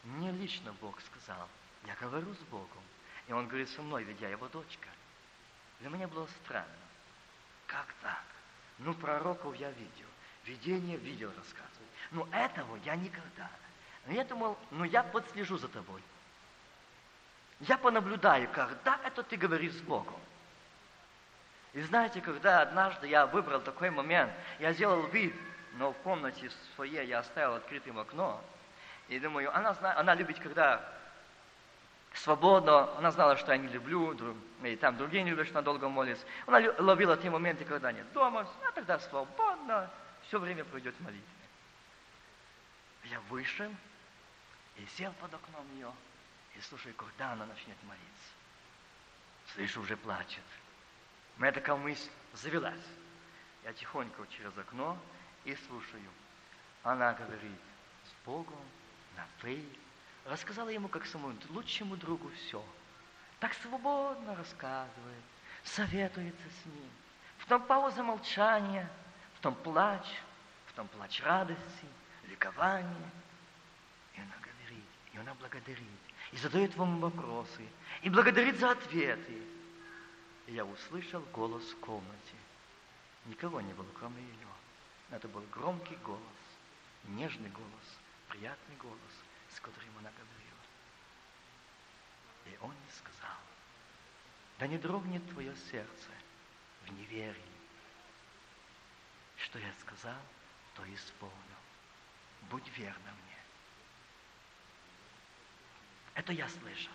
Мне 0.04 0.32
лично 0.32 0.74
Бог 0.82 1.00
сказал. 1.00 1.48
Я 1.86 1.94
говорю 1.94 2.34
с 2.34 2.50
Богом. 2.50 2.82
И 3.26 3.32
Он 3.32 3.48
говорит 3.48 3.70
со 3.70 3.80
мной, 3.80 4.04
ведь 4.04 4.20
я 4.20 4.28
его 4.28 4.48
дочка. 4.48 4.88
Для 5.80 5.88
меня 5.88 6.06
было 6.08 6.26
странно. 6.44 6.68
Как 7.66 7.86
так? 8.02 8.24
Ну, 8.78 8.92
пророков 8.92 9.56
я 9.56 9.70
видел. 9.70 10.08
Видение 10.44 10.98
видел, 10.98 11.32
рассказывает. 11.38 11.90
Но 12.10 12.28
этого 12.32 12.76
я 12.84 12.96
никогда. 12.96 13.50
Но 14.04 14.12
я 14.12 14.24
думал, 14.24 14.58
ну 14.70 14.84
я 14.84 15.02
подслежу 15.02 15.56
за 15.56 15.68
тобой. 15.68 16.02
Я 17.60 17.78
понаблюдаю, 17.78 18.46
когда 18.52 19.00
это 19.02 19.22
ты 19.22 19.38
говоришь 19.38 19.72
с 19.72 19.80
Богом. 19.80 20.20
И 21.76 21.82
знаете, 21.82 22.22
когда 22.22 22.62
однажды 22.62 23.06
я 23.06 23.26
выбрал 23.26 23.60
такой 23.60 23.90
момент, 23.90 24.32
я 24.58 24.72
сделал 24.72 25.02
вид, 25.08 25.34
но 25.74 25.92
в 25.92 25.98
комнате 25.98 26.50
своей 26.74 27.06
я 27.06 27.18
оставил 27.18 27.52
открытым 27.52 27.98
окно, 27.98 28.42
и 29.08 29.20
думаю, 29.20 29.54
она, 29.54 29.74
зна... 29.74 29.94
она 29.98 30.14
любит, 30.14 30.40
когда 30.40 30.82
свободно, 32.14 32.96
она 32.96 33.10
знала, 33.10 33.36
что 33.36 33.52
я 33.52 33.58
не 33.58 33.68
люблю, 33.68 34.14
друг... 34.14 34.38
и 34.62 34.74
там 34.76 34.96
другие 34.96 35.22
не 35.22 35.32
любят, 35.32 35.48
что 35.48 35.56
надолго 35.56 35.86
молится. 35.90 36.24
Она 36.46 36.66
ловила 36.78 37.14
те 37.18 37.28
моменты, 37.28 37.66
когда 37.66 37.92
нет 37.92 38.10
дома, 38.14 38.48
а 38.66 38.72
тогда 38.72 38.98
свободно, 38.98 39.90
все 40.28 40.38
время 40.38 40.64
пройдет 40.64 40.94
в 40.94 41.00
молитве. 41.02 41.28
Я 43.04 43.20
вышел 43.28 43.70
и 44.76 44.86
сел 44.96 45.12
под 45.20 45.34
окном 45.34 45.66
ее, 45.74 45.92
и 46.56 46.60
слушаю, 46.62 46.94
когда 46.94 47.32
она 47.32 47.44
начнет 47.44 47.76
молиться. 47.82 48.30
Слышу, 49.52 49.82
уже 49.82 49.94
плачет. 49.98 50.42
Меня 51.36 51.52
такая 51.52 51.76
мысль 51.76 52.10
завелась. 52.32 52.74
Я 53.64 53.72
тихонько 53.72 54.26
через 54.28 54.56
окно 54.56 54.96
и 55.44 55.54
слушаю. 55.66 56.10
Она 56.82 57.12
говорит 57.12 57.60
с 58.04 58.24
Богом 58.26 58.60
на 59.16 59.26
«ты». 59.40 59.62
Рассказала 60.24 60.70
ему, 60.70 60.88
как 60.88 61.04
самому 61.06 61.36
лучшему 61.50 61.96
другу 61.96 62.30
все. 62.30 62.64
Так 63.38 63.54
свободно 63.54 64.34
рассказывает, 64.34 65.24
советуется 65.62 66.48
с 66.62 66.66
ним. 66.66 66.90
В 67.38 67.46
том 67.46 67.62
пауза 67.62 68.02
молчания, 68.02 68.88
в 69.34 69.40
том 69.40 69.54
плач, 69.54 70.06
в 70.66 70.72
том 70.72 70.88
плач 70.88 71.22
радости, 71.22 71.86
ликования. 72.28 73.10
И 74.14 74.20
она 74.20 74.34
говорит, 74.40 74.84
и 75.12 75.18
она 75.18 75.34
благодарит, 75.34 76.00
и 76.32 76.36
задает 76.38 76.74
вам 76.76 76.98
вопросы, 76.98 77.68
и 78.02 78.08
благодарит 78.08 78.58
за 78.58 78.70
ответы 78.70 79.42
и 80.46 80.52
я 80.54 80.64
услышал 80.64 81.20
голос 81.32 81.64
в 81.64 81.80
комнате. 81.80 82.36
Никого 83.26 83.60
не 83.60 83.72
было, 83.74 83.88
кроме 83.98 84.22
ее. 84.22 84.48
Это 85.10 85.28
был 85.28 85.42
громкий 85.52 85.96
голос, 85.96 86.20
нежный 87.04 87.50
голос, 87.50 87.98
приятный 88.28 88.76
голос, 88.76 88.98
с 89.54 89.60
которым 89.60 89.90
она 89.98 90.10
говорила. 90.10 90.36
И 92.46 92.58
он 92.60 92.70
не 92.70 92.90
сказал, 92.92 93.36
да 94.58 94.66
не 94.66 94.78
дрогнет 94.78 95.28
твое 95.30 95.54
сердце 95.70 96.10
в 96.84 96.92
неверии. 96.92 97.42
Что 99.36 99.58
я 99.58 99.72
сказал, 99.80 100.20
то 100.74 100.94
исполнил. 100.94 101.34
Будь 102.50 102.68
верна 102.76 103.12
мне. 103.24 103.38
Это 106.14 106.32
я 106.32 106.48
слышал. 106.48 106.92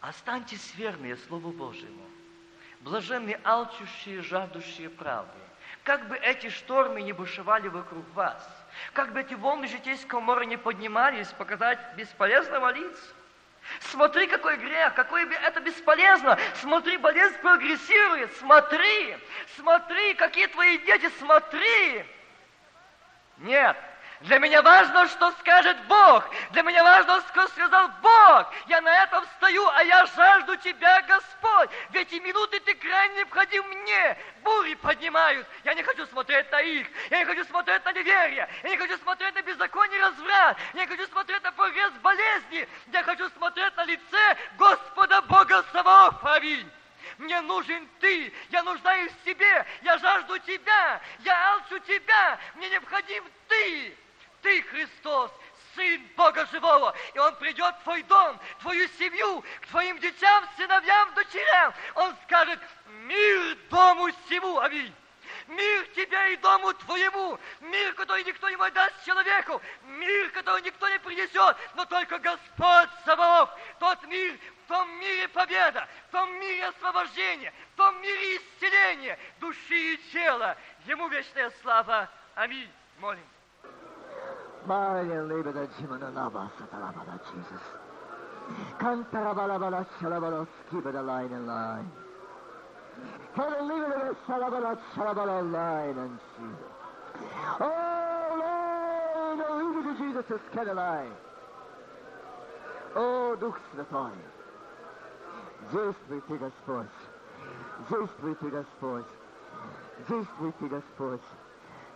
Останьтесь 0.00 0.74
верные 0.76 1.16
Слову 1.16 1.50
Божьему. 1.50 2.04
Блаженны 2.80 3.38
алчущие, 3.44 4.22
жаждущие 4.22 4.88
правды. 4.88 5.38
Как 5.84 6.08
бы 6.08 6.16
эти 6.16 6.48
штормы 6.48 7.02
не 7.02 7.12
бушевали 7.12 7.68
вокруг 7.68 8.04
вас, 8.14 8.46
как 8.92 9.12
бы 9.12 9.20
эти 9.20 9.34
волны 9.34 9.66
житейского 9.66 10.20
моря 10.20 10.44
не 10.44 10.56
поднимались, 10.56 11.28
показать 11.28 11.78
бесполезно 11.96 12.60
молиться, 12.60 13.14
Смотри, 13.80 14.26
какой 14.26 14.56
грех, 14.56 14.94
какое 14.94 15.26
это 15.26 15.60
бесполезно. 15.60 16.38
Смотри, 16.54 16.96
болезнь 16.96 17.36
прогрессирует. 17.38 18.34
Смотри, 18.36 19.16
смотри, 19.56 20.14
какие 20.14 20.46
твои 20.48 20.78
дети, 20.78 21.10
смотри. 21.18 22.04
Нет, 23.38 23.76
для 24.20 24.38
меня 24.38 24.60
важно, 24.60 25.08
что 25.08 25.32
скажет 25.32 25.78
Бог. 25.86 26.28
Для 26.50 26.62
меня 26.62 26.84
важно, 26.84 27.22
что 27.22 27.48
сказал 27.48 27.88
Бог. 28.02 28.52
Я 28.66 28.82
на 28.82 29.04
этом 29.04 29.24
стою, 29.36 29.66
а 29.68 29.82
я 29.82 30.04
жажду 30.04 30.56
Тебя, 30.58 31.00
Господь. 31.02 31.70
В 31.88 31.94
эти 31.94 32.16
минуты 32.16 32.60
Ты 32.60 32.74
крайне 32.74 33.16
необходим 33.16 33.66
мне. 33.66 34.18
Бури 34.42 34.74
поднимают. 34.74 35.46
Я 35.64 35.72
не 35.72 35.82
хочу 35.82 36.06
смотреть 36.06 36.52
на 36.52 36.60
их. 36.60 36.86
Я 37.08 37.20
не 37.20 37.24
хочу 37.24 37.44
смотреть 37.44 37.82
на 37.82 37.92
неверие. 37.92 38.46
Я 38.62 38.68
не 38.68 38.76
хочу 38.76 38.98
смотреть 38.98 39.34
на 39.34 39.42
беззаконие 39.42 40.00
разврат. 40.02 40.58
Я 40.74 40.80
не 40.82 40.86
хочу 40.86 41.06
смотреть 41.06 41.42
на 41.42 41.52
прогресс 41.52 41.92
болезни. 42.02 42.68
Я 42.92 43.02
хочу 43.02 43.26
смотреть 43.30 43.74
на 43.74 43.84
лице 43.84 44.36
Господа 44.58 45.22
Бога 45.22 45.64
Саваоф. 45.72 46.22
Аминь. 46.24 46.70
Мне 47.16 47.40
нужен 47.40 47.88
Ты, 48.00 48.32
я 48.50 48.62
нуждаюсь 48.62 49.12
в 49.12 49.24
Тебе, 49.24 49.66
я 49.82 49.98
жажду 49.98 50.38
Тебя, 50.40 51.00
я 51.20 51.52
алчу 51.52 51.78
Тебя, 51.80 52.38
мне 52.54 52.68
необходим 52.68 53.24
Ты. 53.48 53.96
Ты, 54.42 54.62
Христос, 54.62 55.30
Сын 55.74 56.08
Бога 56.16 56.46
Живого, 56.46 56.94
и 57.14 57.18
Он 57.18 57.34
придет 57.36 57.74
в 57.76 57.82
твой 57.84 58.02
дом, 58.04 58.38
твою 58.60 58.88
семью, 58.98 59.44
к 59.60 59.66
твоим 59.68 59.98
детям, 59.98 60.44
сыновьям, 60.56 61.14
дочерям. 61.14 61.74
Он 61.94 62.14
скажет, 62.24 62.58
мир 63.04 63.56
дому 63.70 64.10
всему, 64.26 64.58
аминь. 64.58 64.94
Мир 65.46 65.86
тебе 65.96 66.34
и 66.34 66.36
дому 66.36 66.72
твоему, 66.74 67.38
мир, 67.60 67.92
который 67.94 68.22
никто 68.24 68.48
не 68.48 68.56
может 68.56 68.74
дать 68.74 68.92
человеку, 69.04 69.60
мир, 69.82 70.30
который 70.30 70.62
никто 70.62 70.88
не 70.88 70.98
принесет, 71.00 71.56
но 71.74 71.84
только 71.86 72.18
Господь 72.18 72.88
Саваоф, 73.04 73.50
тот 73.78 74.02
мир, 74.06 74.38
в 74.64 74.68
том 74.68 74.88
мире 75.00 75.26
победа, 75.28 75.88
в 76.08 76.12
том 76.12 76.32
мире 76.38 76.66
освобождение, 76.66 77.52
в 77.72 77.76
том 77.76 78.00
мире 78.00 78.36
исцеления 78.36 79.18
души 79.40 79.94
и 79.94 79.96
тела. 80.12 80.56
Ему 80.86 81.08
вечная 81.08 81.50
слава. 81.62 82.08
Аминь. 82.36 82.70
Молим. 82.98 83.26
Maria 84.65 85.21
liebe 85.21 85.51
da 85.51 85.67
Jimana 85.77 86.09
Lava 86.13 86.49
Satalabala 86.57 87.19
Jesus. 87.31 87.61
Cantarabala 88.79 89.85
Shalabala 89.99 90.47
skibba 90.67 90.91
the 90.91 91.01
line 91.01 91.31
in 91.31 91.45
line. 91.45 91.91
Can 93.35 93.53
I 93.53 93.61
leave 93.61 93.83
it 93.83 94.07
in 94.07 94.15
Shalabala 94.27 94.77
Shalabala 94.95 95.51
line 95.51 95.97
and 95.97 96.19
see? 96.37 96.55
Oh 97.59 98.35
Lord, 98.41 99.75
leave 99.75 99.85
it 99.85 99.97
to 99.97 100.03
Jesus 100.03 100.31
is 100.31 100.41
kind 100.53 100.69
of 100.69 100.77
line. 100.77 101.11
О, 102.95 103.35
Дух 103.35 103.59
Святой, 103.73 104.11
действуй 105.69 106.21
Ты, 106.21 106.37
Господь, 106.37 106.87
действуй 107.89 108.35
Ты, 108.35 108.49
Господь, 108.49 109.05
действуй 110.07 110.53
Ты, 110.59 110.67
Господь. 110.69 111.21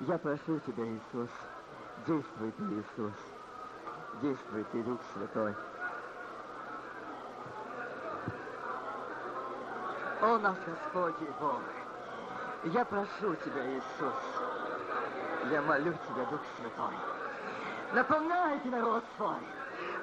Я 0.02 0.18
прошу 0.18 0.60
Тебя, 0.60 0.84
Иисус, 0.84 1.30
Действуй 2.07 2.53
Ты, 2.53 2.63
Иисус. 2.65 3.13
Действуй 4.21 4.65
Ты, 4.73 4.83
Дух 4.83 5.01
Святой. 5.15 5.55
О, 10.21 10.39
наш 10.39 10.57
Господь 10.67 11.15
и 11.23 11.29
Бог, 11.41 11.61
я 12.65 12.85
прошу 12.85 13.35
Тебя, 13.37 13.67
Иисус, 13.71 14.15
я 15.51 15.63
молю 15.63 15.93
Тебя, 15.93 16.25
Дух 16.31 16.41
Святой, 16.57 16.95
наполняйте 17.95 18.69
народ 18.69 19.05
свой, 19.17 19.37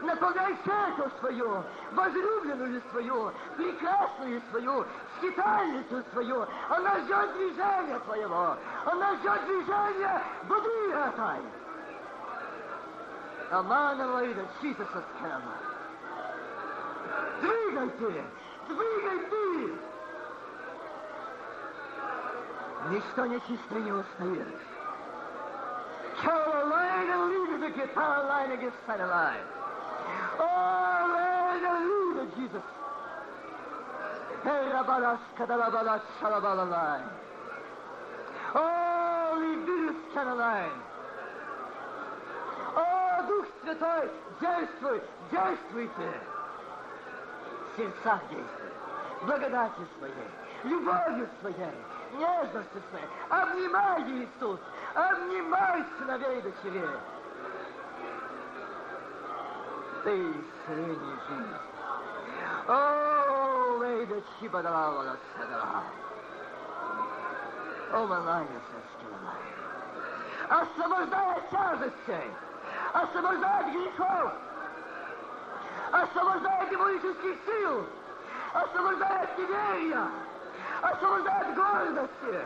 наполняй 0.01 0.57
церковь 0.65 1.11
свою, 1.19 1.63
возлюбленную 1.91 2.81
свою, 2.91 3.31
прекрасную 3.57 4.41
свою, 4.49 4.85
скитальницу 5.17 6.03
свою. 6.11 6.45
Она 6.69 6.99
ждет 6.99 7.33
движения 7.33 7.99
Твоего, 8.05 8.57
она 8.85 9.15
ждет 9.17 9.45
движения 9.45 10.23
воды 13.50 13.50
этой. 13.50 13.59
Аманова 13.59 14.24
и 14.24 14.34
Читаса 14.61 15.02
Скэма. 15.16 15.54
Двигайте! 17.40 18.24
Двигай 18.68 19.18
ты! 19.30 19.78
Ничто 22.90 23.26
нечисто 23.26 23.74
не 23.74 23.92
устоит. 23.92 24.46
Carolina 26.22 27.16
leader, 27.28 27.59
the 27.59 27.70
Carolina 27.92 28.57
gets 28.57 28.76
set 28.86 29.00
alive. 29.00 29.44
Oh, 30.38 30.46
Carolina 31.12 31.72
leader, 31.84 32.26
Jesus. 32.36 32.62
Hey, 34.42 34.70
Rabalas, 34.72 35.18
Kadalabalas, 35.36 36.02
Shalabalalai. 36.20 37.02
Oh, 38.54 39.36
lead 39.38 39.66
this 39.66 39.96
Caroline. 40.14 40.89
Дух 43.32 43.45
Святой, 43.63 44.11
действуй, 44.41 45.01
действуйте! 45.32 46.21
В 47.71 47.77
сердцах 47.77 48.19
действуй, 48.29 48.71
благодати 49.21 49.88
своей, 49.97 50.29
любовью 50.65 51.29
своей, 51.39 51.77
нежностью 52.11 52.82
своей. 52.89 53.07
Обнимай, 53.29 54.01
Иисус, 54.01 54.59
обнимай 54.93 55.86
сыновей 55.97 56.39
и 56.39 56.41
дочерей. 56.41 56.89
Ты 60.03 60.34
средний 60.65 61.15
жизнь. 61.29 61.55
О, 62.67 63.77
Лейда 63.79 64.21
Чибадалава 64.39 65.15
Садала. 65.38 65.84
О, 67.93 68.07
Малайя 68.07 68.61
Саскилала. 68.67 69.36
Освобождай 70.49 71.36
от 71.38 71.49
тяжестей 71.49 72.32
освобождает 72.93 73.67
грехов, 73.73 74.31
освобождает 75.91 76.69
демонических 76.69 77.35
сил, 77.45 77.85
освобождает 78.53 79.37
неверия, 79.37 80.07
освобождает 80.81 81.55
гордости. 81.55 82.45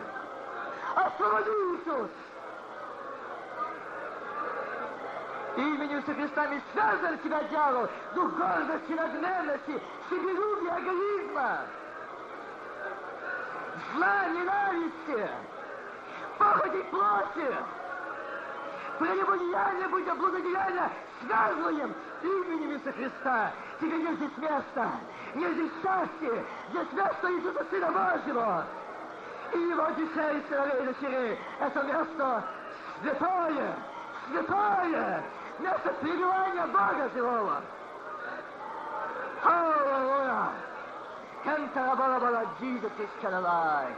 Освободи, 0.96 1.50
Иисус! 1.50 2.10
Именем 5.58 5.98
Иисуса 5.98 6.14
Христа 6.14 6.48
не 6.48 6.62
связан 6.72 7.18
тебя, 7.20 7.44
дьявол, 7.44 7.88
дух 8.14 8.32
гордости, 8.34 8.92
надменности, 8.92 9.82
себелюбия, 10.10 10.80
эгоизма, 10.80 11.60
зла, 13.94 14.26
ненависти, 14.28 15.30
похоти 16.38 16.82
плоти, 16.92 17.56
прелюбодеяние, 19.00 19.88
будь 19.90 20.06
благодеяние, 20.06 20.90
связываем 21.22 21.94
именем 22.22 22.72
Иисуса 22.72 22.92
Христа. 22.94 23.52
Тебе 23.80 23.98
нет 23.98 24.16
здесь 24.16 24.38
места, 24.38 24.92
нет 25.36 25.54
здесь 25.54 25.72
счастья, 25.82 26.46
здесь 26.70 26.92
место 26.94 27.32
Иисуса 27.32 27.66
Сына 27.70 27.92
Божьего. 27.92 28.66
И 29.54 29.58
его 29.58 29.88
детей, 29.92 30.44
сыновей 30.50 30.84
и 30.84 30.86
дочерей. 30.86 31.40
Это 31.60 31.84
место 31.84 32.44
святое, 33.02 33.76
святое, 34.30 35.24
место 35.60 35.90
пребывания 36.02 36.68
Бога 36.68 37.10
живого. 37.14 37.62
Hallelujah. 39.44 40.50
Jesus 42.60 42.92
is 43.00 43.10
of 43.24 43.34
alive. 43.34 43.96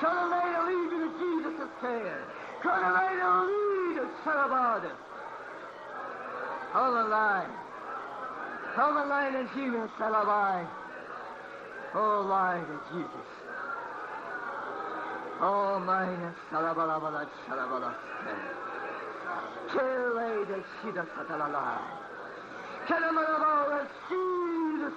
Come 0.00 0.18
and 0.18 0.30
lay 0.30 0.52
the 0.52 0.62
lead 0.66 0.92
in 0.92 1.10
Jesus 1.18 1.60
is 1.60 1.70
care. 1.80 2.24
Come 2.62 2.84
and 2.84 2.94
lay 2.94 3.77
the 3.97 3.97
lead 3.97 3.97
of 3.97 4.09
Sarabada. 4.23 4.91
Hold 6.73 6.95
the 6.97 7.09
line. 7.09 7.49
Hold 8.75 8.97
the 8.97 9.05
line 9.05 9.35
of 9.35 9.47
Jesus, 9.53 9.89
Salabai. 9.99 10.67
Oh, 11.95 12.25
line 12.27 12.63
of 12.63 12.81
Jesus. 12.91 13.27
Oh, 15.41 15.79
mine, 15.79 16.33
Salabalabala, 16.51 17.27
Salabala. 17.47 17.93
Kele 19.71 20.45
de 20.45 20.63
Shida 20.81 21.05
Satalala. 21.15 21.79
Kalamalabala, 22.87 23.87
Jesus. 24.09 24.93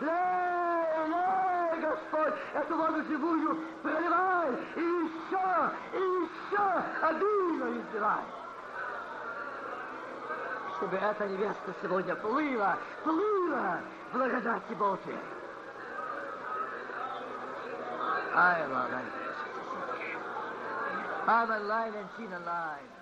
Лей, 0.00 1.08
лей, 1.10 1.80
Господь, 1.80 2.34
эту 2.54 2.76
воду 2.76 3.02
живую 3.08 3.58
проливай, 3.82 4.50
и 4.76 4.80
еще, 4.80 5.70
и 5.92 5.98
еще 5.98 6.66
обильно 7.02 7.80
изливай. 7.80 8.22
Чтобы 10.83 10.97
эта 10.97 11.25
невеста 11.29 11.73
сегодня 11.81 12.13
плыла, 12.13 12.77
плыла 13.05 13.79
в 14.11 14.17
благодати 14.17 14.73
Божьей. 14.73 15.17
I 18.35 18.65
love 18.67 18.91
it. 18.91 19.05
I'm 21.25 21.51
a 21.51 21.59
line 21.59 21.93
and 21.93 22.09
she's 22.17 22.27
a 22.27 22.39
line. 22.45 22.92